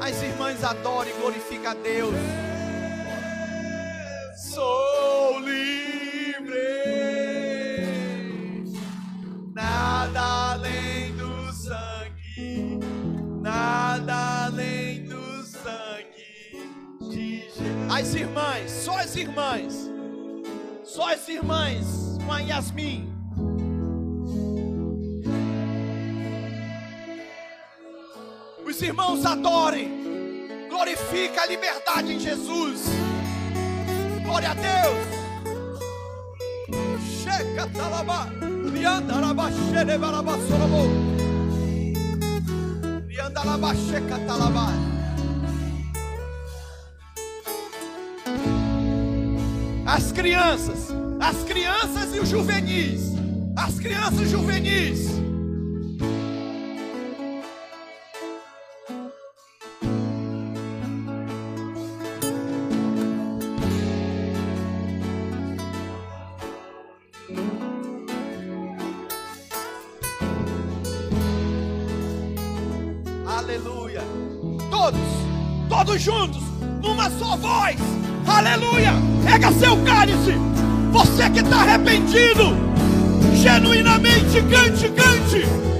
As 0.00 0.22
irmãs 0.22 0.62
adoram 0.62 1.10
e 1.10 1.12
glorificam 1.14 1.70
a 1.70 1.74
Deus. 1.74 2.14
Sou 4.36 5.40
livre. 5.40 6.56
Nada 9.54 10.52
além 10.52 11.16
do 11.16 11.52
sangue. 11.52 12.78
Nada 13.40 14.46
além 14.46 15.04
do 15.04 15.42
sangue 15.44 16.70
de 17.10 17.40
Jesus. 17.48 17.90
As 17.90 18.14
irmãs, 18.14 18.70
só 18.70 18.98
as 18.98 19.16
irmãs. 19.16 19.90
Só 20.84 21.12
as 21.12 21.28
irmãs 21.28 22.18
com 22.24 22.32
a 22.32 22.40
Yasmin. 22.40 23.15
Os 28.76 28.82
irmãos 28.82 29.24
adorem. 29.24 29.88
Glorifica 30.68 31.40
a 31.40 31.46
liberdade 31.46 32.12
em 32.12 32.20
Jesus. 32.20 32.82
Glória 34.22 34.50
a 34.50 34.54
Deus. 34.54 35.06
Talaba. 44.26 44.66
As 49.86 50.12
crianças, 50.12 50.88
as 51.18 51.36
crianças 51.44 52.14
e 52.14 52.18
os 52.18 52.28
juvenis. 52.28 53.14
As 53.56 53.78
crianças 53.78 54.28
juvenis. 54.28 55.25
Todos 75.96 76.02
juntos, 76.02 76.42
numa 76.82 77.10
só 77.10 77.36
voz. 77.36 77.76
Aleluia. 78.26 78.92
Pega 79.24 79.52
seu 79.52 79.76
cálice. 79.84 80.34
Você 80.92 81.30
que 81.30 81.40
está 81.40 81.62
arrependido, 81.62 82.54
genuinamente 83.34 84.42
cante, 84.42 84.88
cante. 84.90 85.75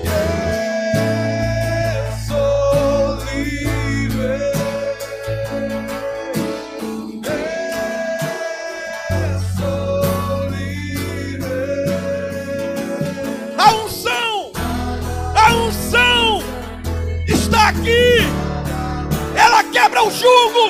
O 20.06 20.10
jugo. 20.10 20.66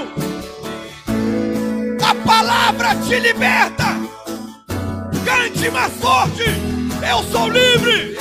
A 2.02 2.14
palavra 2.26 2.96
te 3.06 3.20
liberta. 3.20 3.84
Cante 5.26 5.70
mais 5.70 5.92
forte. 5.92 6.44
Eu 7.06 7.22
sou 7.24 7.46
livre. 7.50 8.16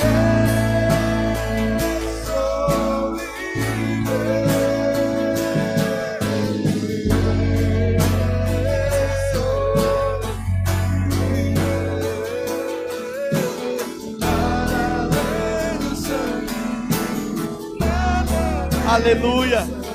Aleluia. 18.86 19.85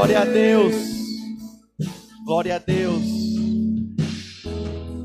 Glória 0.00 0.22
a 0.22 0.24
Deus. 0.24 0.74
Glória 2.24 2.56
a 2.56 2.58
Deus. 2.58 3.04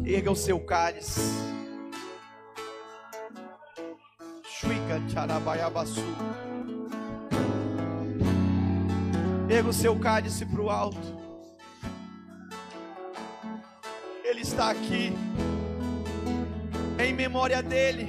Erga 0.05 0.31
o 0.31 0.35
seu 0.37 0.57
cálice. 0.57 1.19
Shuika. 4.45 5.01
Erga 9.49 9.69
o 9.69 9.73
seu 9.73 9.99
cálice 9.99 10.45
para 10.45 10.61
o 10.61 10.69
alto. 10.69 11.19
Ele 14.23 14.43
está 14.43 14.71
aqui. 14.71 15.11
Em 16.97 17.13
memória 17.13 17.61
dele. 17.61 18.07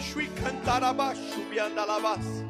Shui 0.00 0.30
cantarabaxu 0.42 1.44
biandalabas. 1.50 2.45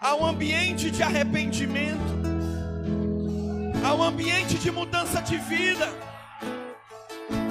Há 0.00 0.14
um 0.14 0.26
ambiente 0.26 0.90
de 0.90 1.02
arrependimento. 1.02 2.20
Um 4.00 4.02
ambiente 4.02 4.56
de 4.56 4.70
mudança 4.70 5.20
de 5.20 5.36
vida. 5.36 5.86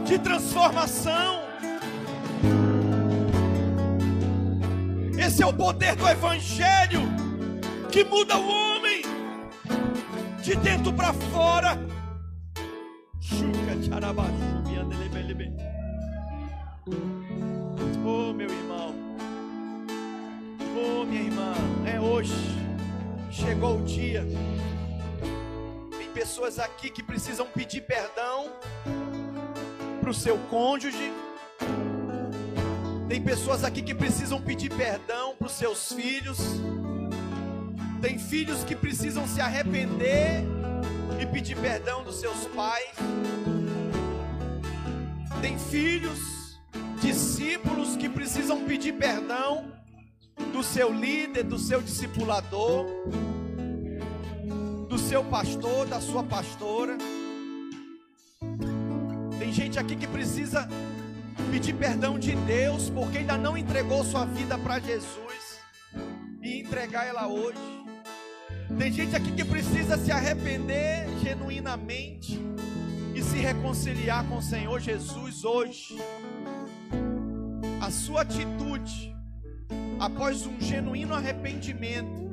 De 0.03 0.17
transformação. 0.17 1.43
Esse 5.15 5.43
é 5.43 5.45
o 5.45 5.53
poder 5.53 5.95
do 5.95 6.07
Evangelho 6.07 7.01
que 7.91 8.03
muda 8.03 8.35
o 8.35 8.47
homem 8.47 9.03
de 10.41 10.55
dentro 10.55 10.91
para 10.91 11.13
fora. 11.13 11.77
Oh, 18.03 18.33
meu 18.33 18.49
irmão. 18.49 19.08
Oh, 20.81 21.03
minha 21.03 21.23
irmã. 21.23 21.53
É 21.85 21.99
hoje. 21.99 22.33
Chegou 23.29 23.79
o 23.79 23.83
dia. 23.83 24.25
Tem 25.97 26.09
pessoas 26.13 26.57
aqui 26.57 26.89
que 26.89 27.03
precisam 27.03 27.45
pedir 27.47 27.81
perdão 27.81 28.49
para 29.99 30.09
o 30.09 30.13
seu 30.13 30.37
cônjuge. 30.49 31.11
Tem 33.09 33.21
pessoas 33.21 33.65
aqui 33.65 33.81
que 33.81 33.93
precisam 33.93 34.41
pedir 34.41 34.69
perdão 34.69 35.35
para 35.35 35.47
os 35.47 35.53
seus 35.53 35.91
filhos. 35.91 36.39
Tem 38.01 38.17
filhos 38.17 38.63
que 38.63 38.75
precisam 38.75 39.27
se 39.27 39.41
arrepender 39.41 40.45
e 41.21 41.25
pedir 41.25 41.57
perdão 41.57 42.03
dos 42.03 42.21
seus 42.21 42.45
pais. 42.55 42.95
Tem 45.41 45.59
filhos, 45.59 46.57
discípulos 47.01 47.97
que 47.97 48.07
precisam 48.07 48.63
pedir 48.63 48.93
perdão 48.93 49.78
do 50.53 50.63
seu 50.63 50.91
líder, 50.91 51.43
do 51.43 51.57
seu 51.57 51.81
discipulador, 51.81 52.85
do 54.87 54.97
seu 54.97 55.23
pastor, 55.23 55.85
da 55.87 56.01
sua 56.01 56.23
pastora. 56.23 56.97
Tem 59.37 59.53
gente 59.53 59.79
aqui 59.79 59.95
que 59.95 60.07
precisa 60.07 60.67
pedir 61.51 61.73
perdão 61.73 62.19
de 62.19 62.35
Deus 62.35 62.89
porque 62.89 63.19
ainda 63.19 63.37
não 63.37 63.57
entregou 63.57 64.03
sua 64.03 64.25
vida 64.25 64.57
para 64.57 64.79
Jesus 64.79 65.59
e 66.41 66.61
entregar 66.61 67.05
ela 67.07 67.27
hoje. 67.27 67.57
Tem 68.77 68.91
gente 68.91 69.15
aqui 69.15 69.31
que 69.31 69.43
precisa 69.43 69.97
se 69.97 70.11
arrepender 70.11 71.07
genuinamente 71.21 72.39
e 73.15 73.21
se 73.21 73.37
reconciliar 73.37 74.25
com 74.27 74.37
o 74.37 74.41
Senhor 74.41 74.79
Jesus 74.79 75.43
hoje. 75.43 75.97
A 77.81 77.89
sua 77.91 78.21
atitude 78.21 79.18
após 79.99 80.45
um 80.45 80.59
genuíno 80.59 81.13
arrependimento, 81.13 82.31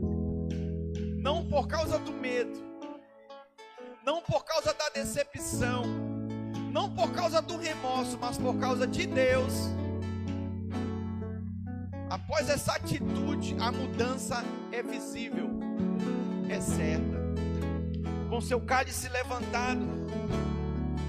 não 1.19 1.47
por 1.47 1.67
causa 1.67 1.99
do 1.99 2.13
medo, 2.13 2.65
não 4.05 4.23
por 4.23 4.45
causa 4.45 4.73
da 4.73 4.89
decepção, 4.91 5.83
não 6.73 6.89
por 6.95 7.11
causa 7.13 7.43
do 7.43 7.57
remorso, 7.57 8.19
mas 8.21 8.39
por 8.39 8.57
causa 8.59 8.87
de 8.87 9.07
Deus. 9.07 9.53
Após 12.09 12.49
essa 12.49 12.75
atitude, 12.75 13.57
a 13.59 13.73
mudança 13.73 14.45
é 14.71 14.83
visível, 14.83 15.51
é 16.49 16.61
certa. 16.61 17.17
Com 18.31 18.41
seu 18.41 18.61
cálice 18.61 19.09
levantado, 19.09 19.87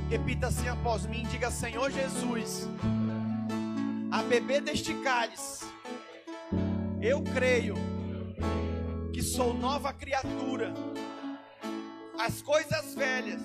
repita 0.10 0.48
assim 0.48 0.68
após 0.68 1.06
mim: 1.06 1.24
diga, 1.30 1.52
Senhor 1.52 1.92
Jesus, 1.92 2.68
a 4.12 4.24
beber 4.24 4.62
deste 4.62 4.94
cálice, 4.96 5.66
eu 7.02 7.22
creio 7.22 7.76
que 9.14 9.22
sou 9.22 9.54
nova 9.54 9.94
criatura, 9.94 10.74
as 12.20 12.42
coisas 12.42 12.96
velhas 12.96 13.42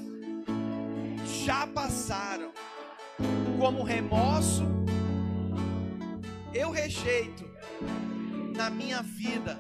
já 1.45 1.67
passaram, 1.67 2.53
como 3.59 3.83
remorso, 3.83 4.65
eu 6.55 6.71
rejeito 6.71 7.49
na 8.57 8.71
minha 8.71 9.03
vida. 9.03 9.59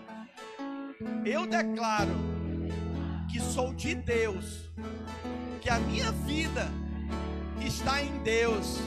Eu 1.24 1.46
declaro 1.46 2.14
que 3.30 3.40
sou 3.40 3.72
de 3.74 3.94
Deus, 3.94 4.70
que 5.60 5.68
a 5.68 5.78
minha 5.78 6.12
vida 6.12 6.68
está 7.60 8.02
em 8.02 8.18
Deus. 8.22 8.78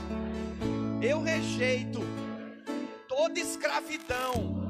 Eu 1.02 1.22
rejeito 1.22 2.00
toda 3.08 3.40
escravidão 3.40 4.65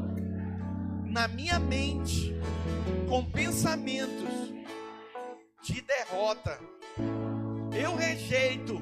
na 1.15 1.29
minha 1.29 1.57
mente 1.57 2.35
com 3.07 3.23
pensamentos 3.23 4.53
de 5.63 5.81
derrota. 5.81 6.59
Eu 7.71 7.95
rejeito 7.95 8.81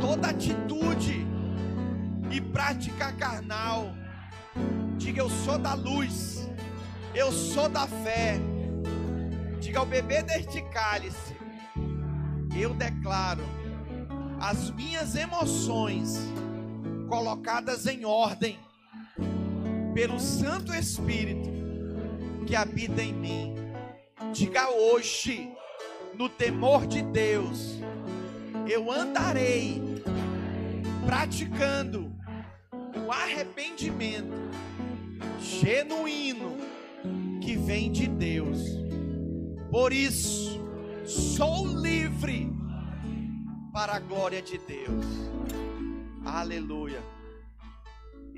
toda 0.00 0.28
atitude 0.28 1.26
e 2.30 2.40
prática 2.40 3.12
carnal. 3.12 3.92
Diga 4.96 5.20
eu 5.20 5.28
sou 5.28 5.58
da 5.58 5.74
luz, 5.74 6.48
eu 7.14 7.30
sou 7.30 7.68
da 7.68 7.86
fé. 7.86 8.38
Diga 9.60 9.80
ao 9.80 9.86
bebê 9.86 10.22
deste 10.22 10.62
cálice, 10.70 11.36
eu 12.58 12.72
declaro 12.72 13.44
as 14.40 14.70
minhas 14.70 15.14
emoções 15.14 16.20
colocadas 17.06 17.86
em 17.86 18.06
ordem 18.06 18.58
pelo 19.98 20.20
Santo 20.20 20.72
Espírito 20.72 21.50
que 22.46 22.54
habita 22.54 23.02
em 23.02 23.12
mim. 23.12 23.56
Diga 24.32 24.70
hoje, 24.70 25.52
no 26.14 26.28
temor 26.28 26.86
de 26.86 27.02
Deus, 27.02 27.80
eu 28.68 28.92
andarei 28.92 29.82
praticando 31.04 32.12
o 33.04 33.10
arrependimento 33.10 34.36
genuíno 35.40 36.56
que 37.42 37.56
vem 37.56 37.90
de 37.90 38.06
Deus. 38.06 38.60
Por 39.68 39.92
isso, 39.92 40.60
sou 41.04 41.66
livre 41.66 42.48
para 43.72 43.96
a 43.96 43.98
glória 43.98 44.40
de 44.40 44.58
Deus. 44.58 45.04
Aleluia. 46.24 47.17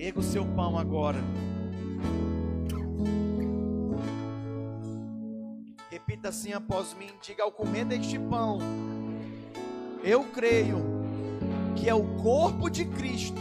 Erga 0.03 0.19
o 0.19 0.23
seu 0.23 0.47
pão 0.47 0.79
agora. 0.79 1.23
Repita 5.91 6.31
assim 6.31 6.55
após 6.55 6.95
mim: 6.95 7.11
diga 7.21 7.43
ao 7.43 7.53
comer 7.53 7.85
deste 7.85 8.19
pão, 8.19 8.61
eu 10.03 10.25
creio 10.25 10.79
que 11.77 11.87
é 11.87 11.93
o 11.93 12.17
corpo 12.17 12.71
de 12.71 12.87
Cristo, 12.87 13.39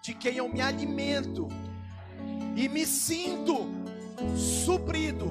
de 0.00 0.14
quem 0.14 0.36
eu 0.36 0.48
me 0.48 0.62
alimento 0.62 1.46
e 2.56 2.66
me 2.66 2.86
sinto 2.86 3.66
suprido, 4.34 5.26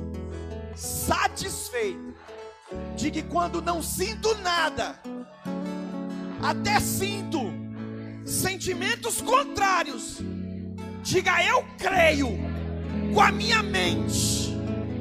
satisfeito. 0.75 2.13
De 2.95 3.09
que 3.09 3.23
quando 3.23 3.63
não 3.63 3.81
sinto 3.81 4.35
nada, 4.43 4.95
até 6.39 6.79
sinto 6.79 7.62
sentimentos 8.25 9.21
contrários, 9.21 10.19
diga 11.03 11.43
eu 11.43 11.65
creio 11.77 12.29
com 13.13 13.21
a 13.21 13.31
minha 13.31 13.61
mente 13.61 14.53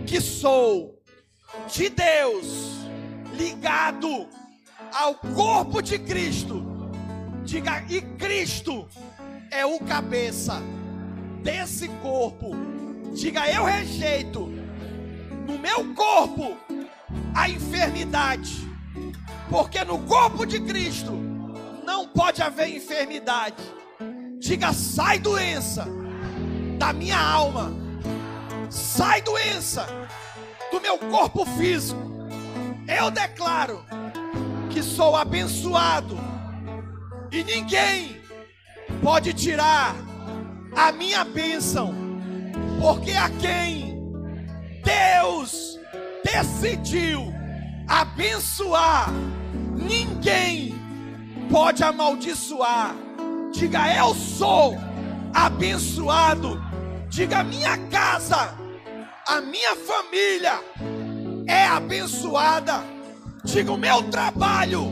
que 0.06 0.20
sou 0.20 1.00
de 1.72 1.88
Deus, 1.88 2.86
ligado 3.34 4.28
ao 4.92 5.14
corpo 5.14 5.80
de 5.80 5.98
Cristo. 5.98 6.62
Diga, 7.44 7.84
e 7.88 8.00
Cristo 8.00 8.88
é 9.50 9.64
o 9.64 9.78
cabeça 9.80 10.62
desse 11.42 11.88
corpo. 11.88 12.50
Diga, 13.14 13.46
eu 13.50 13.64
rejeito 13.64 14.46
no 15.46 15.58
meu 15.58 15.94
corpo 15.94 16.56
a 17.34 17.48
enfermidade, 17.48 18.68
porque 19.50 19.84
no 19.84 19.98
corpo 20.00 20.46
de 20.46 20.60
Cristo 20.60 21.31
não 21.92 22.08
pode 22.08 22.42
haver 22.42 22.74
enfermidade. 22.74 23.62
Diga, 24.38 24.72
sai 24.72 25.18
doença 25.18 25.86
da 26.78 26.90
minha 26.90 27.20
alma, 27.20 27.70
sai 28.70 29.20
doença 29.20 29.86
do 30.70 30.80
meu 30.80 30.96
corpo 30.98 31.44
físico. 31.44 32.00
Eu 32.88 33.10
declaro 33.10 33.84
que 34.70 34.82
sou 34.82 35.14
abençoado 35.14 36.18
e 37.30 37.44
ninguém 37.44 38.22
pode 39.02 39.34
tirar 39.34 39.94
a 40.74 40.90
minha 40.92 41.24
bênção, 41.24 41.94
porque 42.80 43.12
a 43.12 43.28
quem 43.28 44.00
Deus 44.82 45.78
decidiu 46.24 47.34
abençoar, 47.86 49.10
ninguém 49.76 50.81
pode 51.52 51.84
amaldiçoar. 51.84 52.96
Diga, 53.52 53.94
eu 53.94 54.14
sou 54.14 54.74
abençoado. 55.34 56.60
Diga, 57.10 57.44
minha 57.44 57.76
casa, 57.88 58.54
a 59.28 59.40
minha 59.42 59.76
família 59.76 60.58
é 61.46 61.66
abençoada. 61.66 62.82
Diga, 63.44 63.70
o 63.70 63.76
meu 63.76 64.02
trabalho 64.04 64.90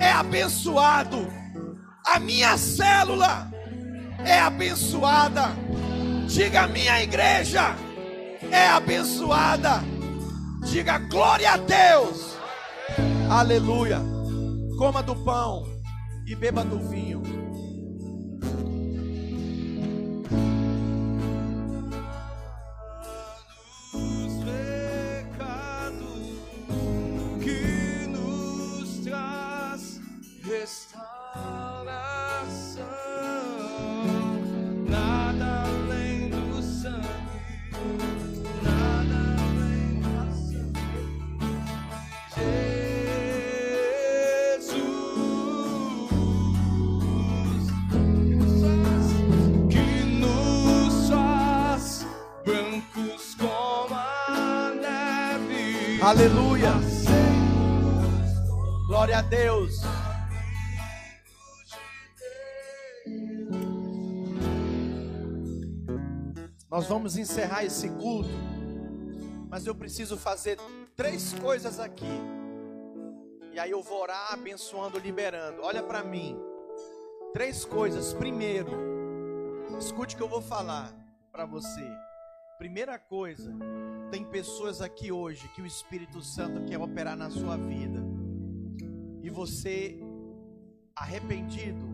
é 0.00 0.10
abençoado. 0.10 1.28
A 2.06 2.18
minha 2.18 2.56
célula 2.56 3.50
é 4.24 4.40
abençoada. 4.40 5.50
Diga, 6.26 6.66
minha 6.66 7.02
igreja 7.02 7.76
é 8.50 8.68
abençoada. 8.68 9.84
Diga 10.62 10.96
glória 10.98 11.52
a 11.52 11.56
Deus. 11.58 12.38
Aleluia. 13.28 14.17
Coma 14.78 15.02
do 15.02 15.16
pão 15.16 15.64
e 16.24 16.36
beba 16.36 16.62
do 16.62 16.78
vinho. 16.78 17.20
Vamos 66.88 67.18
encerrar 67.18 67.64
esse 67.64 67.90
culto, 67.90 68.30
mas 69.50 69.66
eu 69.66 69.74
preciso 69.74 70.16
fazer 70.16 70.58
três 70.96 71.34
coisas 71.34 71.78
aqui. 71.78 72.06
E 73.52 73.58
aí 73.58 73.70
eu 73.70 73.82
vou 73.82 74.00
orar 74.00 74.32
abençoando, 74.32 74.98
liberando. 74.98 75.62
Olha 75.62 75.82
para 75.82 76.02
mim. 76.02 76.36
Três 77.32 77.64
coisas. 77.64 78.14
Primeiro, 78.14 78.70
escute 79.78 80.14
o 80.14 80.18
que 80.18 80.22
eu 80.22 80.28
vou 80.28 80.40
falar 80.40 80.94
para 81.30 81.44
você. 81.44 81.86
Primeira 82.56 82.98
coisa, 82.98 83.52
tem 84.10 84.24
pessoas 84.24 84.80
aqui 84.80 85.12
hoje 85.12 85.46
que 85.48 85.60
o 85.60 85.66
Espírito 85.66 86.22
Santo 86.22 86.64
quer 86.64 86.78
operar 86.78 87.16
na 87.16 87.30
sua 87.30 87.56
vida. 87.56 88.00
E 89.22 89.28
você 89.28 90.00
arrependido 90.96 91.86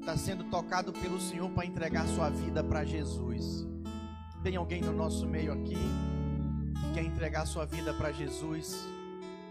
está 0.00 0.16
sendo 0.16 0.44
tocado 0.44 0.92
pelo 0.92 1.20
Senhor 1.20 1.50
para 1.50 1.66
entregar 1.66 2.06
sua 2.08 2.30
vida 2.30 2.64
para 2.64 2.84
Jesus. 2.84 3.66
Tem 4.42 4.56
alguém 4.56 4.80
no 4.80 4.92
nosso 4.92 5.26
meio 5.26 5.52
aqui 5.52 5.74
que 5.74 6.92
quer 6.94 7.02
entregar 7.02 7.46
sua 7.46 7.64
vida 7.64 7.92
para 7.92 8.12
Jesus? 8.12 8.86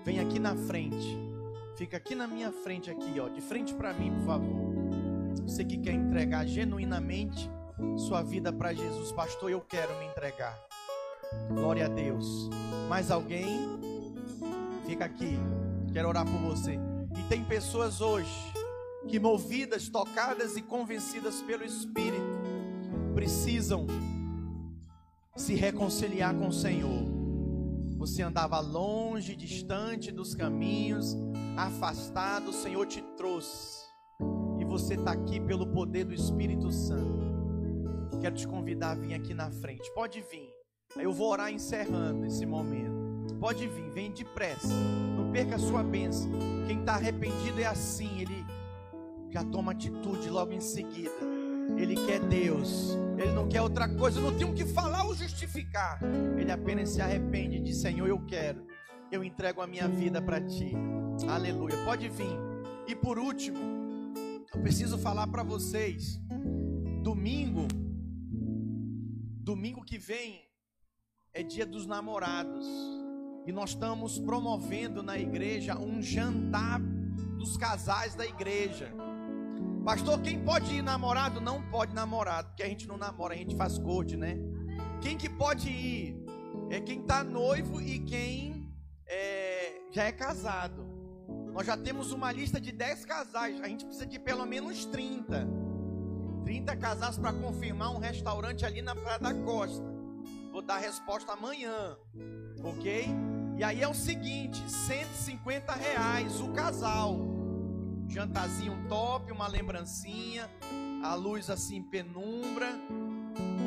Vem 0.04 0.20
aqui 0.20 0.40
na 0.40 0.56
frente. 0.56 1.18
Fica 1.76 1.98
aqui 1.98 2.16
na 2.16 2.28
minha 2.28 2.52
frente 2.52 2.90
aqui, 2.90 3.20
ó, 3.20 3.28
de 3.28 3.42
frente 3.42 3.74
para 3.74 3.94
mim, 3.94 4.12
por 4.12 4.26
favor. 4.26 4.68
Você 5.44 5.64
que 5.64 5.78
quer 5.78 5.94
entregar 5.94 6.46
genuinamente 6.46 7.50
sua 7.98 8.24
vida 8.24 8.52
para 8.52 8.74
Jesus, 8.74 9.12
pastor, 9.12 9.52
eu 9.52 9.62
quero 9.62 9.98
me 10.00 10.06
entregar. 10.06 10.58
Glória 11.50 11.86
a 11.86 11.90
Deus. 11.90 12.50
Mais 12.90 13.12
alguém? 13.12 13.46
Fica 14.86 15.06
aqui. 15.06 15.38
Quero 15.94 16.08
orar 16.08 16.26
por 16.26 16.40
você. 16.40 16.80
E 17.18 17.24
tem 17.30 17.44
pessoas 17.44 18.02
hoje 18.02 18.54
que 19.08 19.20
movidas, 19.20 19.90
tocadas 19.90 20.58
e 20.58 20.62
convencidas 20.62 21.42
pelo 21.42 21.64
Espírito 21.64 22.38
precisam 23.14 23.86
se 25.38 25.54
reconciliar 25.54 26.36
com 26.36 26.48
o 26.48 26.52
Senhor. 26.52 27.06
Você 27.98 28.24
andava 28.24 28.60
longe, 28.60 29.36
distante 29.36 30.12
dos 30.12 30.34
caminhos, 30.34 31.16
afastado, 31.56 32.50
o 32.50 32.54
Senhor 32.54 32.86
te 32.88 33.02
trouxe. 33.16 33.86
E 34.60 34.66
você 34.66 34.96
está 34.96 35.12
aqui 35.12 35.40
pelo 35.40 35.68
poder 35.68 36.06
do 36.06 36.14
Espírito 36.14 36.72
Santo. 36.72 37.28
Quero 38.20 38.36
te 38.36 38.48
convidar 38.48 38.92
a 38.92 38.96
vir 38.96 39.14
aqui 39.14 39.34
na 39.34 39.52
frente. 39.52 39.92
Pode 39.94 40.22
vir. 40.22 40.50
Eu 40.96 41.14
vou 41.14 41.30
orar 41.30 41.52
encerrando 41.52 42.26
esse 42.26 42.46
momento. 42.46 43.36
Pode 43.40 43.68
vir, 43.68 43.92
vem 43.92 44.12
depressa. 44.12 44.74
Não 45.16 45.32
perca 45.32 45.56
a 45.56 45.60
sua 45.60 45.84
bênção. 45.84 46.32
Quem 46.66 46.80
está 46.80 46.94
arrependido 46.96 47.62
é 47.62 47.66
assim, 47.66 48.22
ele 48.22 48.44
já 49.30 49.44
toma 49.44 49.74
atitude 49.74 50.30
logo 50.30 50.52
em 50.52 50.62
seguida. 50.62 51.37
Ele 51.76 51.95
quer 51.95 52.20
Deus, 52.22 52.97
ele 53.18 53.34
não 53.34 53.47
quer 53.47 53.61
outra 53.61 53.89
coisa, 53.89 54.22
não 54.22 54.36
tem 54.38 54.47
o 54.47 54.53
que 54.53 54.65
falar 54.65 55.05
ou 55.05 55.15
justificar. 55.15 55.99
Ele 56.38 56.51
apenas 56.51 56.89
se 56.89 57.01
arrepende 57.01 57.59
de 57.59 57.74
Senhor, 57.74 58.07
eu 58.07 58.20
quero, 58.26 58.65
eu 59.11 59.24
entrego 59.24 59.61
a 59.61 59.68
minha 59.68 59.88
vida 59.88 60.22
para 60.22 60.39
ti. 60.39 60.74
Aleluia. 61.28 61.76
Pode 61.84 62.07
vir. 62.09 62.38
E 62.88 62.95
por 62.95 63.18
último, 63.18 63.57
eu 64.53 64.61
preciso 64.61 64.97
falar 64.97 65.28
para 65.28 65.43
vocês. 65.43 66.20
Domingo, 67.03 67.68
domingo 69.43 69.84
que 69.84 69.97
vem 69.97 70.41
é 71.34 71.43
dia 71.43 71.65
dos 71.65 71.86
namorados. 71.86 72.65
E 73.45 73.51
nós 73.51 73.70
estamos 73.72 74.20
promovendo 74.20 75.01
na 75.01 75.18
igreja 75.18 75.78
um 75.78 76.01
jantar 76.01 76.82
dos 77.38 77.55
casais 77.55 78.13
da 78.15 78.26
igreja. 78.26 78.93
Pastor, 79.88 80.20
quem 80.20 80.44
pode 80.44 80.74
ir 80.74 80.82
namorado? 80.82 81.40
Não 81.40 81.62
pode 81.62 81.96
namorado, 81.96 82.50
porque 82.50 82.62
a 82.62 82.68
gente 82.68 82.86
não 82.86 82.98
namora, 82.98 83.34
a 83.34 83.38
gente 83.38 83.56
faz 83.56 83.80
corte, 83.80 84.18
né? 84.18 84.38
Quem 85.00 85.18
que 85.18 85.30
pode 85.30 85.70
ir? 85.70 86.26
É 86.70 86.82
quem 86.82 87.00
está 87.00 87.24
noivo 87.24 87.80
e 87.80 88.00
quem 88.00 88.70
é, 89.06 89.80
já 89.90 90.04
é 90.04 90.12
casado. 90.12 90.86
Nós 91.54 91.66
já 91.66 91.78
temos 91.78 92.12
uma 92.12 92.34
lista 92.34 92.60
de 92.60 92.74
10 92.74 93.06
casais, 93.06 93.62
a 93.62 93.68
gente 93.70 93.86
precisa 93.86 94.06
de 94.06 94.20
pelo 94.20 94.46
menos 94.46 94.84
30. 94.88 95.48
30 96.44 96.76
casais 96.76 97.18
para 97.18 97.32
confirmar 97.32 97.96
um 97.96 97.98
restaurante 97.98 98.66
ali 98.66 98.82
na 98.82 98.94
Praia 98.94 99.20
da 99.20 99.34
Costa. 99.34 99.86
Vou 100.52 100.62
dar 100.62 100.76
a 100.76 100.80
resposta 100.80 101.32
amanhã, 101.32 101.96
ok? 102.62 103.06
E 103.58 103.64
aí 103.64 103.82
é 103.82 103.88
o 103.88 103.94
seguinte: 103.94 104.60
150 104.70 105.72
reais 105.72 106.42
o 106.42 106.52
casal 106.52 107.37
jantarzinho 108.08 108.78
top, 108.88 109.32
uma 109.32 109.47
lembrancinha, 109.47 110.49
a 111.03 111.14
luz 111.16 111.49
assim 111.49 111.84
penumbra. 111.84 112.68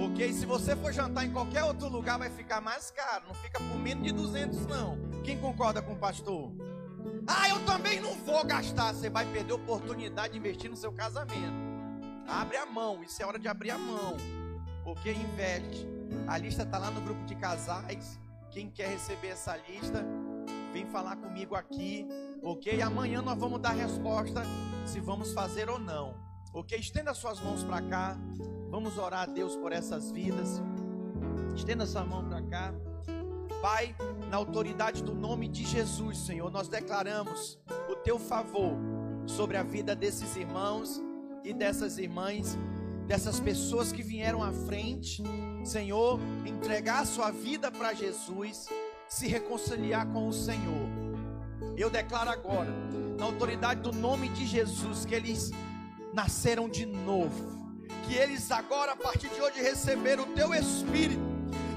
Ok? 0.05 0.33
Se 0.33 0.47
você 0.47 0.75
for 0.75 0.93
jantar 0.93 1.27
em 1.27 1.33
qualquer 1.33 1.63
outro 1.65 1.89
lugar, 1.89 2.19
vai 2.19 2.31
ficar 2.31 2.61
mais 2.61 2.91
caro. 2.91 3.27
Não 3.29 3.35
fica 3.35 3.59
por 3.59 3.79
menos 3.79 4.05
de 4.05 4.13
200, 4.13 4.67
não. 4.67 4.99
Quem 5.23 5.39
concorda 5.39 5.83
com 5.83 5.93
o 5.93 5.97
pastor? 5.97 6.51
Ah, 7.27 7.49
eu 7.49 7.65
também 7.65 8.01
não 8.01 8.15
vou 8.15 8.45
gastar. 8.45 8.95
Você 8.95 9.11
vai 9.11 9.27
perder 9.27 9.53
a 9.53 9.57
oportunidade 9.57 10.33
de 10.33 10.39
investir 10.39 10.71
no 10.71 10.77
seu 10.77 10.93
casamento. 10.93 11.71
Abre 12.27 12.57
a 12.57 12.67
mão. 12.67 13.03
Isso 13.03 13.23
é 13.23 13.27
hora 13.27 13.39
de 13.39 13.47
abrir 13.49 13.71
a 13.71 13.79
mão. 13.79 14.17
Ok? 14.85 15.13
Investe. 15.13 15.87
A 16.27 16.39
lista 16.39 16.63
está 16.63 16.79
lá 16.79 16.91
no 16.91 17.01
grupo 17.01 17.23
de 17.25 17.35
casais. 17.35 18.19
Quem 18.51 18.69
quer 18.69 18.89
receber 18.89 19.29
essa 19.29 19.57
lista, 19.69 20.05
vem 20.71 20.87
falar 20.87 21.17
comigo 21.17 21.55
aqui. 21.55 22.07
Ok? 22.43 22.81
Amanhã 22.81 23.21
nós 23.23 23.39
vamos 23.39 23.61
dar 23.61 23.73
resposta 23.73 24.43
se 24.87 25.01
vamos 25.01 25.33
fazer 25.33 25.69
ou 25.69 25.79
não. 25.79 26.15
Ok? 26.53 26.79
Estenda 26.79 27.15
suas 27.15 27.41
mãos 27.41 27.63
para 27.63 27.83
cá. 27.83 28.17
Vamos 28.71 28.97
orar 28.99 29.23
a 29.23 29.27
Deus 29.27 29.57
por 29.57 29.73
essas 29.73 30.11
vidas. 30.11 30.63
Estenda 31.55 31.87
sua 31.87 32.05
mão 32.05 32.25
para 32.25 32.43
cá. 32.43 32.75
Pai, 33.61 33.95
na 34.31 34.37
autoridade 34.37 35.03
do 35.03 35.15
nome 35.15 35.47
de 35.47 35.65
Jesus, 35.65 36.19
Senhor, 36.19 36.51
nós 36.51 36.69
declaramos 36.69 37.59
o 37.91 37.97
teu 37.97 38.19
favor 38.19 38.73
sobre 39.27 39.57
a 39.57 39.63
vida 39.63 39.95
desses 39.95 40.35
irmãos 40.37 41.01
e 41.45 41.53
dessas 41.53 41.99
irmãs, 41.99 42.57
dessas 43.07 43.39
pessoas 43.39 43.93
que 43.93 44.03
vieram 44.03 44.43
à 44.43 44.51
frente, 44.53 45.23
Senhor, 45.63 46.19
entregar 46.47 47.03
a 47.03 47.05
sua 47.05 47.31
vida 47.31 47.71
para 47.71 47.93
Jesus, 47.93 48.67
se 49.11 49.27
reconciliar 49.27 50.07
com 50.07 50.29
o 50.29 50.33
Senhor. 50.33 50.89
Eu 51.77 51.91
declaro 51.91 52.31
agora, 52.31 52.71
na 53.19 53.25
autoridade 53.25 53.81
do 53.81 53.93
nome 53.93 54.29
de 54.29 54.47
Jesus, 54.47 55.05
que 55.05 55.15
eles 55.15 55.51
nasceram 56.15 56.69
de 56.69 56.87
novo. 56.87 57.59
Que 58.07 58.15
eles 58.15 58.51
agora, 58.53 58.93
a 58.93 58.97
partir 58.97 59.29
de 59.29 59.41
hoje, 59.43 59.61
receberam 59.61 60.23
o 60.23 60.33
teu 60.35 60.55
Espírito, 60.55 61.21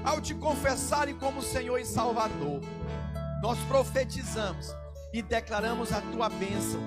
ao 0.04 0.20
te 0.20 0.32
confessarem 0.34 1.16
como 1.16 1.42
Senhor 1.42 1.78
e 1.78 1.84
Salvador. 1.84 2.60
Nós 3.42 3.58
profetizamos 3.66 4.72
e 5.12 5.20
declaramos 5.20 5.92
a 5.92 6.00
tua 6.00 6.28
bênção, 6.28 6.80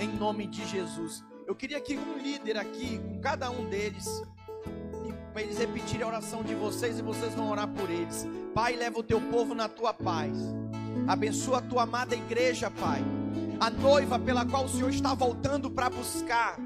em 0.00 0.08
nome 0.08 0.48
de 0.48 0.66
Jesus. 0.66 1.24
Eu 1.46 1.54
queria 1.54 1.80
que 1.80 1.96
um 1.96 2.18
líder 2.18 2.58
aqui, 2.58 2.98
com 2.98 3.20
cada 3.20 3.50
um 3.50 3.68
deles, 3.68 4.22
para 5.32 5.42
eles 5.42 5.58
repetirem 5.58 6.02
a 6.02 6.08
oração 6.08 6.42
de 6.42 6.54
vocês 6.54 6.98
e 6.98 7.02
vocês 7.02 7.34
vão 7.34 7.50
orar 7.50 7.66
por 7.68 7.88
eles. 7.90 8.26
Pai, 8.54 8.76
leva 8.76 8.98
o 8.98 9.02
teu 9.02 9.20
povo 9.20 9.54
na 9.54 9.68
tua 9.68 9.94
paz. 9.94 10.36
Abençoa 11.08 11.58
a 11.58 11.62
tua 11.62 11.82
amada 11.84 12.14
igreja, 12.14 12.70
Pai. 12.70 13.02
A 13.58 13.70
noiva 13.70 14.18
pela 14.18 14.44
qual 14.44 14.66
o 14.66 14.68
Senhor 14.68 14.90
está 14.90 15.14
voltando 15.14 15.70
para 15.70 15.88
buscar. 15.88 16.56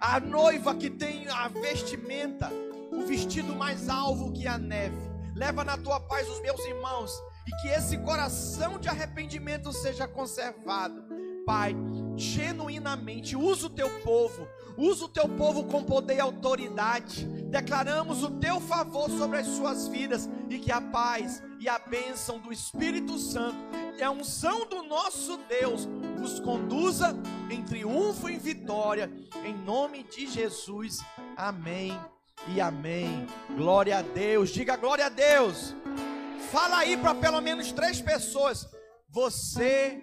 A 0.00 0.20
noiva 0.20 0.74
que 0.74 0.88
tem 0.88 1.26
a 1.28 1.48
vestimenta, 1.48 2.50
o 2.92 3.04
vestido 3.06 3.56
mais 3.56 3.88
alvo 3.88 4.32
que 4.32 4.46
a 4.46 4.56
neve. 4.56 4.96
Leva 5.34 5.64
na 5.64 5.76
tua 5.76 5.98
paz 5.98 6.28
os 6.28 6.40
meus 6.40 6.64
irmãos 6.64 7.12
e 7.46 7.62
que 7.62 7.68
esse 7.68 7.98
coração 7.98 8.78
de 8.78 8.88
arrependimento 8.88 9.72
seja 9.72 10.06
conservado. 10.06 11.04
Pai, 11.44 11.74
genuinamente, 12.16 13.36
usa 13.36 13.66
o 13.66 13.70
teu 13.70 13.88
povo, 14.00 14.46
usa 14.76 15.04
o 15.06 15.08
teu 15.08 15.28
povo 15.28 15.64
com 15.64 15.82
poder 15.82 16.16
e 16.16 16.20
autoridade. 16.20 17.24
Declaramos 17.24 18.22
o 18.22 18.30
teu 18.30 18.60
favor 18.60 19.10
sobre 19.10 19.38
as 19.38 19.46
suas 19.46 19.88
vidas 19.88 20.28
e 20.50 20.58
que 20.58 20.70
a 20.70 20.80
paz 20.80 21.42
e 21.58 21.68
a 21.68 21.78
bênção 21.78 22.38
do 22.38 22.52
Espírito 22.52 23.18
Santo 23.18 23.56
e 23.98 24.02
a 24.02 24.10
unção 24.10 24.66
do 24.66 24.82
nosso 24.82 25.38
Deus 25.48 25.86
nos 26.18 26.38
conduza 26.40 27.16
em 27.50 27.62
triunfo 27.62 28.28
e 28.28 28.36
vitória, 28.36 29.10
em 29.44 29.54
nome 29.54 30.02
de 30.04 30.26
Jesus. 30.26 31.00
Amém 31.36 31.98
e 32.48 32.60
amém. 32.60 33.26
Glória 33.56 33.98
a 33.98 34.02
Deus. 34.02 34.50
Diga 34.50 34.76
glória 34.76 35.06
a 35.06 35.08
Deus. 35.08 35.74
Fala 36.50 36.78
aí 36.78 36.96
para 36.96 37.14
pelo 37.14 37.40
menos 37.40 37.72
três 37.72 38.00
pessoas. 38.00 38.68
Você 39.08 40.02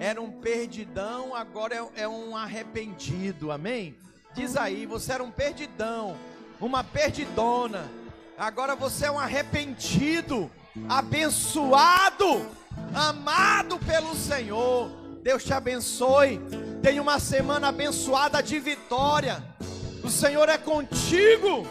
era 0.00 0.20
um 0.20 0.30
perdidão, 0.30 1.34
agora 1.34 1.74
é, 1.74 2.02
é 2.02 2.08
um 2.08 2.36
arrependido. 2.36 3.50
Amém? 3.50 3.96
Diz 4.34 4.56
aí, 4.56 4.86
você 4.86 5.12
era 5.12 5.22
um 5.24 5.30
perdidão, 5.30 6.16
uma 6.60 6.84
perdidona 6.84 7.88
Agora 8.38 8.76
você 8.76 9.06
é 9.06 9.10
um 9.10 9.18
arrependido, 9.18 10.48
abençoado, 10.88 12.46
amado 12.94 13.80
pelo 13.80 14.14
Senhor. 14.14 14.88
Deus 15.24 15.42
te 15.42 15.52
abençoe. 15.52 16.40
Tenha 16.80 17.02
uma 17.02 17.18
semana 17.18 17.66
abençoada 17.66 18.40
de 18.40 18.60
vitória. 18.60 19.42
O 20.04 20.08
Senhor 20.08 20.48
é 20.48 20.56
contigo. 20.56 21.66